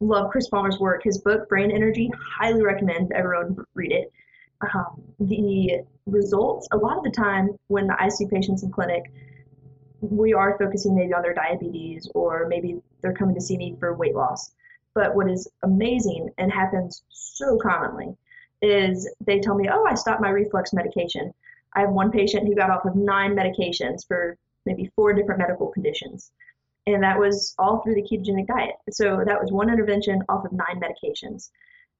love 0.00 0.30
Chris 0.30 0.48
Palmer's 0.48 0.78
work. 0.80 1.02
His 1.04 1.18
book 1.18 1.48
Brain 1.48 1.70
Energy, 1.70 2.10
highly 2.40 2.62
recommend 2.62 3.12
everyone 3.12 3.56
read 3.74 3.92
it. 3.92 4.12
Um, 4.74 5.02
the 5.20 5.84
results 6.10 6.68
a 6.72 6.76
lot 6.76 6.98
of 6.98 7.04
the 7.04 7.10
time 7.10 7.50
when 7.68 7.90
I 7.90 8.08
see 8.08 8.26
patients 8.26 8.62
in 8.62 8.70
clinic 8.70 9.12
we 10.00 10.32
are 10.32 10.58
focusing 10.58 10.94
maybe 10.94 11.12
on 11.12 11.22
their 11.22 11.34
diabetes 11.34 12.08
or 12.14 12.46
maybe 12.48 12.80
they're 13.02 13.12
coming 13.12 13.34
to 13.34 13.40
see 13.40 13.56
me 13.56 13.76
for 13.78 13.94
weight 13.94 14.14
loss. 14.14 14.52
But 14.94 15.14
what 15.14 15.30
is 15.30 15.48
amazing 15.62 16.30
and 16.38 16.52
happens 16.52 17.02
so 17.10 17.58
commonly 17.58 18.16
is 18.62 19.08
they 19.24 19.40
tell 19.40 19.54
me, 19.54 19.68
oh, 19.72 19.84
I 19.84 19.94
stopped 19.94 20.20
my 20.20 20.30
reflux 20.30 20.72
medication. 20.72 21.32
I 21.74 21.80
have 21.80 21.90
one 21.90 22.10
patient 22.10 22.46
who 22.46 22.54
got 22.54 22.70
off 22.70 22.84
of 22.84 22.96
nine 22.96 23.36
medications 23.36 24.06
for 24.06 24.36
maybe 24.66 24.90
four 24.96 25.12
different 25.12 25.38
medical 25.38 25.68
conditions. 25.68 26.32
And 26.86 27.02
that 27.02 27.18
was 27.18 27.54
all 27.58 27.80
through 27.80 27.94
the 27.94 28.02
ketogenic 28.02 28.48
diet. 28.48 28.74
So 28.90 29.22
that 29.24 29.40
was 29.40 29.52
one 29.52 29.70
intervention 29.70 30.22
off 30.28 30.44
of 30.44 30.52
nine 30.52 30.80
medications. 30.80 31.50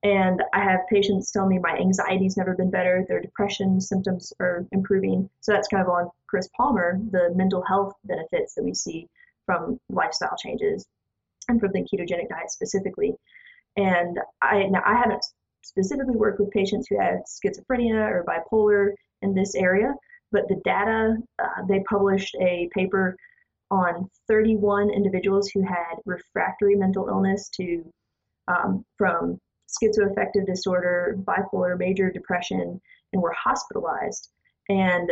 And 0.03 0.43
I 0.55 0.61
have 0.61 0.81
patients 0.89 1.31
tell 1.31 1.47
me 1.47 1.59
my 1.59 1.77
anxiety's 1.77 2.37
never 2.37 2.55
been 2.55 2.71
better, 2.71 3.05
their 3.07 3.21
depression 3.21 3.81
symptoms 3.81 4.33
are 4.41 4.67
improving. 4.73 5.29
So 5.41 5.53
that's 5.53 5.69
kind 5.69 5.83
of 5.83 5.91
on 5.91 6.11
Chris 6.27 6.49
Palmer, 6.57 6.99
the 7.11 7.33
mental 7.35 7.63
health 7.63 7.93
benefits 8.05 8.55
that 8.55 8.65
we 8.65 8.73
see 8.73 9.09
from 9.45 9.79
lifestyle 9.91 10.37
changes 10.39 10.87
and 11.49 11.61
from 11.61 11.73
the 11.73 11.81
ketogenic 11.81 12.29
diet 12.29 12.51
specifically. 12.51 13.15
And 13.77 14.19
I 14.41 14.65
now 14.67 14.83
I 14.87 14.95
haven't 14.95 15.25
specifically 15.63 16.17
worked 16.17 16.41
with 16.41 16.51
patients 16.51 16.87
who 16.89 16.99
have 16.99 17.21
schizophrenia 17.27 18.11
or 18.11 18.25
bipolar 18.25 18.93
in 19.21 19.35
this 19.35 19.55
area, 19.55 19.95
but 20.33 20.49
the 20.49 20.61
data 20.65 21.17
uh, 21.39 21.67
they 21.69 21.81
published 21.89 22.35
a 22.41 22.71
paper 22.75 23.17
on 23.71 24.09
31 24.29 24.91
individuals 24.91 25.51
who 25.51 25.63
had 25.63 25.97
refractory 26.07 26.75
mental 26.75 27.09
illness 27.09 27.51
to 27.51 27.85
um, 28.49 28.85
from 28.97 29.39
schizoaffective 29.71 30.47
disorder, 30.47 31.17
bipolar, 31.23 31.79
major 31.79 32.11
depression, 32.11 32.81
and 33.13 33.23
were 33.23 33.33
hospitalized. 33.33 34.29
And 34.69 35.11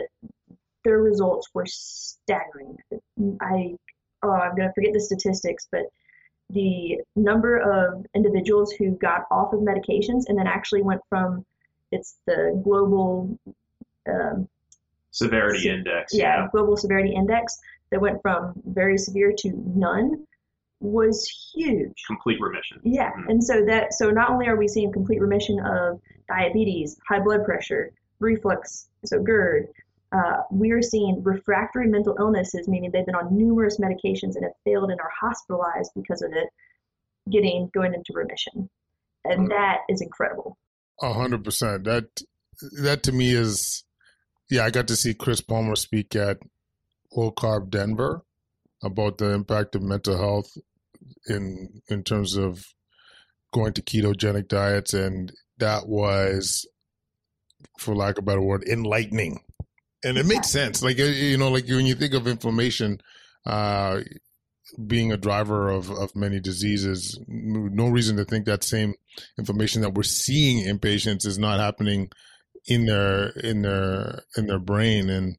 their 0.85 0.99
results 0.99 1.49
were 1.55 1.67
staggering. 1.67 2.77
I 3.41 3.77
oh, 4.23 4.31
I'm 4.31 4.57
going 4.57 4.69
to 4.69 4.73
forget 4.75 4.93
the 4.93 5.01
statistics, 5.01 5.69
but 5.71 5.83
the 6.51 6.99
number 7.15 7.59
of 7.59 8.07
individuals 8.15 8.73
who 8.73 8.93
got 8.93 9.25
off 9.31 9.53
of 9.53 9.61
medications 9.61 10.25
and 10.29 10.39
then 10.39 10.47
actually 10.47 10.83
went 10.83 11.01
from 11.09 11.45
it's 11.93 12.17
the 12.27 12.61
global 12.65 13.39
um, 14.09 14.49
severity 15.11 15.65
se- 15.65 15.71
index. 15.71 16.15
Yeah, 16.15 16.43
yeah, 16.43 16.49
global 16.51 16.77
severity 16.77 17.15
index 17.15 17.59
that 17.91 18.01
went 18.01 18.21
from 18.23 18.55
very 18.67 18.99
severe 18.99 19.33
to 19.39 19.53
none 19.75 20.27
was 20.81 21.29
huge. 21.55 22.03
Complete 22.07 22.41
remission. 22.41 22.81
Yeah, 22.85 23.11
mm-hmm. 23.11 23.31
and 23.31 23.45
so 23.45 23.65
that 23.67 23.95
so 23.95 24.11
not 24.11 24.31
only 24.31 24.47
are 24.47 24.57
we 24.57 24.69
seeing 24.69 24.93
complete 24.93 25.21
remission 25.21 25.59
of 25.61 26.01
diabetes, 26.29 26.99
high 27.09 27.21
blood 27.21 27.45
pressure, 27.45 27.93
reflux, 28.21 28.89
so 29.05 29.23
GERD, 29.23 29.69
uh, 30.13 30.43
we 30.51 30.71
are 30.71 30.83
seeing 30.83 31.23
refractory 31.23 31.89
mental 31.89 32.17
illnesses, 32.19 32.69
meaning 32.69 32.91
they've 32.91 33.07
been 33.07 33.15
on 33.15 33.37
numerous 33.37 33.79
medications 33.79 34.37
and 34.37 34.45
have 34.45 34.53
failed 34.65 34.91
and 34.91 35.01
are 35.01 35.11
hospitalized 35.21 35.91
because 35.95 36.23
of 36.23 36.33
it, 36.33 36.49
getting 37.31 37.71
going 37.75 37.93
into 37.93 38.13
remission, 38.15 38.71
and 39.25 39.41
mm-hmm. 39.41 39.49
that 39.49 39.79
is 39.89 40.01
incredible. 40.01 40.57
A 41.03 41.13
hundred 41.13 41.45
percent. 41.45 41.85
That 41.85 42.07
that 42.83 43.03
to 43.05 43.13
me 43.13 43.33
is, 43.33 43.85
yeah. 44.51 44.65
I 44.65 44.71
got 44.71 44.89
to 44.89 44.97
see 44.97 45.15
Chris 45.15 45.41
Palmer 45.41 45.77
speak 45.77 46.15
at 46.15 46.39
Low 47.15 47.33
Carb 47.33 47.71
Denver 47.71 48.23
about 48.83 49.19
the 49.19 49.33
impact 49.33 49.75
of 49.75 49.83
mental 49.83 50.17
health 50.17 50.57
in 51.27 51.83
in 51.89 52.03
terms 52.03 52.37
of 52.37 52.65
going 53.53 53.73
to 53.75 53.83
ketogenic 53.83 54.49
diets, 54.49 54.95
and 54.95 55.33
that 55.59 55.89
was, 55.89 56.67
for 57.79 57.95
lack 57.95 58.19
of 58.19 58.25
a 58.25 58.27
better 58.27 58.43
word, 58.43 58.65
enlightening. 58.65 59.41
And 60.05 60.17
it 60.17 60.27
makes 60.27 60.51
sense. 60.51 60.83
Like 60.83 60.99
you 60.99 61.37
know, 61.37 61.51
like 61.51 61.67
when 61.69 61.87
you 61.87 61.95
think 61.95 62.15
of 62.15 62.29
inflammation, 62.29 63.01
uh, 63.47 64.01
being 64.87 65.13
a 65.13 65.17
driver 65.17 65.71
of, 65.71 65.91
of 65.91 66.15
many 66.15 66.41
diseases, 66.41 67.19
no 67.27 67.89
reason 67.89 68.17
to 68.17 68.25
think 68.25 68.45
that 68.47 68.63
same 68.63 68.95
inflammation 69.39 69.83
that 69.83 69.95
we're 69.95 70.03
seeing 70.03 70.61
in 70.61 70.79
patients 70.79 71.25
is 71.25 71.39
not 71.39 71.59
happening 71.59 72.11
in 72.67 72.87
their 72.87 73.29
in 73.31 73.63
their 73.63 74.23
in 74.37 74.47
their 74.47 74.59
brain 74.59 75.09
and 75.09 75.39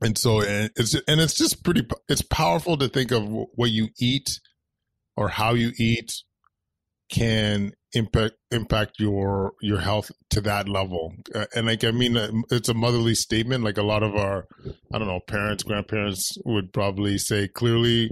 and 0.00 0.16
so 0.16 0.40
and 0.40 0.70
it's 0.76 0.94
and 1.06 1.20
it's 1.20 1.34
just 1.34 1.62
pretty 1.62 1.86
it's 2.08 2.22
powerful 2.22 2.78
to 2.78 2.88
think 2.88 3.10
of 3.10 3.24
what 3.28 3.70
you 3.70 3.88
eat 3.98 4.40
or 5.20 5.28
how 5.28 5.52
you 5.52 5.70
eat 5.78 6.10
can 7.10 7.74
impact 7.92 8.36
impact 8.50 8.98
your 8.98 9.52
your 9.60 9.78
health 9.78 10.10
to 10.30 10.40
that 10.40 10.66
level. 10.66 11.12
Uh, 11.34 11.44
and 11.54 11.66
like 11.66 11.84
i 11.84 11.90
mean 11.90 12.16
uh, 12.16 12.30
it's 12.50 12.70
a 12.70 12.74
motherly 12.74 13.14
statement. 13.14 13.62
Like 13.62 13.76
a 13.76 13.82
lot 13.82 14.02
of 14.02 14.16
our 14.16 14.46
i 14.92 14.98
don't 14.98 15.08
know 15.08 15.20
parents 15.20 15.62
grandparents 15.62 16.38
would 16.46 16.72
probably 16.72 17.18
say 17.18 17.48
clearly 17.48 18.10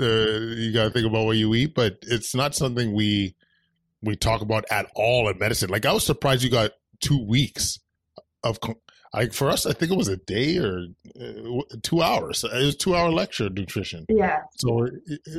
uh, 0.00 0.04
you 0.04 0.72
got 0.72 0.84
to 0.84 0.90
think 0.90 1.06
about 1.06 1.26
what 1.26 1.36
you 1.36 1.54
eat 1.54 1.74
but 1.74 1.98
it's 2.02 2.34
not 2.34 2.54
something 2.54 2.94
we 2.94 3.34
we 4.02 4.16
talk 4.16 4.40
about 4.40 4.64
at 4.70 4.86
all 4.94 5.28
in 5.28 5.38
medicine. 5.38 5.68
Like 5.68 5.84
i 5.84 5.92
was 5.92 6.06
surprised 6.06 6.42
you 6.42 6.50
got 6.50 6.70
two 7.00 7.22
weeks 7.22 7.78
of 8.42 8.58
like 9.12 9.32
for 9.32 9.50
us, 9.50 9.66
I 9.66 9.72
think 9.72 9.90
it 9.90 9.98
was 9.98 10.08
a 10.08 10.16
day 10.16 10.58
or 10.58 10.86
uh, 11.20 11.62
two 11.82 12.02
hours. 12.02 12.44
It 12.44 12.52
was 12.52 12.76
two 12.76 12.94
hour 12.94 13.10
lecture 13.10 13.48
nutrition. 13.50 14.06
Yeah. 14.08 14.42
So 14.58 14.88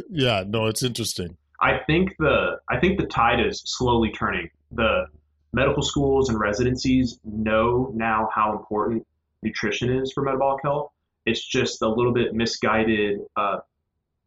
yeah, 0.09 0.43
no, 0.47 0.67
it's 0.67 0.83
interesting. 0.83 1.37
I 1.61 1.77
think 1.87 2.15
the 2.17 2.59
I 2.69 2.79
think 2.79 2.99
the 2.99 3.05
tide 3.05 3.39
is 3.39 3.61
slowly 3.65 4.11
turning. 4.11 4.49
The 4.71 5.05
medical 5.53 5.83
schools 5.83 6.29
and 6.29 6.39
residencies 6.39 7.19
know 7.23 7.91
now 7.95 8.29
how 8.33 8.53
important 8.57 9.05
nutrition 9.41 9.91
is 9.91 10.11
for 10.11 10.23
metabolic 10.23 10.63
health. 10.63 10.91
It's 11.25 11.45
just 11.45 11.81
a 11.81 11.87
little 11.87 12.13
bit 12.13 12.33
misguided 12.33 13.19
uh, 13.35 13.59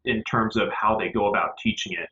in 0.05 0.23
terms 0.23 0.55
of 0.55 0.69
how 0.71 0.97
they 0.97 1.09
go 1.09 1.27
about 1.27 1.57
teaching 1.57 1.93
it. 1.93 2.09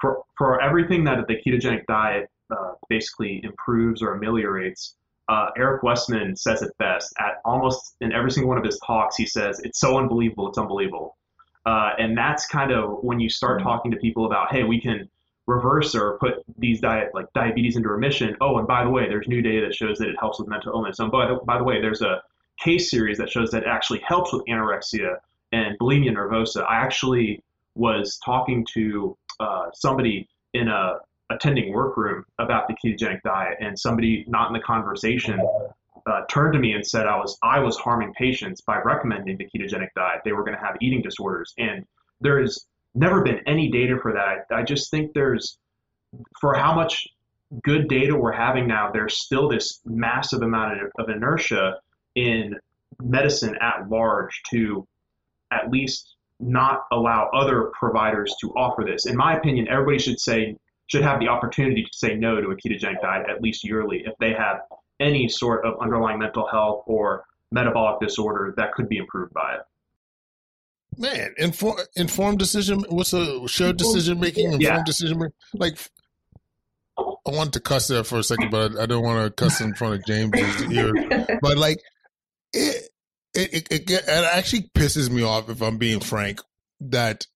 For 0.00 0.22
for 0.36 0.60
everything 0.60 1.04
that 1.04 1.18
the 1.28 1.36
ketogenic 1.36 1.86
diet 1.86 2.30
uh, 2.50 2.72
basically 2.88 3.40
improves 3.44 4.02
or 4.02 4.14
ameliorates, 4.14 4.96
uh, 5.28 5.48
Eric 5.56 5.82
Westman 5.82 6.36
says 6.36 6.62
it 6.62 6.72
best. 6.78 7.12
At 7.18 7.40
almost 7.44 7.96
in 8.00 8.12
every 8.12 8.30
single 8.30 8.48
one 8.48 8.58
of 8.58 8.64
his 8.64 8.78
talks, 8.86 9.16
he 9.16 9.26
says 9.26 9.60
it's 9.60 9.80
so 9.80 9.98
unbelievable, 9.98 10.48
it's 10.48 10.58
unbelievable. 10.58 11.16
Uh, 11.66 11.90
and 11.98 12.16
that's 12.16 12.46
kind 12.46 12.70
of 12.72 13.02
when 13.02 13.18
you 13.20 13.28
start 13.28 13.62
talking 13.62 13.90
to 13.90 13.96
people 13.96 14.26
about, 14.26 14.52
hey, 14.52 14.64
we 14.64 14.80
can 14.80 15.08
reverse 15.46 15.94
or 15.94 16.18
put 16.18 16.44
these 16.58 16.80
diet 16.80 17.10
like 17.14 17.26
diabetes 17.34 17.76
into 17.76 17.88
remission. 17.88 18.36
Oh, 18.40 18.58
and 18.58 18.66
by 18.66 18.84
the 18.84 18.90
way, 18.90 19.08
there's 19.08 19.28
new 19.28 19.42
data 19.42 19.66
that 19.66 19.74
shows 19.74 19.98
that 19.98 20.08
it 20.08 20.16
helps 20.18 20.38
with 20.38 20.48
mental 20.48 20.72
illness. 20.72 20.98
And 20.98 21.10
by 21.10 21.26
the, 21.26 21.36
by 21.44 21.58
the 21.58 21.64
way, 21.64 21.80
there's 21.80 22.02
a 22.02 22.22
case 22.60 22.90
series 22.90 23.18
that 23.18 23.30
shows 23.30 23.50
that 23.50 23.62
it 23.62 23.68
actually 23.68 24.00
helps 24.00 24.32
with 24.32 24.42
anorexia 24.46 25.16
and 25.52 25.78
bulimia 25.78 26.12
nervosa. 26.12 26.64
I 26.68 26.76
actually 26.76 27.42
was 27.74 28.18
talking 28.24 28.66
to 28.74 29.16
uh, 29.40 29.66
somebody 29.72 30.28
in 30.52 30.68
a 30.68 30.98
attending 31.30 31.72
workroom 31.72 32.24
about 32.38 32.68
the 32.68 32.74
ketogenic 32.74 33.22
diet, 33.22 33.58
and 33.60 33.78
somebody 33.78 34.24
not 34.28 34.48
in 34.48 34.52
the 34.52 34.60
conversation 34.60 35.40
uh, 36.06 36.20
turned 36.28 36.52
to 36.52 36.58
me 36.58 36.72
and 36.72 36.86
said 36.86 37.06
I 37.06 37.16
was 37.16 37.38
I 37.42 37.60
was 37.60 37.76
harming 37.76 38.12
patients 38.14 38.60
by 38.60 38.78
recommending 38.78 39.38
the 39.38 39.44
ketogenic 39.44 39.88
diet. 39.96 40.20
They 40.24 40.32
were 40.32 40.44
going 40.44 40.56
to 40.56 40.62
have 40.64 40.76
eating 40.80 41.02
disorders, 41.02 41.54
and 41.58 41.86
there 42.20 42.40
has 42.40 42.66
never 42.94 43.22
been 43.22 43.40
any 43.46 43.70
data 43.70 43.98
for 44.00 44.12
that. 44.12 44.54
I, 44.54 44.62
just 44.62 44.90
think 44.90 45.12
there's 45.14 45.58
for 46.40 46.54
how 46.54 46.74
much 46.74 47.06
good 47.62 47.88
data 47.88 48.14
we're 48.16 48.32
having 48.32 48.66
now, 48.66 48.90
there's 48.92 49.20
still 49.20 49.48
this 49.48 49.80
massive 49.84 50.42
amount 50.42 50.80
of, 50.80 50.92
of 50.98 51.08
inertia 51.08 51.78
in 52.14 52.54
medicine 53.00 53.56
at 53.60 53.88
large 53.88 54.42
to 54.50 54.86
at 55.50 55.70
least 55.70 56.16
not 56.40 56.84
allow 56.92 57.30
other 57.34 57.70
providers 57.78 58.34
to 58.40 58.50
offer 58.54 58.84
this. 58.84 59.06
In 59.06 59.16
my 59.16 59.36
opinion, 59.36 59.68
everybody 59.68 59.98
should 59.98 60.20
say 60.20 60.56
should 60.86 61.02
have 61.02 61.20
the 61.20 61.28
opportunity 61.28 61.82
to 61.82 61.90
say 61.92 62.14
no 62.14 62.40
to 62.40 62.48
a 62.50 62.56
ketogenic 62.56 63.00
diet 63.00 63.26
at 63.28 63.40
least 63.40 63.64
yearly 63.64 64.02
if 64.04 64.12
they 64.20 64.32
have 64.32 64.58
any 65.00 65.28
sort 65.28 65.64
of 65.66 65.74
underlying 65.80 66.18
mental 66.18 66.46
health 66.46 66.84
or 66.86 67.24
metabolic 67.50 68.00
disorder 68.00 68.54
that 68.56 68.72
could 68.72 68.88
be 68.88 68.96
improved 68.98 69.32
by 69.32 69.54
it. 69.54 69.60
Man, 70.96 71.34
inform, 71.38 71.78
informed 71.96 72.38
decision. 72.38 72.84
What's 72.88 73.12
a 73.12 73.48
shared 73.48 73.76
decision 73.76 74.20
making? 74.20 74.44
Informed 74.44 74.62
Yeah. 74.62 74.82
decision 74.84 75.18
making. 75.18 75.32
Like, 75.54 75.78
I 76.96 77.02
wanted 77.26 77.54
to 77.54 77.60
cuss 77.60 77.88
there 77.88 78.04
for 78.04 78.18
a 78.18 78.22
second, 78.22 78.50
but 78.50 78.76
I, 78.78 78.84
I 78.84 78.86
don't 78.86 79.02
want 79.02 79.24
to 79.24 79.30
cuss 79.44 79.60
in 79.60 79.74
front 79.74 79.94
of 79.94 80.04
James's 80.06 80.70
ear. 80.70 80.92
But 81.42 81.56
like, 81.58 81.78
it 82.52 82.88
it 83.34 83.54
it, 83.54 83.66
it, 83.72 83.90
it 83.90 84.04
actually 84.08 84.70
pisses 84.74 85.10
me 85.10 85.22
off 85.24 85.48
if 85.50 85.60
I'm 85.62 85.78
being 85.78 85.98
frank 85.98 86.40
that 86.80 87.26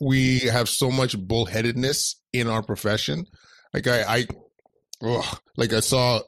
we 0.00 0.40
have 0.40 0.68
so 0.68 0.90
much 0.92 1.18
bullheadedness 1.18 2.14
in 2.32 2.48
our 2.48 2.62
profession. 2.62 3.26
Like 3.72 3.86
I 3.86 4.02
I, 4.02 4.26
ugh, 5.02 5.40
like 5.56 5.72
I 5.72 5.80
saw 5.80 6.20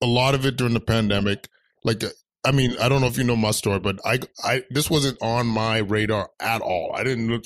a 0.00 0.06
lot 0.06 0.34
of 0.34 0.46
it 0.46 0.56
during 0.56 0.74
the 0.74 0.80
pandemic. 0.80 1.48
Like 1.84 2.02
I 2.44 2.52
mean, 2.52 2.76
I 2.80 2.88
don't 2.88 3.00
know 3.00 3.08
if 3.08 3.18
you 3.18 3.24
know 3.24 3.36
my 3.36 3.50
story, 3.50 3.80
but 3.80 4.00
I, 4.04 4.20
I, 4.42 4.62
this 4.70 4.88
wasn't 4.88 5.20
on 5.20 5.46
my 5.46 5.78
radar 5.78 6.30
at 6.40 6.60
all. 6.60 6.92
I 6.94 7.02
didn't 7.02 7.28
look, 7.28 7.44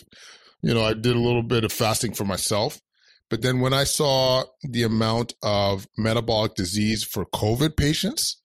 you 0.63 0.75
know, 0.75 0.85
I 0.85 0.93
did 0.93 1.17
a 1.17 1.21
little 1.21 1.43
bit 1.43 1.65
of 1.65 1.73
fasting 1.73 2.13
for 2.13 2.25
myself, 2.25 2.81
but 3.31 3.43
then 3.43 3.61
when 3.61 3.73
I 3.73 3.85
saw 3.85 4.45
the 4.63 4.83
amount 4.83 5.35
of 5.43 5.89
metabolic 5.97 6.55
disease 6.55 7.03
for 7.03 7.25
COVID 7.25 7.77
patients 7.77 8.43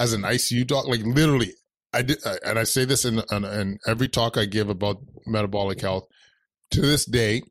as 0.00 0.14
an 0.14 0.22
ICU 0.22 0.66
doc, 0.66 0.88
like 0.88 1.02
literally, 1.02 1.52
I 1.92 2.02
did, 2.02 2.18
and 2.44 2.58
I 2.58 2.64
say 2.64 2.84
this 2.84 3.04
in, 3.04 3.22
in, 3.30 3.44
in 3.44 3.78
every 3.86 4.08
talk 4.08 4.36
I 4.36 4.46
give 4.46 4.68
about 4.68 4.96
metabolic 5.26 5.80
health. 5.80 6.08
To 6.70 6.80
this 6.80 7.04
day, 7.04 7.42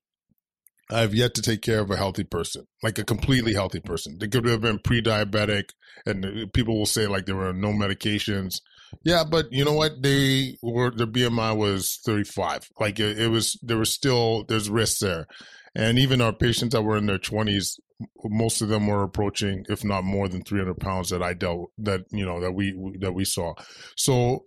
I've 0.93 1.13
yet 1.13 1.34
to 1.36 1.41
take 1.41 1.62
care 1.62 1.79
of 1.79 1.91
a 1.91 1.97
healthy 1.97 2.23
person, 2.23 2.67
like 2.82 2.97
a 2.99 3.03
completely 3.03 3.53
healthy 3.53 3.79
person. 3.79 4.17
They 4.19 4.27
could 4.27 4.45
have 4.45 4.62
been 4.62 4.79
pre-diabetic, 4.79 5.69
and 6.06 6.51
people 6.53 6.77
will 6.77 6.86
say 6.86 7.08
like 7.08 7.25
there 7.25 7.36
were 7.36 7.53
no 7.53 7.69
medications. 7.69 8.62
Yeah, 9.03 9.23
but 9.23 9.51
you 9.51 9.65
know 9.65 9.73
what? 9.73 10.01
They 10.01 10.58
were 10.62 10.91
their 10.91 11.08
BMI 11.08 11.58
was 11.58 11.99
35. 12.06 12.69
Like 12.79 12.99
it, 12.99 13.19
it 13.19 13.27
was, 13.29 13.60
there 13.63 13.77
was 13.77 13.91
still 13.91 14.45
there's 14.47 14.69
risks 14.69 14.99
there, 14.99 15.27
and 15.75 15.97
even 15.97 16.21
our 16.21 16.34
patients 16.34 16.73
that 16.73 16.84
were 16.84 16.97
in 16.97 17.08
their 17.08 17.17
20s, 17.17 17.79
most 18.23 18.62
of 18.62 18.69
them 18.69 18.88
were 18.88 19.03
approaching, 19.03 19.65
if 19.69 19.84
not 19.84 20.03
more 20.03 20.27
than 20.27 20.43
300 20.43 20.79
pounds 20.79 21.10
that 21.10 21.23
I 21.23 21.34
dealt 21.34 21.71
that 21.79 22.01
you 22.12 22.25
know 22.25 22.39
that 22.41 22.51
we 22.51 22.73
that 22.99 23.13
we 23.13 23.25
saw. 23.25 23.53
So 23.97 24.43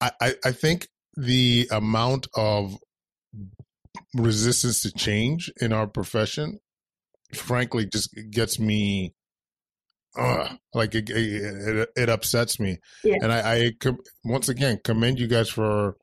I 0.00 0.12
I, 0.20 0.34
I 0.46 0.52
think 0.52 0.88
the 1.16 1.68
amount 1.70 2.28
of 2.34 2.76
resistance 4.14 4.82
to 4.82 4.92
change 4.92 5.50
in 5.60 5.72
our 5.72 5.86
profession 5.86 6.58
frankly 7.34 7.86
just 7.86 8.14
gets 8.30 8.58
me 8.58 9.14
uh, 10.16 10.48
like 10.74 10.94
it, 10.94 11.08
it, 11.08 11.88
it 11.96 12.08
upsets 12.08 12.60
me. 12.60 12.78
Yeah. 13.02 13.16
and 13.22 13.32
i 13.32 13.54
i 13.54 13.72
once 14.24 14.48
again 14.48 14.78
commend 14.84 15.18
you 15.18 15.26
guys 15.26 15.48
for 15.48 15.96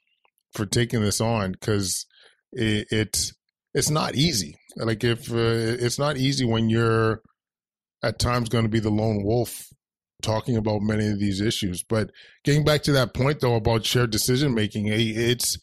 for 0.54 0.65
taking 0.65 1.02
this 1.02 1.22
on 1.22 1.52
because 1.52 2.08
it, 2.52 2.88
it's 2.91 3.34
it's 3.74 3.89
not 3.89 4.15
easy. 4.15 4.56
Like 4.76 5.04
if 5.04 5.32
uh, 5.32 5.36
it's 5.36 6.00
not 6.00 6.17
easy 6.17 6.45
when 6.45 6.69
you're 6.69 7.22
at 8.04 8.17
times 8.17 8.50
going 8.50 8.63
to 8.63 8.69
be 8.69 8.80
the 8.80 8.89
lone 8.89 9.24
wolf 9.24 9.67
talking 10.22 10.58
about 10.58 10.82
many 10.82 11.08
of 11.08 11.19
these 11.19 11.39
issues. 11.39 11.84
But 11.84 12.10
getting 12.43 12.63
back 12.63 12.82
to 12.84 12.91
that 12.93 13.13
point 13.13 13.41
though 13.41 13.56
about 13.56 13.86
shared 13.86 14.10
decision 14.10 14.56
making 14.56 14.88
it's 14.88 15.58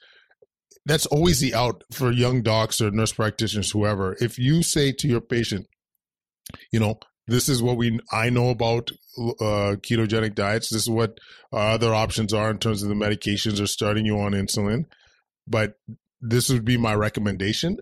that's 0.87 1.07
always 1.07 1.40
the 1.40 1.53
out 1.53 1.83
for 1.92 2.12
young 2.12 2.42
docs 2.42 2.81
or 2.81 2.90
nurse 2.92 3.12
practitioners, 3.12 3.72
whoever. 3.72 4.16
If 4.20 4.38
you 4.38 4.62
say 4.62 4.92
to 4.92 5.09
your 5.09 5.20
patient, 5.20 5.66
you 6.72 6.79
know, 6.79 7.01
this 7.27 7.49
is 7.49 7.61
what 7.61 7.77
we 7.77 7.99
I 8.12 8.31
know 8.31 8.51
about 8.51 8.92
uh, 9.18 9.75
ketogenic 9.83 10.37
diets. 10.37 10.70
This 10.70 10.83
is 10.83 10.90
what 10.90 11.18
our 11.53 11.72
other 11.72 11.92
options 11.92 12.33
are 12.33 12.51
in 12.51 12.59
terms 12.59 12.85
of 12.85 12.88
the 12.88 12.94
medications 12.94 13.61
or 13.61 13.66
starting 13.66 14.07
you 14.07 14.18
on 14.20 14.33
insulin, 14.33 14.85
but 15.46 15.75
this 16.20 16.49
would 16.49 16.64
be 16.64 16.77
my 16.77 16.94
recommendation. 16.94 17.79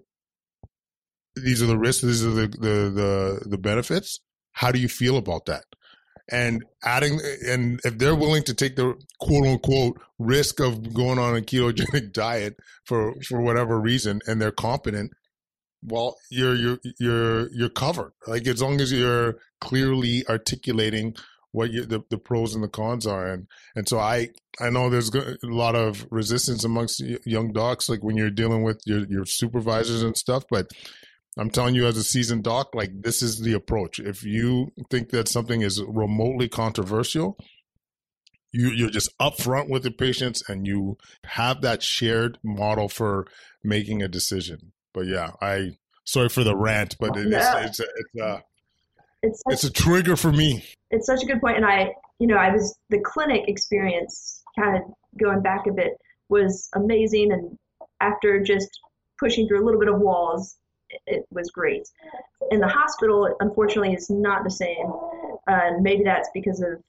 These 1.36 1.62
are 1.62 1.66
the 1.66 1.78
risks. 1.78 2.02
These 2.02 2.24
are 2.24 2.30
the 2.30 2.46
the 2.46 2.90
the, 2.90 3.48
the 3.50 3.58
benefits. 3.58 4.18
How 4.52 4.72
do 4.72 4.78
you 4.78 4.88
feel 4.88 5.18
about 5.18 5.44
that? 5.44 5.64
And 6.30 6.64
adding 6.82 7.20
and 7.46 7.80
if 7.84 7.98
they're 7.98 8.14
willing 8.14 8.42
to 8.42 8.54
take 8.54 8.76
the 8.76 8.94
quote 9.20 9.46
unquote 9.46 10.00
risk 10.18 10.60
of 10.60 10.94
going 10.94 11.18
on 11.18 11.36
a 11.36 11.40
ketogenic 11.40 12.12
diet 12.12 12.56
for 12.84 13.14
for 13.28 13.40
whatever 13.40 13.78
reason 13.80 14.20
and 14.26 14.40
they're 14.40 14.50
competent 14.50 15.12
well 15.84 16.16
you're 16.30 16.54
you're 16.54 16.78
you're 16.98 17.52
you're 17.52 17.68
covered. 17.68 18.12
Like 18.26 18.46
as 18.46 18.62
long 18.62 18.80
as 18.80 18.92
you're 18.92 19.36
clearly 19.60 20.24
articulating 20.28 21.14
what 21.52 21.70
you, 21.70 21.84
the, 21.84 22.02
the 22.10 22.18
pros 22.18 22.54
and 22.54 22.64
the 22.64 22.68
cons 22.68 23.06
are. 23.06 23.26
And 23.26 23.46
and 23.76 23.88
so 23.88 23.98
i 23.98 24.28
i 24.60 24.70
know 24.70 24.88
there's 24.88 25.14
a 25.14 25.36
lot 25.42 25.76
of 25.76 26.06
resistance 26.10 26.64
amongst 26.64 27.00
young 27.24 27.52
docs 27.52 27.88
like 27.88 28.02
when 28.02 28.16
you're 28.16 28.30
dealing 28.30 28.62
with 28.62 28.80
your 28.86 29.06
your 29.06 29.26
supervisors 29.26 30.02
and 30.02 30.16
stuff 30.16 30.44
but 30.50 30.70
I'm 31.38 31.50
telling 31.50 31.74
you, 31.74 31.86
as 31.86 31.96
a 31.96 32.04
seasoned 32.04 32.44
doc, 32.44 32.74
like 32.74 32.90
this 33.02 33.22
is 33.22 33.40
the 33.40 33.54
approach. 33.54 33.98
If 33.98 34.22
you 34.24 34.72
think 34.90 35.10
that 35.10 35.28
something 35.28 35.62
is 35.62 35.82
remotely 35.82 36.48
controversial, 36.48 37.36
you 38.52 38.68
you're 38.68 38.90
just 38.90 39.16
upfront 39.18 39.68
with 39.68 39.82
the 39.82 39.90
patients 39.90 40.48
and 40.48 40.66
you 40.66 40.96
have 41.24 41.60
that 41.62 41.82
shared 41.82 42.38
model 42.44 42.88
for 42.88 43.26
making 43.64 44.02
a 44.02 44.08
decision. 44.08 44.72
But 44.92 45.06
yeah, 45.06 45.30
I 45.40 45.70
sorry 46.04 46.28
for 46.28 46.44
the 46.44 46.56
rant, 46.56 46.96
but 47.00 47.16
it 47.16 47.26
is 47.26 47.32
No. 47.32 47.58
it's 47.58 47.80
a, 47.80 47.84
it's 47.84 48.20
a 48.20 48.42
It's 49.22 49.42
such, 49.42 49.52
it's 49.54 49.64
a 49.64 49.72
trigger 49.72 50.16
for 50.16 50.30
me. 50.30 50.64
it's 50.90 51.06
such 51.06 51.22
a 51.22 51.26
good 51.26 51.40
point, 51.40 51.56
and 51.56 51.66
I, 51.66 51.90
you 52.20 52.28
know, 52.28 52.36
I 52.36 52.52
was 52.52 52.78
the 52.90 53.00
clinic 53.00 53.48
experience, 53.48 54.42
kind 54.56 54.76
of 54.76 54.82
going 55.20 55.42
back 55.42 55.66
a 55.66 55.72
bit, 55.72 55.94
was 56.28 56.68
amazing, 56.74 57.32
and 57.32 57.58
after 58.00 58.40
just 58.40 58.68
pushing 59.18 59.48
through 59.48 59.62
a 59.62 59.64
little 59.64 59.80
bit 59.80 59.88
of 59.88 59.98
walls, 59.98 60.56
it, 61.06 61.26
was 61.30 61.50
great. 61.50 61.88
In 62.50 62.60
the 62.60 62.68
hospital, 62.68 63.34
unfortunately, 63.40 63.94
is 63.94 64.10
not 64.10 64.44
the 64.44 64.50
same, 64.50 64.86
uh, 65.48 65.60
and 65.64 65.82
maybe 65.82 66.04
that's 66.04 66.28
because 66.34 66.60
of, 66.60 66.82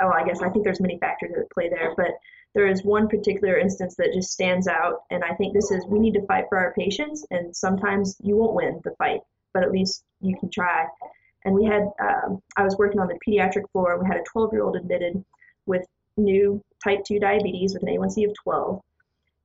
oh, 0.00 0.10
I 0.10 0.24
guess 0.24 0.42
I 0.42 0.50
think 0.50 0.64
there's 0.64 0.80
many 0.80 0.98
factors 0.98 1.32
that 1.36 1.50
play 1.50 1.68
there, 1.68 1.94
but 1.96 2.18
there 2.54 2.66
is 2.66 2.82
one 2.82 3.08
particular 3.08 3.58
instance 3.58 3.94
that 3.96 4.12
just 4.14 4.32
stands 4.32 4.66
out, 4.68 5.02
and 5.10 5.22
I 5.22 5.34
think 5.34 5.54
this 5.54 5.70
is 5.70 5.84
we 5.86 5.98
need 5.98 6.14
to 6.14 6.26
fight 6.26 6.46
for 6.48 6.58
our 6.58 6.72
patients, 6.74 7.26
and 7.30 7.54
sometimes 7.54 8.16
you 8.22 8.36
won't 8.36 8.54
win 8.54 8.80
the 8.84 8.94
fight, 8.96 9.20
but 9.52 9.62
at 9.62 9.72
least 9.72 10.04
you 10.20 10.36
can 10.38 10.50
try 10.50 10.86
and 11.44 11.54
we 11.54 11.64
had 11.64 11.82
um, 12.00 12.42
i 12.56 12.62
was 12.62 12.76
working 12.78 13.00
on 13.00 13.08
the 13.08 13.18
pediatric 13.26 13.70
floor 13.72 13.92
and 13.92 14.02
we 14.02 14.06
had 14.06 14.16
a 14.16 14.24
12 14.24 14.52
year 14.52 14.62
old 14.62 14.76
admitted 14.76 15.24
with 15.66 15.86
new 16.16 16.62
type 16.82 17.04
2 17.04 17.18
diabetes 17.18 17.74
with 17.74 17.82
an 17.82 17.88
a1c 17.88 18.28
of 18.28 18.34
12 18.42 18.82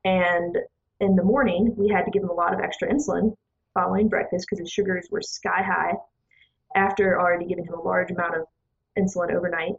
and 0.05 0.57
in 0.99 1.15
the 1.15 1.23
morning 1.23 1.73
we 1.77 1.87
had 1.87 2.05
to 2.05 2.11
give 2.11 2.23
him 2.23 2.29
a 2.29 2.33
lot 2.33 2.53
of 2.53 2.59
extra 2.59 2.91
insulin 2.91 3.35
following 3.73 4.07
breakfast 4.07 4.45
because 4.47 4.59
his 4.59 4.71
sugars 4.71 5.07
were 5.11 5.21
sky 5.21 5.61
high 5.63 5.93
after 6.75 7.19
already 7.19 7.45
giving 7.45 7.65
him 7.65 7.73
a 7.73 7.81
large 7.81 8.11
amount 8.11 8.35
of 8.35 8.45
insulin 8.97 9.33
overnight 9.33 9.73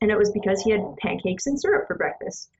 and 0.00 0.10
it 0.10 0.18
was 0.18 0.30
because 0.32 0.60
he 0.60 0.70
had 0.70 0.80
pancakes 0.98 1.46
and 1.46 1.58
syrup 1.58 1.86
for 1.86 1.96
breakfast. 1.96 2.50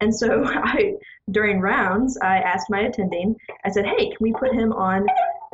And 0.00 0.14
so 0.14 0.44
I, 0.46 0.94
during 1.30 1.60
rounds, 1.60 2.18
I 2.20 2.38
asked 2.38 2.68
my 2.68 2.80
attending, 2.80 3.36
I 3.64 3.70
said, 3.70 3.86
hey, 3.86 4.08
can 4.08 4.16
we 4.20 4.32
put 4.32 4.52
him 4.52 4.72
on 4.72 5.06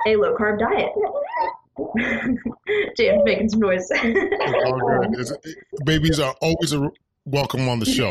a 0.06 0.16
low 0.16 0.34
carb 0.34 0.58
diet? 0.58 0.92
James 2.96 3.22
making 3.24 3.50
some 3.50 3.60
noise. 3.60 3.86
Babies 5.84 6.18
are 6.18 6.34
always 6.40 6.72
a 6.72 6.90
welcome 7.26 7.68
on 7.68 7.80
the 7.80 7.84
show. 7.84 8.10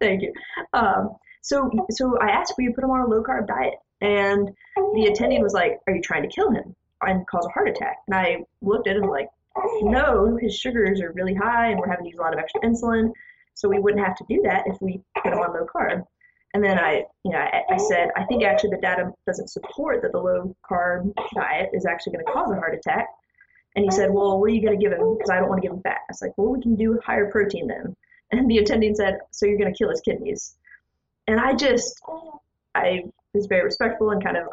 Thank 0.00 0.22
you. 0.22 0.32
Um, 0.72 1.10
so, 1.42 1.70
so 1.90 2.16
I 2.20 2.30
asked, 2.30 2.54
will 2.56 2.64
you 2.64 2.72
put 2.72 2.84
him 2.84 2.90
on 2.90 3.00
a 3.00 3.06
low 3.06 3.22
carb 3.22 3.46
diet? 3.48 3.74
And 4.02 4.50
the 4.94 5.06
attending 5.06 5.42
was 5.42 5.54
like, 5.54 5.78
are 5.86 5.94
you 5.94 6.02
trying 6.02 6.22
to 6.22 6.28
kill 6.28 6.50
him 6.50 6.74
and 7.00 7.26
cause 7.26 7.46
a 7.46 7.50
heart 7.50 7.68
attack? 7.68 7.98
And 8.08 8.16
I 8.16 8.38
looked 8.60 8.88
at 8.88 8.96
him 8.96 9.08
like, 9.08 9.28
no, 9.82 10.36
his 10.40 10.56
sugars 10.56 11.00
are 11.00 11.12
really 11.12 11.34
high 11.34 11.68
and 11.68 11.78
we're 11.78 11.88
having 11.88 12.04
to 12.06 12.10
use 12.10 12.18
a 12.18 12.22
lot 12.22 12.32
of 12.32 12.38
extra 12.38 12.60
insulin. 12.62 13.12
So 13.54 13.68
we 13.68 13.78
wouldn't 13.78 14.04
have 14.04 14.16
to 14.16 14.24
do 14.28 14.42
that 14.42 14.64
if 14.66 14.80
we 14.80 15.00
put 15.22 15.32
him 15.32 15.38
on 15.38 15.52
low 15.52 15.66
carb. 15.66 16.04
And 16.54 16.64
then 16.64 16.78
I, 16.78 17.04
you 17.24 17.30
know, 17.30 17.38
I, 17.38 17.62
I 17.70 17.76
said, 17.76 18.08
I 18.16 18.24
think 18.24 18.42
actually 18.42 18.70
the 18.70 18.80
data 18.82 19.12
doesn't 19.26 19.48
support 19.48 20.02
that 20.02 20.12
the 20.12 20.18
low 20.18 20.54
carb 20.68 21.14
diet 21.34 21.70
is 21.72 21.86
actually 21.86 22.14
going 22.14 22.26
to 22.26 22.32
cause 22.32 22.50
a 22.50 22.56
heart 22.56 22.74
attack. 22.74 23.06
And 23.76 23.84
he 23.84 23.90
said, 23.90 24.10
well, 24.10 24.38
what 24.38 24.50
are 24.50 24.54
you 24.54 24.62
going 24.62 24.78
to 24.78 24.82
give 24.82 24.92
him? 24.92 25.14
Because 25.16 25.30
I 25.30 25.38
don't 25.38 25.48
want 25.48 25.62
to 25.62 25.66
give 25.66 25.74
him 25.74 25.82
fat. 25.82 26.00
I 26.08 26.10
was 26.10 26.20
like, 26.20 26.36
well, 26.36 26.48
we 26.48 26.60
can 26.60 26.74
do 26.74 27.00
higher 27.04 27.30
protein 27.30 27.68
then. 27.68 27.96
And 28.30 28.50
the 28.50 28.58
attending 28.58 28.94
said, 28.94 29.18
so 29.30 29.46
you're 29.46 29.58
going 29.58 29.72
to 29.72 29.76
kill 29.76 29.90
his 29.90 30.00
kidneys. 30.00 30.56
And 31.26 31.38
I 31.38 31.54
just, 31.54 32.02
I 32.74 33.04
was 33.34 33.46
very 33.46 33.64
respectful 33.64 34.10
and 34.10 34.22
kind 34.22 34.36
of 34.36 34.48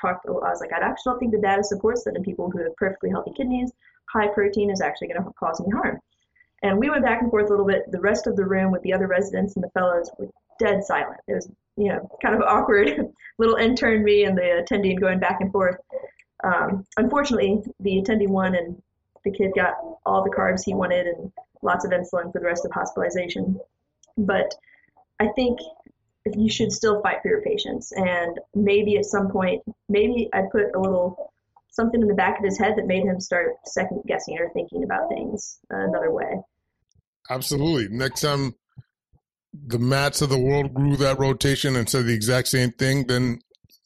talked, 0.00 0.26
I 0.26 0.30
was 0.30 0.60
like, 0.60 0.72
I 0.72 0.78
actually 0.78 1.12
don't 1.12 1.18
think 1.18 1.32
the 1.32 1.40
data 1.40 1.62
supports 1.64 2.04
that 2.04 2.16
in 2.16 2.22
people 2.22 2.50
who 2.50 2.62
have 2.62 2.76
perfectly 2.76 3.10
healthy 3.10 3.32
kidneys, 3.36 3.72
high 4.06 4.28
protein 4.28 4.70
is 4.70 4.80
actually 4.80 5.08
going 5.08 5.22
to 5.22 5.30
cause 5.38 5.60
any 5.60 5.70
harm. 5.70 6.00
And 6.62 6.78
we 6.78 6.90
went 6.90 7.04
back 7.04 7.20
and 7.20 7.30
forth 7.30 7.46
a 7.46 7.50
little 7.50 7.66
bit. 7.66 7.90
The 7.90 8.00
rest 8.00 8.26
of 8.26 8.36
the 8.36 8.44
room 8.44 8.72
with 8.72 8.82
the 8.82 8.92
other 8.92 9.06
residents 9.06 9.54
and 9.54 9.62
the 9.62 9.70
fellows 9.70 10.10
were 10.18 10.28
dead 10.58 10.82
silent. 10.84 11.20
It 11.28 11.34
was, 11.34 11.48
you 11.76 11.88
know, 11.88 12.08
kind 12.22 12.34
of 12.34 12.42
awkward. 12.46 13.12
Little 13.38 13.56
intern 13.56 14.04
me 14.04 14.24
and 14.24 14.36
the 14.36 14.58
attending 14.58 14.96
going 14.96 15.18
back 15.18 15.40
and 15.40 15.52
forth. 15.52 15.76
Um, 16.42 16.86
unfortunately, 16.96 17.62
the 17.80 17.98
attending 17.98 18.30
won, 18.30 18.54
and 18.54 18.80
the 19.24 19.30
kid 19.30 19.52
got 19.54 19.74
all 20.06 20.22
the 20.22 20.30
carbs 20.30 20.64
he 20.64 20.74
wanted 20.74 21.06
and 21.06 21.32
lots 21.62 21.84
of 21.84 21.90
insulin 21.90 22.32
for 22.32 22.38
the 22.38 22.46
rest 22.46 22.64
of 22.64 22.70
hospitalization. 22.70 23.58
But 24.16 24.54
I 25.20 25.28
think 25.28 25.58
you 26.32 26.50
should 26.50 26.72
still 26.72 27.02
fight 27.02 27.18
for 27.22 27.28
your 27.28 27.42
patients, 27.42 27.92
and 27.92 28.38
maybe 28.54 28.96
at 28.96 29.04
some 29.04 29.30
point, 29.30 29.62
maybe 29.88 30.28
I 30.32 30.42
put 30.50 30.74
a 30.74 30.80
little 30.80 31.32
something 31.70 32.00
in 32.00 32.08
the 32.08 32.14
back 32.14 32.38
of 32.38 32.44
his 32.44 32.58
head 32.58 32.74
that 32.76 32.86
made 32.86 33.02
him 33.02 33.20
start 33.20 33.54
second 33.64 34.02
guessing 34.06 34.38
or 34.38 34.48
thinking 34.50 34.84
about 34.84 35.08
things 35.08 35.58
another 35.70 36.10
way. 36.12 36.40
Absolutely. 37.28 37.88
Next 37.96 38.20
time 38.20 38.54
the 39.52 39.78
mats 39.78 40.22
of 40.22 40.28
the 40.28 40.38
world 40.38 40.72
grew 40.72 40.96
that 40.96 41.18
rotation 41.18 41.76
and 41.76 41.88
said 41.88 42.06
the 42.06 42.14
exact 42.14 42.48
same 42.48 42.70
thing, 42.70 43.06
then 43.06 43.40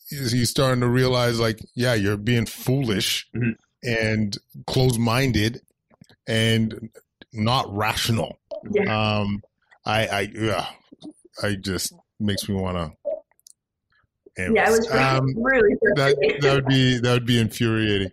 he's 0.08 0.50
starting 0.50 0.80
to 0.80 0.88
realize, 0.88 1.40
like, 1.40 1.60
yeah, 1.74 1.94
you're 1.94 2.16
being 2.16 2.46
foolish 2.46 3.26
mm-hmm. 3.34 3.50
and 3.82 4.36
closed 4.66 4.98
minded 4.98 5.60
and 6.26 6.90
not 7.32 7.74
rational. 7.74 8.38
Yeah. 8.70 9.18
Um, 9.18 9.42
I, 9.84 10.06
I, 10.06 10.20
yeah, 10.34 10.66
I 11.42 11.54
just 11.54 11.94
makes 12.20 12.48
me 12.48 12.54
want 12.54 12.76
to. 12.76 12.92
Yeah, 14.38 14.68
it 14.68 14.70
was 14.70 14.90
um, 14.92 15.34
really 15.36 15.74
that 15.80 16.38
that 16.40 16.54
would 16.54 16.66
be 16.66 16.98
that 16.98 17.12
would 17.12 17.26
be 17.26 17.40
infuriating. 17.40 18.10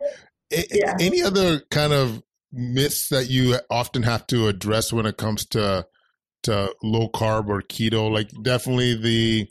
Yeah. 0.49 0.95
Any 0.99 1.21
other 1.21 1.59
kind 1.69 1.93
of 1.93 2.23
myths 2.51 3.09
that 3.09 3.29
you 3.29 3.57
often 3.69 4.03
have 4.03 4.25
to 4.27 4.47
address 4.47 4.91
when 4.91 5.05
it 5.05 5.17
comes 5.17 5.45
to 5.47 5.85
to 6.43 6.73
low 6.81 7.09
carb 7.09 7.49
or 7.49 7.61
keto? 7.61 8.11
Like 8.11 8.29
definitely 8.41 8.95
the, 8.95 9.47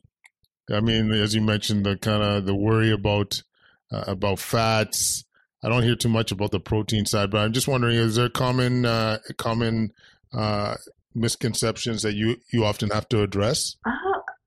I 0.75 0.81
mean, 0.81 1.13
as 1.13 1.35
you 1.35 1.43
mentioned, 1.43 1.87
the 1.87 1.97
kind 1.97 2.23
of 2.23 2.47
the 2.47 2.55
worry 2.55 2.91
about 2.91 3.43
uh, 3.93 4.05
about 4.07 4.39
fats. 4.39 5.25
I 5.63 5.69
don't 5.69 5.83
hear 5.83 5.97
too 5.97 6.09
much 6.09 6.33
about 6.33 6.51
the 6.51 6.61
protein 6.61 7.07
side, 7.07 7.31
but 7.31 7.39
I'm 7.39 7.53
just 7.53 7.69
wondering: 7.69 7.97
is 7.97 8.17
there 8.17 8.29
common 8.29 8.85
uh, 8.85 9.19
common 9.39 9.93
uh, 10.33 10.75
misconceptions 11.15 12.03
that 12.03 12.15
you 12.15 12.37
you 12.53 12.65
often 12.65 12.91
have 12.91 13.09
to 13.11 13.23
address? 13.23 13.77
Uh, 13.87 13.91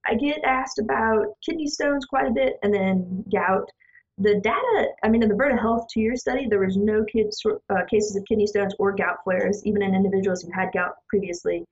I 0.08 0.15
get 0.15 0.43
asked 0.43 0.80
about 0.80 1.36
kidney 1.46 1.67
stones 1.67 2.06
quite 2.06 2.28
a 2.28 2.32
bit, 2.32 2.58
and 2.63 2.74
then 2.74 3.24
gout 3.32 3.70
the 4.17 4.39
data, 4.41 4.88
I 5.04 5.10
mean, 5.10 5.22
in 5.22 5.30
the 5.30 5.36
Virta 5.36 5.60
Health 5.60 5.88
two 5.93 6.02
year 6.02 6.15
study, 6.15 6.48
there 6.48 6.60
was 6.60 6.76
no 6.76 7.04
kids, 7.06 7.41
uh, 7.46 7.86
cases 7.89 8.15
of 8.15 8.26
kidney 8.26 8.48
stones 8.48 8.74
or 8.80 8.96
gout 8.96 9.17
flares, 9.24 9.63
even 9.63 9.84
in 9.84 9.93
individuals 9.93 10.41
who 10.41 10.52
had 10.52 10.72
gout 10.74 10.96
previously. 11.08 11.65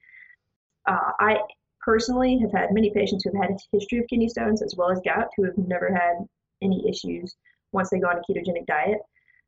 Uh, 0.86 1.12
I 1.19 1.39
personally 1.82 2.38
have 2.39 2.52
had 2.52 2.71
many 2.71 2.91
patients 2.91 3.24
who 3.24 3.32
have 3.32 3.50
had 3.50 3.58
a 3.58 3.60
history 3.71 4.00
of 4.00 4.08
kidney 4.08 4.30
stones 4.30 4.62
as 4.62 4.76
well 4.78 4.91
as 4.91 5.00
gout 5.04 5.30
who 5.36 5.43
have 5.43 5.58
never 5.58 5.91
had 5.91 6.28
any 6.62 6.88
issues 6.88 7.36
once 7.71 7.89
they 7.89 8.00
go 8.00 8.08
on 8.08 8.17
a 8.17 8.21
ketogenic 8.32 8.67
diet. 8.67 9.00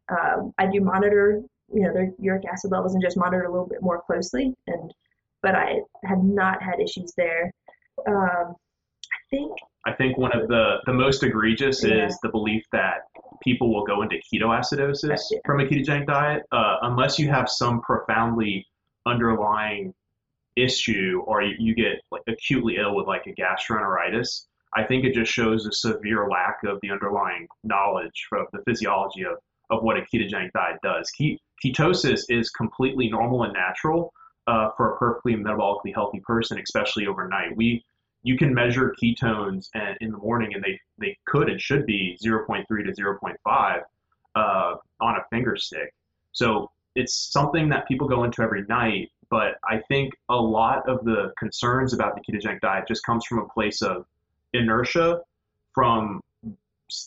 Um, 0.09 0.53
I 0.57 0.65
do 0.65 0.81
monitor, 0.81 1.43
you 1.71 1.81
know, 1.81 1.93
their 1.93 2.11
uric 2.17 2.45
acid 2.45 2.71
levels 2.71 2.95
and 2.95 3.03
just 3.03 3.17
monitor 3.17 3.43
a 3.43 3.51
little 3.51 3.67
bit 3.67 3.81
more 3.83 4.01
closely, 4.01 4.55
and 4.65 4.91
but 5.43 5.53
I 5.53 5.81
have 6.03 6.23
not 6.23 6.63
had 6.63 6.79
issues 6.79 7.13
there. 7.15 7.51
Um, 8.07 8.55
think 9.29 9.51
I 9.85 9.93
think 9.93 10.17
one 10.17 10.37
of 10.37 10.47
the, 10.49 10.77
the 10.85 10.93
most 10.93 11.23
egregious 11.23 11.83
yeah. 11.83 12.07
is 12.07 12.17
the 12.21 12.29
belief 12.29 12.63
that 12.73 13.03
people 13.41 13.73
will 13.73 13.85
go 13.85 14.01
into 14.01 14.17
ketoacidosis 14.17 15.19
yeah. 15.31 15.39
from 15.45 15.61
a 15.61 15.63
ketogenic 15.63 16.07
diet 16.07 16.43
uh, 16.51 16.77
unless 16.81 17.17
you 17.17 17.29
have 17.29 17.47
some 17.49 17.81
profoundly 17.81 18.65
underlying 19.05 19.93
issue 20.57 21.23
or 21.25 21.41
you, 21.41 21.55
you 21.57 21.75
get 21.75 22.01
like 22.11 22.23
acutely 22.27 22.77
ill 22.77 22.95
with 22.95 23.07
like 23.07 23.27
a 23.27 23.33
gastroenteritis. 23.41 24.47
I 24.75 24.83
think 24.83 25.05
it 25.05 25.13
just 25.13 25.31
shows 25.31 25.65
a 25.65 25.71
severe 25.71 26.27
lack 26.29 26.57
of 26.65 26.79
the 26.81 26.91
underlying 26.91 27.47
knowledge 27.63 28.27
of 28.33 28.47
the 28.51 28.59
physiology 28.67 29.23
of, 29.23 29.37
of 29.69 29.83
what 29.83 29.95
a 29.95 30.01
ketogenic 30.01 30.51
diet 30.53 30.79
does. 30.83 31.09
ketosis 31.63 32.23
is 32.27 32.49
completely 32.49 33.09
normal 33.09 33.43
and 33.43 33.53
natural 33.53 34.11
uh, 34.47 34.69
for 34.75 34.93
a 34.93 34.97
perfectly 34.97 35.35
metabolically 35.35 35.93
healthy 35.93 36.21
person, 36.25 36.59
especially 36.59 37.07
overnight. 37.07 37.55
We 37.55 37.83
you 38.23 38.37
can 38.37 38.53
measure 38.53 38.95
ketones 39.01 39.69
and, 39.73 39.97
in 40.01 40.11
the 40.11 40.17
morning, 40.17 40.53
and 40.53 40.63
they, 40.63 40.79
they 40.97 41.17
could 41.25 41.49
and 41.49 41.61
should 41.61 41.85
be 41.85 42.17
0.3 42.23 42.65
to 42.67 43.01
0.5 43.01 43.81
uh, 44.35 44.75
on 44.99 45.15
a 45.15 45.23
finger 45.29 45.55
stick. 45.55 45.93
So 46.31 46.69
it's 46.95 47.13
something 47.31 47.69
that 47.69 47.87
people 47.87 48.07
go 48.07 48.23
into 48.23 48.41
every 48.41 48.65
night. 48.67 49.11
But 49.29 49.55
I 49.63 49.81
think 49.89 50.13
a 50.29 50.35
lot 50.35 50.87
of 50.87 51.03
the 51.03 51.33
concerns 51.37 51.93
about 51.93 52.15
the 52.15 52.21
ketogenic 52.21 52.61
diet 52.61 52.85
just 52.87 53.05
comes 53.05 53.25
from 53.25 53.39
a 53.39 53.47
place 53.47 53.81
of 53.81 54.05
inertia 54.53 55.21
from 55.73 56.21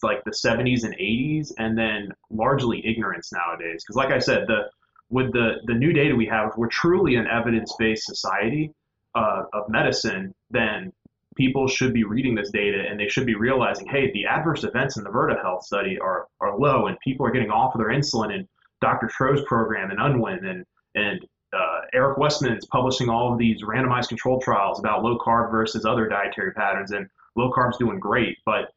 like 0.02 0.22
the 0.24 0.30
70s 0.30 0.84
and 0.84 0.94
80s, 0.94 1.52
and 1.58 1.76
then 1.76 2.10
largely 2.30 2.86
ignorance 2.86 3.32
nowadays. 3.32 3.82
Because, 3.82 3.96
like 3.96 4.10
I 4.10 4.18
said, 4.18 4.46
the 4.46 4.70
with 5.08 5.32
the 5.32 5.54
the 5.64 5.74
new 5.74 5.92
data 5.92 6.14
we 6.14 6.26
have, 6.26 6.52
we're 6.56 6.68
truly 6.68 7.16
an 7.16 7.26
evidence-based 7.26 8.04
society 8.04 8.72
uh, 9.14 9.44
of 9.52 9.68
medicine. 9.68 10.34
Then 10.50 10.92
people 11.40 11.66
should 11.66 11.94
be 11.94 12.04
reading 12.04 12.34
this 12.34 12.50
data 12.50 12.84
and 12.86 13.00
they 13.00 13.08
should 13.08 13.24
be 13.24 13.34
realizing, 13.34 13.86
hey, 13.86 14.10
the 14.12 14.26
adverse 14.26 14.62
events 14.62 14.98
in 14.98 15.04
the 15.04 15.08
Virta 15.10 15.40
Health 15.40 15.64
study 15.64 15.98
are, 15.98 16.26
are 16.40 16.58
low 16.58 16.86
and 16.86 16.98
people 17.00 17.24
are 17.24 17.30
getting 17.30 17.50
off 17.50 17.74
of 17.74 17.78
their 17.78 17.88
insulin 17.88 18.34
and 18.34 18.46
Dr. 18.82 19.08
Tro's 19.08 19.42
program 19.46 19.90
and 19.90 19.98
Unwin 19.98 20.44
and, 20.44 20.66
and 20.94 21.24
uh, 21.54 21.80
Eric 21.94 22.18
Westman 22.18 22.52
is 22.58 22.66
publishing 22.66 23.08
all 23.08 23.32
of 23.32 23.38
these 23.38 23.62
randomized 23.62 24.08
control 24.08 24.38
trials 24.38 24.78
about 24.78 25.02
low 25.02 25.18
carb 25.18 25.50
versus 25.50 25.86
other 25.86 26.08
dietary 26.08 26.52
patterns 26.52 26.90
and 26.90 27.06
low 27.36 27.50
carb's 27.50 27.78
doing 27.78 27.98
great. 27.98 28.36
But 28.44 28.70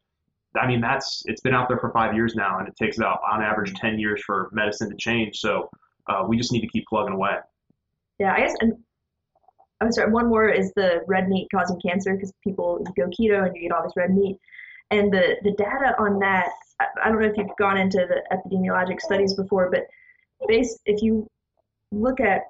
I 0.55 0.65
mean, 0.65 0.79
that's, 0.79 1.23
it's 1.25 1.41
been 1.41 1.53
out 1.53 1.67
there 1.67 1.79
for 1.79 1.91
five 1.91 2.15
years 2.15 2.33
now 2.33 2.59
and 2.59 2.67
it 2.67 2.75
takes 2.77 2.97
about 2.97 3.19
on 3.29 3.41
average 3.43 3.73
10 3.73 3.99
years 3.99 4.23
for 4.25 4.49
medicine 4.53 4.89
to 4.89 4.95
change. 4.95 5.37
So 5.39 5.69
uh, 6.07 6.23
we 6.25 6.37
just 6.37 6.53
need 6.53 6.61
to 6.61 6.67
keep 6.67 6.85
plugging 6.87 7.13
away. 7.13 7.35
Yeah, 8.19 8.33
I 8.33 8.39
guess, 8.39 8.53
and 8.61 8.77
I'm 9.83 9.91
sorry, 9.91 10.11
one 10.11 10.27
more 10.27 10.47
is 10.47 10.71
the 10.75 11.03
red 11.07 11.27
meat 11.27 11.49
causing 11.53 11.79
cancer 11.81 12.13
because 12.13 12.31
people 12.43 12.85
go 12.95 13.07
keto 13.07 13.45
and 13.45 13.55
you 13.55 13.63
eat 13.63 13.71
all 13.71 13.83
this 13.83 13.93
red 13.97 14.15
meat. 14.15 14.37
And 14.91 15.11
the, 15.11 15.35
the 15.43 15.51
data 15.51 15.95
on 15.99 16.19
that, 16.19 16.49
I 16.79 17.09
don't 17.09 17.21
know 17.21 17.27
if 17.27 17.37
you've 17.37 17.47
gone 17.59 17.77
into 17.77 18.07
the 18.07 18.23
epidemiologic 18.31 19.01
studies 19.01 19.33
before, 19.33 19.69
but 19.69 19.87
based, 20.47 20.79
if 20.85 21.01
you 21.01 21.27
look 21.91 22.19
at 22.19 22.43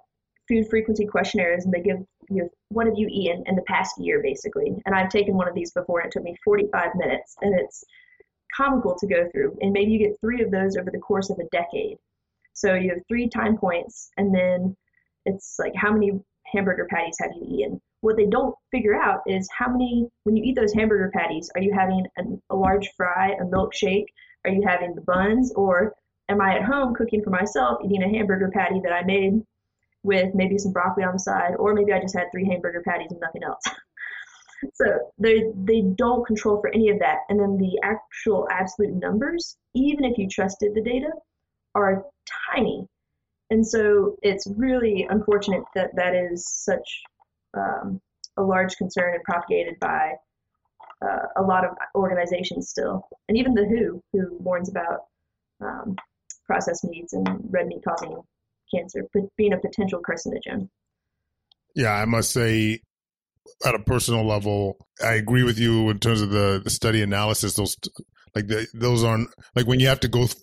food 0.47 0.67
frequency 0.69 1.05
questionnaires 1.05 1.65
and 1.65 1.73
they 1.73 1.81
give 1.81 1.97
you 2.29 2.49
what 2.69 2.85
have 2.85 2.97
you 2.97 3.07
eaten 3.09 3.43
in 3.47 3.55
the 3.55 3.61
past 3.63 3.99
year 3.99 4.21
basically? 4.21 4.73
And 4.85 4.95
i've 4.95 5.09
taken 5.09 5.35
one 5.35 5.47
of 5.47 5.55
these 5.55 5.71
before 5.71 5.99
and 5.99 6.07
it 6.07 6.13
took 6.13 6.23
me 6.23 6.35
45 6.43 6.95
minutes 6.95 7.35
and 7.41 7.57
it's 7.59 7.83
comical 8.55 8.95
to 8.95 9.07
go 9.07 9.29
through. 9.31 9.57
And 9.61 9.71
maybe 9.71 9.91
you 9.91 9.99
get 9.99 10.19
three 10.21 10.41
of 10.41 10.51
those 10.51 10.77
over 10.77 10.91
the 10.91 10.99
course 10.99 11.29
of 11.29 11.39
a 11.39 11.47
decade. 11.51 11.97
So 12.53 12.75
you 12.75 12.89
have 12.89 12.99
three 13.07 13.27
time 13.27 13.57
points 13.57 14.09
and 14.17 14.33
then 14.33 14.75
it's 15.25 15.55
like 15.59 15.73
how 15.75 15.91
many 15.91 16.19
hamburger 16.53 16.87
patties 16.89 17.17
have 17.19 17.31
you 17.35 17.45
eaten? 17.45 17.81
What 18.01 18.17
they 18.17 18.25
don't 18.25 18.55
figure 18.71 18.95
out 18.95 19.21
is 19.27 19.49
how 19.57 19.69
many, 19.69 20.09
when 20.23 20.35
you 20.35 20.43
eat 20.43 20.55
those 20.55 20.73
hamburger 20.73 21.11
patties, 21.13 21.49
are 21.55 21.61
you 21.61 21.73
having 21.73 22.05
a, 22.17 22.23
a 22.49 22.55
large 22.55 22.89
fry, 22.95 23.31
a 23.39 23.45
milkshake? 23.45 24.05
Are 24.45 24.51
you 24.51 24.63
having 24.65 24.93
the 24.93 25.01
buns? 25.01 25.53
Or 25.53 25.95
am 26.29 26.41
I 26.41 26.57
at 26.57 26.63
home 26.63 26.93
cooking 26.93 27.23
for 27.23 27.29
myself, 27.29 27.79
eating 27.83 28.03
a 28.03 28.09
hamburger 28.09 28.51
patty 28.53 28.79
that 28.83 28.91
I 28.91 29.03
made 29.03 29.41
with 30.03 30.35
maybe 30.35 30.57
some 30.57 30.73
broccoli 30.73 31.03
on 31.03 31.13
the 31.13 31.19
side, 31.19 31.55
or 31.57 31.73
maybe 31.73 31.93
I 31.93 31.99
just 31.99 32.15
had 32.15 32.27
three 32.31 32.45
hamburger 32.45 32.83
patties 32.85 33.11
and 33.11 33.21
nothing 33.21 33.43
else. 33.43 33.63
so 34.73 35.11
they 35.17 35.51
they 35.63 35.81
don't 35.81 36.25
control 36.25 36.59
for 36.61 36.73
any 36.73 36.89
of 36.89 36.99
that, 36.99 37.19
and 37.29 37.39
then 37.39 37.57
the 37.57 37.79
actual 37.83 38.47
absolute 38.51 38.93
numbers, 38.93 39.57
even 39.73 40.03
if 40.03 40.17
you 40.17 40.27
trusted 40.27 40.75
the 40.75 40.81
data, 40.81 41.09
are 41.75 42.05
tiny. 42.53 42.87
And 43.49 43.65
so 43.65 44.15
it's 44.21 44.47
really 44.57 45.05
unfortunate 45.09 45.63
that 45.75 45.95
that 45.95 46.15
is 46.15 46.47
such 46.47 47.01
um, 47.55 48.01
a 48.37 48.41
large 48.41 48.75
concern 48.77 49.13
and 49.13 49.23
propagated 49.23 49.79
by 49.79 50.13
uh, 51.01 51.27
a 51.37 51.41
lot 51.41 51.65
of 51.65 51.71
organizations 51.95 52.69
still, 52.69 53.07
and 53.27 53.37
even 53.37 53.53
the 53.53 53.65
WHO, 53.65 54.01
who 54.13 54.37
warns 54.39 54.69
about 54.69 55.01
um, 55.61 55.95
processed 56.45 56.83
meats 56.85 57.13
and 57.13 57.27
red 57.49 57.67
meat 57.67 57.83
causing 57.87 58.21
cancer, 58.73 59.03
but 59.13 59.23
being 59.37 59.53
a 59.53 59.57
potential 59.57 60.01
carcinogen. 60.01 60.69
Yeah, 61.75 61.91
I 61.91 62.05
must 62.05 62.31
say, 62.31 62.79
at 63.65 63.75
a 63.75 63.79
personal 63.79 64.25
level, 64.25 64.77
I 65.03 65.13
agree 65.13 65.43
with 65.43 65.59
you 65.59 65.89
in 65.89 65.99
terms 65.99 66.21
of 66.21 66.29
the, 66.29 66.61
the 66.63 66.69
study 66.69 67.01
analysis. 67.01 67.55
Those 67.55 67.75
like 68.35 68.47
the, 68.47 68.67
those 68.73 69.03
aren't 69.03 69.29
like 69.55 69.67
when 69.67 69.79
you 69.79 69.87
have 69.87 69.99
to 70.01 70.07
go 70.07 70.27
th- 70.27 70.37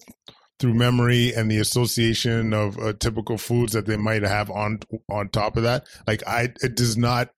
through 0.61 0.75
memory 0.75 1.33
and 1.33 1.51
the 1.51 1.59
association 1.59 2.53
of 2.53 2.79
uh, 2.79 2.93
typical 2.93 3.39
foods 3.39 3.73
that 3.73 3.87
they 3.87 3.97
might 3.97 4.23
have 4.23 4.51
on 4.51 4.79
on 5.11 5.29
top 5.31 5.57
of 5.57 5.63
that. 5.65 5.87
Like 6.07 6.23
I, 6.27 6.53
it 6.63 6.77
does 6.77 6.97
not 6.97 7.31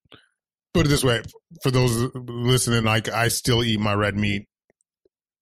put 0.73 0.85
it 0.85 0.89
this 0.89 1.03
way 1.03 1.23
for 1.63 1.71
those 1.71 2.11
listening. 2.13 2.83
Like 2.83 3.09
I 3.09 3.29
still 3.29 3.63
eat 3.63 3.79
my 3.79 3.93
red 3.93 4.15
meat 4.15 4.47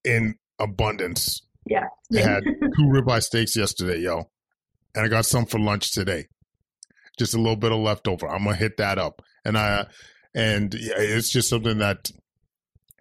in 0.06 0.36
abundance. 0.60 1.42
Yeah, 1.66 1.88
I 2.16 2.20
had 2.20 2.44
two 2.62 2.84
ribeye 2.84 3.24
steaks 3.24 3.56
yesterday, 3.56 4.00
yo, 4.00 4.30
and 4.96 5.06
I 5.06 5.08
got 5.08 5.26
some 5.26 5.46
for 5.46 5.60
lunch 5.60 5.92
today. 5.92 6.28
Just 7.18 7.34
a 7.34 7.38
little 7.38 7.58
bit 7.58 7.72
of 7.72 7.80
leftover. 7.80 8.30
I'm 8.30 8.44
gonna 8.44 8.56
hit 8.56 8.78
that 8.78 9.00
up, 9.00 9.22
and 9.44 9.58
I 9.58 9.88
and 10.36 10.74
yeah, 10.74 10.94
it's 10.98 11.32
just 11.32 11.50
something 11.50 11.80
that 11.80 12.12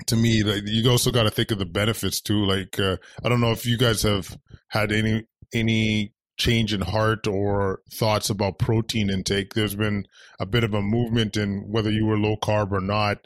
to 0.07 0.16
me, 0.16 0.42
like 0.42 0.62
you 0.66 0.88
also 0.90 1.11
got 1.11 1.24
to 1.24 1.30
think 1.30 1.51
of 1.51 1.59
the 1.59 1.66
benefits 1.66 2.20
too. 2.20 2.44
Like 2.44 2.78
uh, 2.78 2.96
I 3.24 3.28
don't 3.28 3.40
know 3.40 3.53
if 3.53 3.66
you 3.66 3.76
guys 3.76 4.03
have 4.03 4.36
had 4.68 4.92
any 4.92 5.24
any 5.53 6.14
change 6.40 6.72
in 6.72 6.80
heart 6.80 7.26
or 7.26 7.82
thoughts 7.92 8.30
about 8.30 8.59
protein 8.59 9.11
intake. 9.11 9.55
There's 9.55 9.76
been 9.76 10.07
a 10.40 10.46
bit 10.46 10.64
of 10.64 10.74
a 10.74 10.80
movement 10.80 11.36
in 11.36 11.64
whether 11.68 11.90
you 11.90 12.07
were 12.07 12.18
low 12.18 12.36
carb 12.36 12.72
or 12.72 12.80
not, 12.80 13.18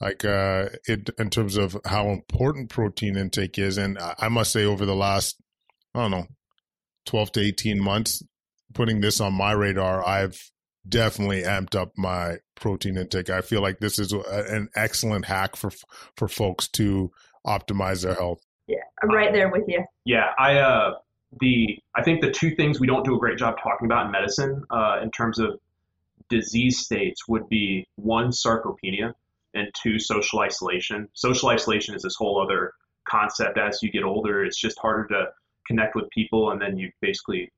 like 0.00 0.24
uh, 0.24 0.68
it, 0.86 1.10
in 1.18 1.30
terms 1.30 1.56
of 1.56 1.76
how 1.86 2.10
important 2.10 2.70
protein 2.70 3.16
intake 3.16 3.58
is. 3.58 3.78
And 3.78 3.98
I 4.18 4.28
must 4.28 4.52
say, 4.52 4.64
over 4.64 4.84
the 4.84 4.94
last, 4.94 5.40
I 5.94 6.02
don't 6.02 6.10
know, 6.10 6.26
12 7.06 7.32
to 7.32 7.40
18 7.40 7.82
months, 7.82 8.22
putting 8.74 9.00
this 9.00 9.20
on 9.20 9.32
my 9.32 9.52
radar, 9.52 10.06
I've 10.06 10.38
definitely 10.88 11.42
amped 11.42 11.74
up 11.74 11.92
my 11.96 12.36
protein 12.54 12.96
intake. 12.96 13.30
I 13.30 13.40
feel 13.40 13.62
like 13.62 13.78
this 13.78 13.98
is 13.98 14.12
a, 14.12 14.20
an 14.28 14.68
excellent 14.74 15.26
hack 15.26 15.56
for 15.56 15.70
for 16.16 16.28
folks 16.28 16.68
to 16.68 17.10
optimize 17.46 18.02
their 18.02 18.14
health. 18.14 18.44
Yeah, 18.66 18.78
I'm 19.02 19.10
right 19.10 19.32
there 19.32 19.50
with 19.50 19.64
you. 19.68 19.84
Yeah, 20.04 20.30
I 20.38 20.58
uh 20.58 20.94
the 21.40 21.78
I 21.94 22.02
think 22.02 22.20
the 22.20 22.30
two 22.30 22.54
things 22.54 22.80
we 22.80 22.86
don't 22.86 23.04
do 23.04 23.14
a 23.14 23.18
great 23.18 23.38
job 23.38 23.56
talking 23.62 23.86
about 23.86 24.06
in 24.06 24.12
medicine 24.12 24.64
uh, 24.70 25.00
in 25.02 25.10
terms 25.10 25.38
of 25.38 25.58
disease 26.28 26.78
states 26.80 27.26
would 27.28 27.48
be 27.48 27.86
one 27.96 28.28
sarcopenia 28.30 29.12
and 29.54 29.68
two 29.82 29.98
social 29.98 30.40
isolation. 30.40 31.08
Social 31.14 31.48
isolation 31.48 31.94
is 31.94 32.02
this 32.02 32.14
whole 32.16 32.42
other 32.42 32.72
concept 33.08 33.58
as 33.58 33.82
you 33.82 33.90
get 33.90 34.04
older. 34.04 34.44
It's 34.44 34.58
just 34.58 34.78
harder 34.78 35.06
to 35.08 35.26
connect 35.66 35.94
with 35.94 36.08
people, 36.10 36.50
and 36.50 36.60
then 36.60 36.76
you 36.76 36.90
basically 37.00 37.50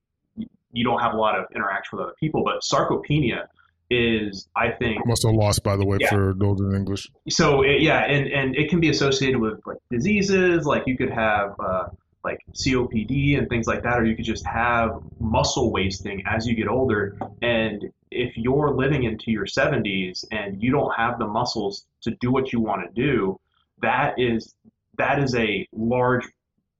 you 0.72 0.84
don't 0.84 1.00
have 1.00 1.14
a 1.14 1.16
lot 1.16 1.38
of 1.38 1.46
interaction 1.54 1.98
with 1.98 2.06
other 2.06 2.14
people. 2.18 2.44
But 2.44 2.62
sarcopenia 2.62 3.46
is, 3.90 4.48
I 4.56 4.70
think, 4.70 5.00
I'm 5.04 5.10
also 5.10 5.30
lost 5.30 5.62
by 5.62 5.76
the 5.76 5.84
way 5.84 5.98
yeah. 6.00 6.10
for 6.10 6.30
in 6.30 6.74
English. 6.74 7.10
So 7.28 7.62
it, 7.62 7.80
yeah, 7.80 8.04
and 8.04 8.26
and 8.28 8.56
it 8.56 8.70
can 8.70 8.80
be 8.80 8.88
associated 8.88 9.40
with 9.40 9.60
like 9.66 9.78
diseases, 9.90 10.66
like 10.66 10.84
you 10.86 10.96
could 10.96 11.10
have. 11.10 11.54
Uh, 11.58 11.88
like 12.22 12.38
COPD 12.52 13.38
and 13.38 13.48
things 13.48 13.66
like 13.66 13.82
that, 13.82 13.98
or 13.98 14.04
you 14.04 14.14
could 14.14 14.24
just 14.26 14.44
have 14.46 15.00
muscle 15.18 15.72
wasting 15.72 16.22
as 16.26 16.46
you 16.46 16.54
get 16.54 16.68
older. 16.68 17.16
And 17.40 17.90
if 18.10 18.36
you're 18.36 18.74
living 18.74 19.04
into 19.04 19.30
your 19.30 19.46
70s 19.46 20.24
and 20.30 20.62
you 20.62 20.70
don't 20.70 20.92
have 20.94 21.18
the 21.18 21.26
muscles 21.26 21.86
to 22.02 22.10
do 22.20 22.30
what 22.30 22.52
you 22.52 22.60
want 22.60 22.82
to 22.82 22.92
do, 23.02 23.40
that 23.80 24.18
is 24.18 24.54
that 24.98 25.18
is 25.18 25.34
a 25.34 25.66
large 25.72 26.26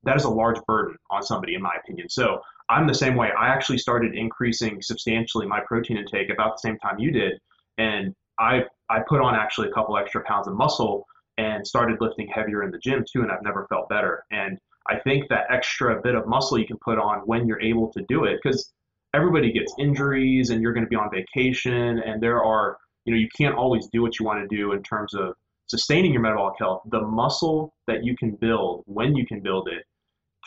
that 0.05 0.17
is 0.17 0.25
a 0.25 0.31
large 0.31 0.59
burden 0.67 0.97
on 1.11 1.23
somebody, 1.23 1.55
in 1.55 1.63
my 1.63 1.75
opinion. 1.83 2.09
So 2.09 2.41
I'm 2.71 2.87
the 2.87 2.95
same 2.95 3.17
way. 3.17 3.31
I 3.39 3.49
actually 3.49 3.79
started 3.79 4.15
increasing 4.15 4.81
substantially 4.81 5.47
my 5.47 5.61
protein 5.67 5.99
intake 5.99 6.31
about 6.31 6.55
the 6.55 6.69
same 6.69 6.79
time 6.79 6.99
you 6.99 7.11
did, 7.11 7.33
and 7.79 8.15
I 8.39 8.63
I 8.89 9.01
put 9.09 9.21
on 9.21 9.35
actually 9.35 9.69
a 9.69 9.73
couple 9.73 9.99
extra 9.99 10.23
pounds 10.25 10.47
of 10.49 10.55
muscle 10.55 11.05
and 11.37 11.67
started 11.67 11.99
lifting 12.01 12.29
heavier 12.29 12.63
in 12.63 12.71
the 12.71 12.79
gym 12.79 13.05
too, 13.11 13.23
and 13.23 13.31
I've 13.31 13.43
never 13.43 13.67
felt 13.69 13.89
better. 13.89 14.25
And 14.31 14.59
I 14.89 14.99
think 15.01 15.29
that 15.29 15.45
extra 15.51 16.01
bit 16.03 16.15
of 16.15 16.27
muscle 16.27 16.59
you 16.59 16.67
can 16.67 16.79
put 16.85 16.99
on 16.99 17.19
when 17.27 17.47
you're 17.47 17.61
able 17.61 17.93
to 17.93 18.05
do 18.09 18.25
it, 18.25 18.39
because 18.43 18.73
everybody 19.15 19.53
gets 19.53 19.75
injuries 19.79 20.51
and 20.51 20.63
you're 20.63 20.73
going 20.73 20.85
to 20.85 20.89
be 20.89 20.97
on 20.97 21.11
vacation, 21.11 22.01
and 22.07 22.23
there 22.23 22.43
are, 22.43 22.77
you 23.05 23.13
know, 23.13 23.19
you 23.19 23.29
can't 23.37 23.57
always 23.57 23.89
do 23.93 24.03
what 24.03 24.19
you 24.19 24.25
want 24.25 24.49
to 24.49 24.57
do 24.57 24.73
in 24.73 24.83
terms 24.83 25.15
of 25.15 25.35
sustaining 25.67 26.13
your 26.13 26.23
metabolic 26.23 26.55
health. 26.59 26.83
The 26.91 27.03
muscle 27.03 27.73
that 27.87 28.05
you 28.05 28.17
can 28.17 28.33
build 28.41 28.85
when 28.87 29.17
you 29.17 29.27
can 29.27 29.41
build 29.41 29.69
it 29.69 29.85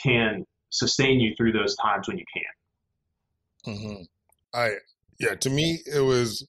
can 0.01 0.45
sustain 0.73 1.19
you 1.19 1.33
through 1.37 1.53
those 1.53 1.75
times 1.75 2.07
when 2.07 2.17
you 2.17 2.25
can. 2.33 3.73
Mm-hmm. 3.73 4.03
I 4.53 4.71
yeah, 5.19 5.35
to 5.35 5.49
me 5.49 5.79
it 5.85 6.01
was 6.01 6.45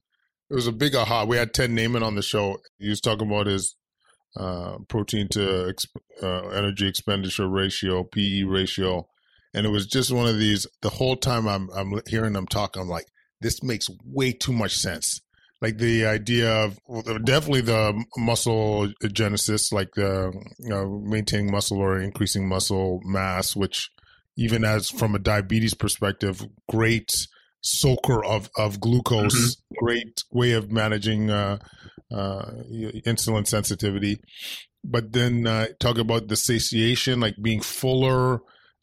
it 0.51 0.55
was 0.55 0.67
a 0.67 0.73
big 0.73 0.95
aha. 0.95 1.25
We 1.25 1.37
had 1.37 1.55
Ted 1.55 1.71
Naiman 1.71 2.03
on 2.03 2.17
the 2.17 2.23
show. 2.23 2.59
He 2.79 2.89
was 2.89 3.01
talking 3.01 3.29
about 3.29 3.47
his 3.47 3.77
uh, 4.37 4.79
protein 4.89 5.29
to 5.29 5.75
uh, 6.23 6.49
energy 6.49 6.89
expenditure 6.89 7.49
ratio, 7.49 8.03
PE 8.03 8.43
ratio, 8.43 9.07
and 9.55 9.67
it 9.67 9.71
was 9.71 9.87
just 9.87 10.11
one 10.11 10.27
of 10.27 10.39
these. 10.39 10.67
The 10.83 10.91
whole 10.91 11.17
time 11.17 11.47
I'm 11.47 11.71
I'm 11.71 12.01
hearing 12.09 12.33
them 12.33 12.47
talk, 12.47 12.77
I'm 12.77 12.89
like, 12.89 13.07
this 13.41 13.63
makes 13.63 13.87
way 14.05 14.33
too 14.33 14.53
much 14.53 14.77
sense. 14.77 15.21
Like 15.61 15.79
the 15.79 16.05
idea 16.05 16.51
of 16.53 16.79
definitely 17.25 17.63
the 17.63 18.05
muscle 18.19 18.93
genesis, 19.13 19.73
like 19.73 19.93
the 19.95 20.33
you 20.59 20.69
know, 20.69 21.01
maintaining 21.07 21.51
muscle 21.51 21.79
or 21.79 22.01
increasing 22.01 22.49
muscle 22.49 23.01
mass, 23.05 23.55
which 23.55 23.91
even 24.37 24.65
as 24.65 24.91
from 24.91 25.15
a 25.15 25.19
diabetes 25.19 25.75
perspective, 25.75 26.45
great 26.69 27.11
soaker 27.63 28.25
of 28.25 28.51
of 28.57 28.81
glucose, 28.81 29.57
mm-hmm. 29.57 29.85
great 29.85 30.23
way 30.31 30.53
of 30.53 30.71
managing 30.71 31.31
uh, 31.31 31.59
uh, 32.13 32.51
insulin 33.07 33.47
sensitivity. 33.47 34.21
But 34.85 35.13
then 35.13 35.47
uh, 35.47 35.69
talk 35.81 35.99
about 35.99 36.29
the 36.29 36.37
satiation, 36.37 37.21
like 37.21 37.37
being 37.41 37.61
fuller. 37.61 38.41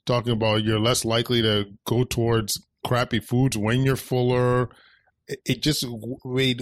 Talking 0.08 0.34
about 0.34 0.64
you're 0.64 0.80
less 0.80 1.06
likely 1.06 1.44
to 1.44 1.66
go 1.86 2.04
towards 2.04 2.60
crappy 2.84 3.20
foods 3.20 3.56
when 3.56 3.84
you're 3.84 3.96
fuller. 3.96 4.70
It, 5.28 5.40
it 5.46 5.62
just 5.62 5.86
made 6.26 6.62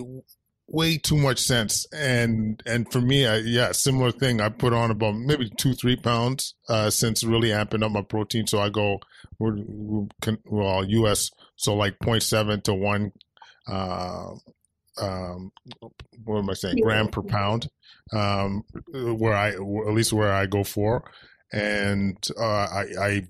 way 0.71 0.97
too 0.97 1.17
much 1.17 1.39
sense. 1.39 1.85
And 1.91 2.61
and 2.65 2.91
for 2.91 3.01
me, 3.01 3.25
I, 3.25 3.37
yeah, 3.37 3.71
similar 3.71 4.11
thing. 4.11 4.41
I 4.41 4.49
put 4.49 4.73
on 4.73 4.91
about 4.91 5.15
maybe 5.15 5.51
two 5.57 5.73
three 5.73 5.95
pounds 5.95 6.55
uh, 6.67 6.89
since 6.89 7.23
really 7.23 7.49
amping 7.49 7.83
up 7.83 7.91
my 7.91 8.01
protein. 8.01 8.47
So 8.47 8.59
I 8.59 8.69
go 8.69 8.99
we're, 9.39 9.57
well 10.45 10.85
U.S. 10.85 11.31
So 11.55 11.75
like 11.75 11.99
0.7 11.99 12.63
to 12.63 12.73
one 12.73 13.11
uh, 13.67 14.31
um, 14.99 15.51
what 16.23 16.39
am 16.39 16.49
I 16.49 16.53
saying, 16.53 16.77
gram 16.81 17.07
per 17.07 17.21
pound, 17.21 17.69
um, 18.11 18.63
where 18.91 19.33
I, 19.33 19.49
at 19.49 19.93
least 19.93 20.13
where 20.13 20.33
I 20.33 20.45
go 20.45 20.63
for. 20.63 21.09
And 21.51 22.17
uh, 22.39 22.43
I, 22.43 22.85
I, 22.99 23.27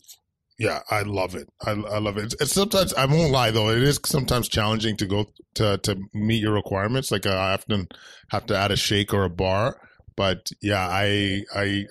yeah, 0.59 0.81
I 0.91 1.01
love 1.01 1.35
it. 1.35 1.49
I, 1.65 1.71
I 1.71 1.99
love 1.99 2.17
it. 2.17 2.35
It's 2.39 2.51
sometimes, 2.51 2.93
I 2.93 3.05
won't 3.05 3.31
lie 3.31 3.49
though, 3.49 3.69
it 3.69 3.81
is 3.81 3.99
sometimes 4.05 4.49
challenging 4.49 4.97
to 4.97 5.07
go 5.07 5.25
to, 5.55 5.77
to 5.79 5.97
meet 6.13 6.41
your 6.41 6.53
requirements. 6.53 7.11
Like 7.11 7.25
I 7.25 7.53
often 7.53 7.87
have 8.29 8.45
to 8.47 8.57
add 8.57 8.71
a 8.71 8.75
shake 8.75 9.13
or 9.13 9.23
a 9.23 9.29
bar. 9.29 9.81
But 10.15 10.49
yeah, 10.61 10.85
I, 10.87 11.43
I, 11.55 11.85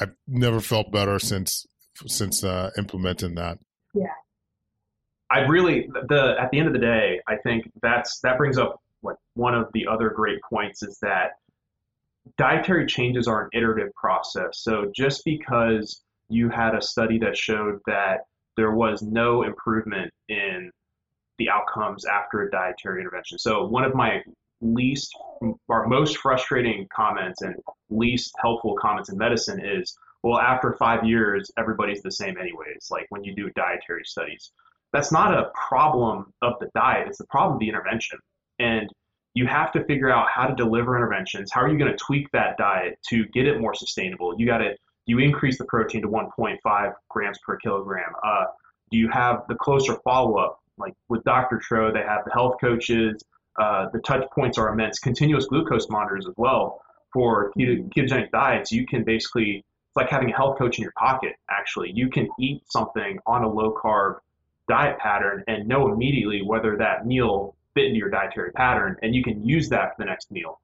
I've 0.00 0.14
never 0.28 0.60
felt 0.60 0.92
better 0.92 1.18
since, 1.18 1.66
since 2.06 2.44
uh, 2.44 2.70
implementing 2.78 3.34
that. 3.34 3.58
Yeah. 3.92 4.06
I 5.30 5.40
really 5.40 5.88
the 6.08 6.36
at 6.38 6.50
the 6.52 6.58
end 6.58 6.68
of 6.68 6.74
the 6.74 6.78
day, 6.78 7.20
I 7.26 7.36
think 7.36 7.68
that's 7.82 8.20
that 8.20 8.38
brings 8.38 8.56
up 8.56 8.80
like 9.02 9.16
one 9.34 9.54
of 9.54 9.68
the 9.72 9.86
other 9.90 10.10
great 10.10 10.38
points 10.48 10.82
is 10.82 10.98
that 11.02 11.32
dietary 12.38 12.86
changes 12.86 13.26
are 13.26 13.44
an 13.44 13.50
iterative 13.52 13.92
process. 13.94 14.60
So 14.60 14.92
just 14.94 15.24
because 15.24 16.02
you 16.34 16.48
had 16.48 16.74
a 16.74 16.82
study 16.82 17.18
that 17.18 17.36
showed 17.36 17.78
that 17.86 18.18
there 18.56 18.72
was 18.72 19.02
no 19.02 19.42
improvement 19.44 20.10
in 20.28 20.70
the 21.38 21.48
outcomes 21.48 22.04
after 22.04 22.42
a 22.42 22.50
dietary 22.50 23.00
intervention. 23.00 23.38
So 23.38 23.64
one 23.66 23.84
of 23.84 23.94
my 23.94 24.22
least 24.60 25.12
or 25.68 25.86
most 25.86 26.18
frustrating 26.18 26.86
comments 26.94 27.42
and 27.42 27.54
least 27.90 28.32
helpful 28.40 28.74
comments 28.80 29.10
in 29.10 29.18
medicine 29.18 29.60
is, 29.64 29.96
well, 30.22 30.38
after 30.38 30.72
five 30.74 31.04
years, 31.04 31.50
everybody's 31.58 32.02
the 32.02 32.12
same 32.12 32.36
anyways, 32.38 32.88
like 32.90 33.06
when 33.10 33.24
you 33.24 33.34
do 33.34 33.50
dietary 33.54 34.04
studies. 34.04 34.52
that's 34.94 35.10
not 35.10 35.36
a 35.36 35.50
problem 35.68 36.32
of 36.40 36.54
the 36.60 36.70
diet. 36.74 37.08
It's 37.08 37.18
the 37.18 37.26
problem 37.26 37.54
of 37.54 37.60
the 37.60 37.68
intervention. 37.68 38.18
And 38.60 38.88
you 39.34 39.46
have 39.46 39.72
to 39.72 39.84
figure 39.84 40.08
out 40.08 40.28
how 40.32 40.46
to 40.46 40.54
deliver 40.54 40.96
interventions. 40.96 41.50
How 41.52 41.62
are 41.62 41.68
you 41.68 41.76
going 41.76 41.90
to 41.90 41.96
tweak 41.96 42.30
that 42.32 42.56
diet 42.56 42.96
to 43.08 43.26
get 43.34 43.46
it 43.46 43.60
more 43.60 43.74
sustainable? 43.74 44.34
You 44.38 44.46
got 44.46 44.58
to 44.58 44.76
you 45.06 45.18
increase 45.18 45.58
the 45.58 45.64
protein 45.64 46.02
to 46.02 46.08
1.5 46.08 46.94
grams 47.08 47.38
per 47.44 47.56
kilogram. 47.56 48.12
Uh, 48.22 48.44
do 48.90 48.98
you 48.98 49.08
have 49.08 49.44
the 49.48 49.54
closer 49.54 49.96
follow 50.04 50.36
up? 50.36 50.60
Like 50.76 50.94
with 51.08 51.22
Dr. 51.24 51.58
Tro, 51.58 51.92
they 51.92 52.02
have 52.02 52.24
the 52.24 52.32
health 52.32 52.56
coaches. 52.60 53.22
Uh, 53.60 53.86
the 53.92 54.00
touch 54.00 54.24
points 54.34 54.58
are 54.58 54.68
immense. 54.72 54.98
Continuous 54.98 55.46
glucose 55.46 55.88
monitors 55.88 56.26
as 56.26 56.34
well 56.36 56.80
for 57.12 57.52
ketogenic 57.56 58.30
diets. 58.30 58.72
You 58.72 58.86
can 58.86 59.04
basically 59.04 59.64
it's 59.94 59.96
like 59.96 60.10
having 60.10 60.30
a 60.32 60.36
health 60.36 60.58
coach 60.58 60.78
in 60.78 60.82
your 60.82 60.92
pocket. 60.98 61.34
Actually, 61.48 61.92
you 61.94 62.10
can 62.10 62.28
eat 62.40 62.62
something 62.68 63.18
on 63.26 63.44
a 63.44 63.48
low 63.48 63.72
carb 63.72 64.16
diet 64.68 64.98
pattern 64.98 65.44
and 65.46 65.68
know 65.68 65.92
immediately 65.92 66.42
whether 66.42 66.76
that 66.78 67.06
meal 67.06 67.54
fit 67.74 67.86
into 67.86 67.98
your 67.98 68.10
dietary 68.10 68.50
pattern, 68.52 68.96
and 69.02 69.14
you 69.14 69.22
can 69.22 69.44
use 69.44 69.68
that 69.68 69.90
for 69.90 70.02
the 70.02 70.04
next 70.04 70.32
meal. 70.32 70.60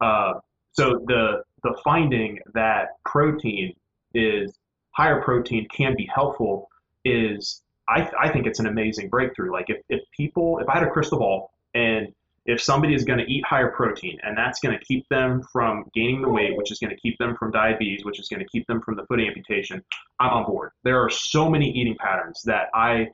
Uh, 0.00 0.34
so 0.72 1.00
the 1.06 1.42
the 1.62 1.74
finding 1.82 2.40
that 2.52 2.88
protein 3.06 3.74
is 4.14 4.56
higher 4.92 5.20
protein 5.22 5.66
can 5.68 5.94
be 5.96 6.08
helpful 6.12 6.68
is 7.04 7.60
I, 7.86 8.00
th- 8.00 8.14
I 8.18 8.30
think 8.30 8.46
it's 8.46 8.60
an 8.60 8.66
amazing 8.66 9.08
breakthrough. 9.08 9.52
Like 9.52 9.68
if, 9.68 9.78
if 9.88 10.00
people 10.16 10.58
if 10.60 10.68
I 10.68 10.74
had 10.74 10.82
a 10.84 10.90
crystal 10.90 11.18
ball 11.18 11.52
and 11.74 12.14
if 12.46 12.60
somebody 12.60 12.94
is 12.94 13.04
going 13.04 13.18
to 13.18 13.24
eat 13.24 13.44
higher 13.44 13.70
protein 13.70 14.18
and 14.22 14.36
that's 14.36 14.60
going 14.60 14.78
to 14.78 14.84
keep 14.84 15.08
them 15.08 15.42
from 15.50 15.90
gaining 15.94 16.20
the 16.20 16.28
weight, 16.28 16.56
which 16.56 16.70
is 16.70 16.78
going 16.78 16.90
to 16.90 16.96
keep 16.96 17.16
them 17.18 17.34
from 17.36 17.50
diabetes, 17.50 18.04
which 18.04 18.20
is 18.20 18.28
going 18.28 18.40
to 18.40 18.48
keep 18.48 18.66
them 18.66 18.82
from 18.82 18.96
the 18.96 19.06
foot 19.06 19.20
amputation, 19.20 19.82
I'm 20.20 20.30
on 20.30 20.44
board. 20.44 20.72
There 20.82 21.00
are 21.00 21.08
so 21.10 21.48
many 21.48 21.70
eating 21.70 21.96
patterns 21.98 22.42
that 22.44 22.68
I 22.74 23.08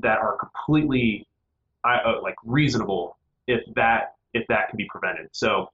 that 0.00 0.18
are 0.18 0.36
completely 0.36 1.26
uh, 1.84 2.20
like 2.22 2.34
reasonable 2.44 3.16
if 3.46 3.62
that 3.74 4.14
if 4.34 4.46
that 4.48 4.68
can 4.68 4.76
be 4.76 4.86
prevented. 4.90 5.28
So 5.32 5.70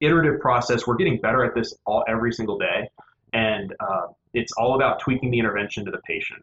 iterative 0.00 0.40
process. 0.40 0.86
We're 0.86 0.96
getting 0.96 1.20
better 1.20 1.44
at 1.44 1.54
this 1.54 1.74
all 1.84 2.04
every 2.08 2.32
single 2.32 2.58
day, 2.58 2.90
and 3.32 3.74
uh, 3.80 4.06
it's 4.34 4.52
all 4.52 4.74
about 4.74 5.00
tweaking 5.00 5.30
the 5.30 5.38
intervention 5.38 5.84
to 5.84 5.90
the 5.90 6.00
patient. 6.06 6.42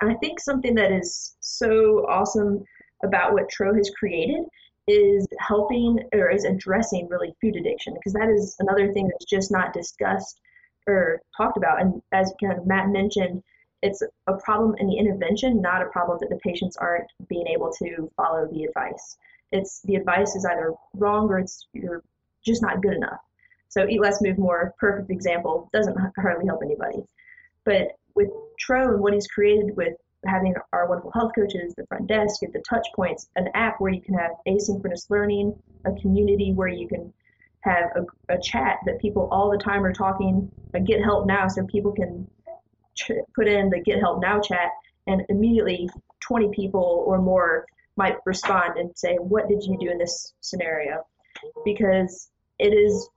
I 0.00 0.14
think 0.14 0.40
something 0.40 0.74
that 0.74 0.92
is 0.92 1.36
so 1.40 2.06
awesome 2.08 2.64
about 3.04 3.32
what 3.32 3.48
Tro 3.48 3.74
has 3.74 3.90
created 3.98 4.44
is 4.88 5.26
helping 5.38 6.00
or 6.12 6.30
is 6.30 6.44
addressing 6.44 7.08
really 7.08 7.34
food 7.40 7.56
addiction 7.56 7.94
because 7.94 8.14
that 8.14 8.28
is 8.28 8.56
another 8.58 8.92
thing 8.92 9.08
that's 9.08 9.26
just 9.26 9.50
not 9.52 9.72
discussed 9.72 10.40
or 10.86 11.20
talked 11.36 11.58
about. 11.58 11.80
And 11.80 12.02
as 12.12 12.32
kind 12.42 12.58
of 12.58 12.66
Matt 12.66 12.88
mentioned, 12.88 13.42
it's 13.82 14.02
a 14.26 14.32
problem 14.34 14.74
in 14.78 14.88
the 14.88 14.96
intervention, 14.96 15.60
not 15.60 15.82
a 15.82 15.86
problem 15.86 16.18
that 16.20 16.30
the 16.30 16.36
patients 16.36 16.76
aren't 16.76 17.06
being 17.28 17.46
able 17.46 17.70
to 17.78 18.10
follow 18.16 18.48
the 18.50 18.64
advice. 18.64 19.18
It's 19.52 19.80
the 19.82 19.94
advice 19.94 20.34
is 20.34 20.44
either 20.44 20.72
wrong 20.94 21.28
or 21.28 21.38
it's 21.38 21.66
you're 21.72 22.02
just 22.44 22.62
not 22.62 22.82
good 22.82 22.94
enough. 22.94 23.20
So 23.68 23.86
eat 23.86 24.00
less, 24.00 24.22
move 24.22 24.38
more, 24.38 24.74
perfect 24.78 25.10
example, 25.10 25.68
doesn't 25.72 25.96
hardly 26.16 26.46
help 26.46 26.62
anybody. 26.62 27.02
But 27.64 27.92
with 28.14 28.28
Tro 28.58 28.94
and 28.94 29.00
what 29.00 29.12
he's 29.12 29.26
created 29.26 29.76
with 29.76 29.94
having 30.26 30.54
our 30.72 30.88
wonderful 30.88 31.12
health 31.12 31.32
coaches, 31.34 31.74
the 31.76 31.86
front 31.86 32.06
desk, 32.06 32.40
get 32.40 32.52
the 32.52 32.62
touch 32.68 32.86
points, 32.96 33.28
an 33.36 33.48
app 33.54 33.80
where 33.80 33.92
you 33.92 34.00
can 34.00 34.14
have 34.14 34.32
asynchronous 34.46 35.08
learning, 35.10 35.54
a 35.84 35.92
community 36.00 36.52
where 36.52 36.68
you 36.68 36.88
can 36.88 37.12
have 37.60 37.90
a, 37.96 38.34
a 38.34 38.40
chat 38.40 38.78
that 38.86 39.00
people 39.00 39.28
all 39.30 39.50
the 39.50 39.62
time 39.62 39.84
are 39.84 39.92
talking, 39.92 40.50
a 40.74 40.80
get 40.80 41.02
help 41.02 41.26
now 41.26 41.46
so 41.48 41.64
people 41.66 41.92
can 41.92 42.28
ch- 42.94 43.12
put 43.34 43.46
in 43.46 43.70
the 43.70 43.80
get 43.80 43.98
help 44.00 44.20
now 44.20 44.40
chat 44.40 44.70
and 45.06 45.22
immediately 45.28 45.88
20 46.20 46.50
people 46.54 47.04
or 47.06 47.20
more 47.20 47.66
might 47.96 48.16
respond 48.24 48.78
and 48.78 48.96
say, 48.96 49.16
what 49.16 49.48
did 49.48 49.62
you 49.62 49.76
do 49.78 49.90
in 49.90 49.98
this 49.98 50.32
scenario? 50.40 51.04
Because 51.64 52.28
it 52.58 52.72
is 52.72 53.08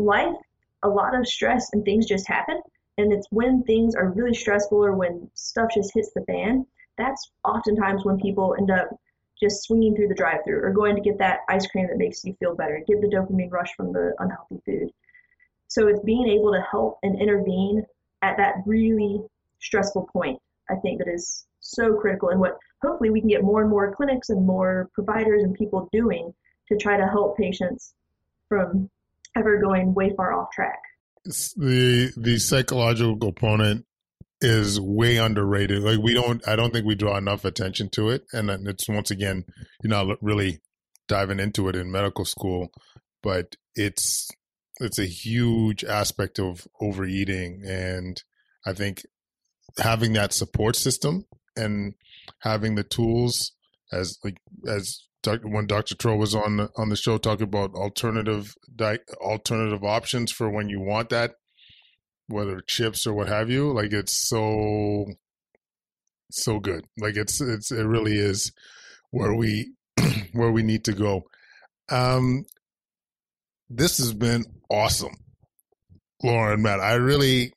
life, 0.00 0.36
a 0.82 0.88
lot 0.88 1.14
of 1.14 1.26
stress 1.26 1.70
and 1.72 1.84
things 1.84 2.06
just 2.06 2.26
happen. 2.26 2.60
And 2.98 3.12
it's 3.12 3.26
when 3.30 3.62
things 3.62 3.94
are 3.94 4.10
really 4.10 4.34
stressful 4.34 4.84
or 4.84 4.94
when 4.94 5.30
stuff 5.34 5.70
just 5.74 5.92
hits 5.94 6.10
the 6.14 6.24
fan, 6.26 6.66
that's 6.98 7.30
oftentimes 7.44 8.04
when 8.04 8.18
people 8.18 8.54
end 8.58 8.70
up 8.70 8.90
just 9.40 9.62
swinging 9.62 9.96
through 9.96 10.08
the 10.08 10.14
drive 10.14 10.40
through 10.44 10.62
or 10.62 10.70
going 10.70 10.94
to 10.94 11.00
get 11.00 11.18
that 11.18 11.40
ice 11.48 11.66
cream 11.66 11.86
that 11.88 11.96
makes 11.96 12.24
you 12.24 12.34
feel 12.38 12.54
better, 12.54 12.82
get 12.86 13.00
the 13.00 13.08
dopamine 13.08 13.50
rush 13.50 13.74
from 13.74 13.92
the 13.92 14.14
unhealthy 14.18 14.60
food. 14.66 14.90
So 15.68 15.88
it's 15.88 16.00
being 16.00 16.28
able 16.28 16.52
to 16.52 16.60
help 16.70 16.98
and 17.02 17.20
intervene 17.20 17.86
at 18.22 18.36
that 18.36 18.56
really 18.66 19.22
stressful 19.60 20.08
point, 20.12 20.38
I 20.68 20.74
think 20.76 20.98
that 20.98 21.08
is 21.08 21.46
so 21.60 21.94
critical 21.94 22.30
and 22.30 22.40
what 22.40 22.58
hopefully 22.82 23.10
we 23.10 23.20
can 23.20 23.28
get 23.28 23.44
more 23.44 23.60
and 23.60 23.70
more 23.70 23.94
clinics 23.94 24.30
and 24.30 24.46
more 24.46 24.88
providers 24.94 25.42
and 25.42 25.54
people 25.54 25.88
doing 25.92 26.34
to 26.68 26.76
try 26.76 26.96
to 26.96 27.06
help 27.06 27.36
patients 27.36 27.94
from 28.48 28.90
ever 29.36 29.60
going 29.60 29.94
way 29.94 30.12
far 30.16 30.32
off 30.32 30.48
track. 30.54 30.80
The 31.24 32.12
the 32.16 32.38
psychological 32.38 33.16
component 33.16 33.84
is 34.40 34.80
way 34.80 35.18
underrated. 35.18 35.82
Like 35.82 35.98
we 35.98 36.14
don't, 36.14 36.46
I 36.48 36.56
don't 36.56 36.72
think 36.72 36.86
we 36.86 36.94
draw 36.94 37.16
enough 37.16 37.44
attention 37.44 37.90
to 37.90 38.08
it, 38.08 38.24
and 38.32 38.50
it's 38.66 38.88
once 38.88 39.10
again, 39.10 39.44
you're 39.82 39.90
not 39.90 40.16
really 40.22 40.60
diving 41.08 41.40
into 41.40 41.68
it 41.68 41.76
in 41.76 41.92
medical 41.92 42.24
school, 42.24 42.70
but 43.22 43.56
it's 43.74 44.28
it's 44.78 44.98
a 44.98 45.06
huge 45.06 45.84
aspect 45.84 46.38
of 46.38 46.66
overeating, 46.80 47.62
and 47.66 48.22
I 48.66 48.72
think 48.72 49.02
having 49.78 50.14
that 50.14 50.32
support 50.32 50.74
system 50.74 51.26
and 51.56 51.94
having 52.40 52.74
the 52.76 52.84
tools 52.84 53.52
as 53.92 54.18
like 54.24 54.38
as 54.66 55.02
when 55.26 55.66
Dr. 55.66 55.94
Tro 55.94 56.16
was 56.16 56.34
on 56.34 56.68
on 56.76 56.88
the 56.88 56.96
show 56.96 57.18
talking 57.18 57.44
about 57.44 57.74
alternative 57.74 58.54
di- 58.74 58.98
alternative 59.20 59.84
options 59.84 60.32
for 60.32 60.50
when 60.50 60.68
you 60.68 60.80
want 60.80 61.10
that, 61.10 61.32
whether 62.26 62.60
chips 62.60 63.06
or 63.06 63.14
what 63.14 63.28
have 63.28 63.50
you. 63.50 63.72
Like 63.72 63.92
it's 63.92 64.28
so 64.28 65.06
so 66.30 66.58
good. 66.58 66.84
Like 66.98 67.16
it's 67.16 67.40
it's 67.40 67.70
it 67.70 67.84
really 67.84 68.16
is 68.16 68.52
where 69.10 69.34
we 69.34 69.72
where 70.32 70.50
we 70.50 70.62
need 70.62 70.84
to 70.84 70.92
go. 70.92 71.24
Um, 71.90 72.44
this 73.68 73.98
has 73.98 74.12
been 74.12 74.44
awesome, 74.70 75.14
Lauren, 76.22 76.62
Matt. 76.62 76.80
I 76.80 76.94
really 76.94 77.52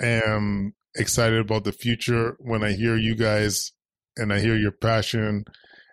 am 0.00 0.74
excited 0.94 1.40
about 1.40 1.64
the 1.64 1.72
future 1.72 2.36
when 2.40 2.64
I 2.64 2.72
hear 2.72 2.96
you 2.96 3.14
guys 3.14 3.72
and 4.16 4.32
I 4.32 4.40
hear 4.40 4.56
your 4.56 4.72
passion 4.72 5.44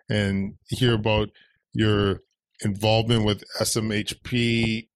and 0.08 0.54
hear 0.68 0.94
about 0.94 1.30
your 1.72 2.20
involvement 2.62 3.24
with 3.24 3.44
SMHP 3.60 4.88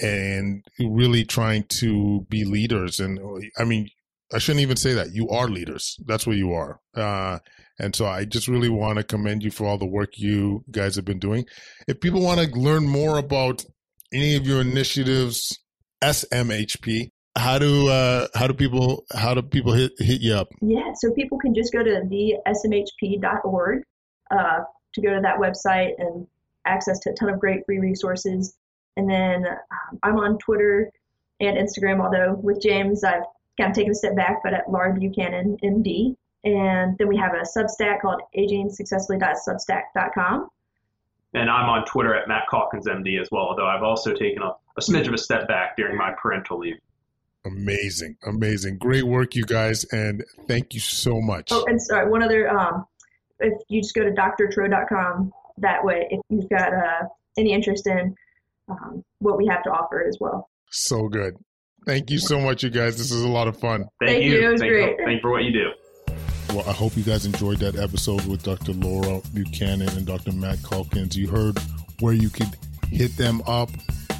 and 0.00 0.64
really 0.78 1.24
trying 1.24 1.64
to 1.64 2.26
be 2.28 2.44
leaders. 2.44 3.00
And 3.00 3.18
I 3.58 3.64
mean, 3.64 3.88
I 4.32 4.38
shouldn't 4.38 4.62
even 4.62 4.76
say 4.76 4.92
that. 4.94 5.12
You 5.12 5.28
are 5.28 5.48
leaders. 5.48 5.96
That's 6.06 6.26
what 6.26 6.36
you 6.36 6.52
are. 6.52 6.80
Uh, 6.94 7.38
and 7.78 7.94
so 7.94 8.06
I 8.06 8.24
just 8.24 8.48
really 8.48 8.68
want 8.68 8.98
to 8.98 9.04
commend 9.04 9.42
you 9.42 9.50
for 9.50 9.66
all 9.66 9.78
the 9.78 9.86
work 9.86 10.18
you 10.18 10.64
guys 10.70 10.96
have 10.96 11.04
been 11.04 11.18
doing. 11.18 11.46
If 11.86 12.00
people 12.00 12.22
want 12.22 12.40
to 12.40 12.58
learn 12.58 12.88
more 12.88 13.18
about 13.18 13.64
any 14.12 14.34
of 14.34 14.46
your 14.46 14.60
initiatives, 14.60 15.58
SMHP, 16.02 17.10
how 17.36 17.58
do 17.58 17.88
uh, 17.88 18.28
how 18.34 18.46
do 18.46 18.54
people 18.54 19.04
how 19.14 19.34
do 19.34 19.42
people 19.42 19.72
hit 19.72 19.92
hit 19.98 20.22
you 20.22 20.34
up? 20.34 20.48
Yeah, 20.62 20.92
so 20.94 21.12
people 21.12 21.38
can 21.38 21.54
just 21.54 21.72
go 21.72 21.82
to 21.82 22.02
the 22.08 22.34
smhp.org 22.48 23.82
uh, 24.30 24.60
to 24.94 25.00
go 25.00 25.14
to 25.14 25.20
that 25.22 25.38
website 25.38 25.92
and 25.98 26.26
access 26.64 26.98
to 27.00 27.10
a 27.10 27.14
ton 27.14 27.28
of 27.28 27.38
great 27.38 27.64
free 27.66 27.78
resources. 27.78 28.56
And 28.96 29.10
then 29.10 29.46
um, 29.46 29.98
I'm 30.02 30.16
on 30.16 30.38
Twitter 30.38 30.90
and 31.40 31.56
Instagram, 31.56 32.02
although 32.02 32.34
with 32.34 32.60
James 32.62 33.04
I've 33.04 33.22
kind 33.58 33.70
of 33.70 33.76
taken 33.76 33.92
a 33.92 33.94
step 33.94 34.16
back, 34.16 34.42
but 34.42 34.52
at 34.54 34.70
Laura 34.70 34.94
Buchanan 34.94 35.58
MD. 35.62 36.16
And 36.44 36.96
then 36.98 37.08
we 37.08 37.16
have 37.16 37.32
a 37.34 37.42
Substack 37.42 38.02
called 38.02 38.22
agingsuccessfully.substack.com. 38.36 40.48
And 41.34 41.50
I'm 41.50 41.68
on 41.68 41.84
Twitter 41.84 42.14
at 42.14 42.28
Matt 42.28 42.44
Calkins 42.48 42.86
MD 42.86 43.20
as 43.20 43.28
well, 43.30 43.48
although 43.48 43.66
I've 43.66 43.82
also 43.82 44.14
taken 44.14 44.42
a, 44.42 44.52
a 44.76 44.80
smidge 44.80 45.08
of 45.08 45.14
a 45.14 45.18
step 45.18 45.48
back 45.48 45.76
during 45.76 45.96
my 45.96 46.12
parental 46.12 46.58
leave. 46.58 46.78
Amazing, 47.44 48.16
amazing, 48.26 48.78
great 48.78 49.04
work, 49.04 49.34
you 49.34 49.44
guys, 49.44 49.84
and 49.92 50.24
thank 50.48 50.72
you 50.74 50.80
so 50.80 51.20
much. 51.20 51.50
Oh, 51.52 51.64
and 51.68 51.80
sorry, 51.80 52.10
one 52.10 52.22
other. 52.22 52.48
Um, 52.48 52.86
if 53.40 53.54
you 53.68 53.82
just 53.82 53.94
go 53.94 54.04
to 54.04 54.10
drtro.com, 54.10 55.32
that 55.58 55.84
way, 55.84 56.06
if 56.10 56.20
you've 56.28 56.48
got 56.48 56.72
uh, 56.72 57.08
any 57.38 57.52
interest 57.52 57.86
in 57.86 58.14
um, 58.68 59.04
what 59.18 59.38
we 59.38 59.46
have 59.46 59.62
to 59.64 59.70
offer 59.70 60.06
as 60.06 60.18
well. 60.20 60.48
So 60.70 61.08
good. 61.08 61.36
Thank 61.86 62.10
you 62.10 62.18
so 62.18 62.40
much, 62.40 62.64
you 62.64 62.70
guys. 62.70 62.98
This 62.98 63.12
is 63.12 63.22
a 63.22 63.28
lot 63.28 63.46
of 63.46 63.58
fun. 63.58 63.86
Thank, 64.00 64.10
Thank 64.10 64.24
you. 64.24 64.32
you. 64.32 64.48
It 64.48 64.52
was 64.52 64.60
thank 64.60 64.72
great. 64.72 64.90
You, 64.90 64.96
thank 65.04 65.10
you 65.16 65.20
for 65.20 65.30
what 65.30 65.44
you 65.44 65.52
do. 65.52 65.70
Well, 66.54 66.68
I 66.68 66.72
hope 66.72 66.96
you 66.96 67.04
guys 67.04 67.26
enjoyed 67.26 67.58
that 67.58 67.76
episode 67.76 68.24
with 68.26 68.42
Dr. 68.42 68.72
Laura 68.72 69.20
Buchanan 69.34 69.88
and 69.90 70.06
Dr. 70.06 70.32
Matt 70.32 70.58
Calkins. 70.64 71.16
You 71.16 71.28
heard 71.28 71.58
where 72.00 72.14
you 72.14 72.30
could 72.30 72.48
hit 72.90 73.16
them 73.16 73.42
up 73.46 73.70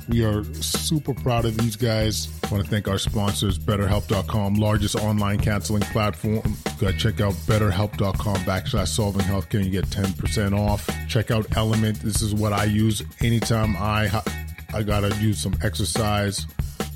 We 0.09 0.25
are 0.25 0.45
super 0.55 1.15
proud 1.15 1.45
of 1.45 1.57
these 1.57 1.77
guys. 1.77 2.29
I 2.45 2.49
want 2.49 2.65
to 2.65 2.71
thank 2.71 2.87
our 2.87 2.99
sponsors, 2.99 3.59
BetterHelp.com, 3.59 4.55
largest 4.55 4.95
online 4.97 5.41
counseling 5.41 5.83
platform. 5.83 6.57
Gotta 6.79 6.97
check 6.97 7.21
out 7.21 7.33
BetterHelp.com 7.33 8.37
backslash 8.37 8.89
solving 8.89 9.23
healthcare 9.23 9.57
and 9.57 9.67
you 9.67 9.73
get 9.73 9.87
10% 9.87 10.57
off. 10.57 10.89
Check 11.09 11.31
out 11.31 11.45
LMNT. 11.51 12.01
This 12.01 12.23
is 12.23 12.35
what 12.35 12.53
I 12.53 12.65
use 12.65 13.03
anytime 13.21 13.77
I 13.77 14.23
I 14.73 14.83
gotta 14.83 15.11
do 15.11 15.33
some 15.33 15.55
exercise 15.63 16.47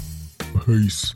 Peace. 0.66 1.14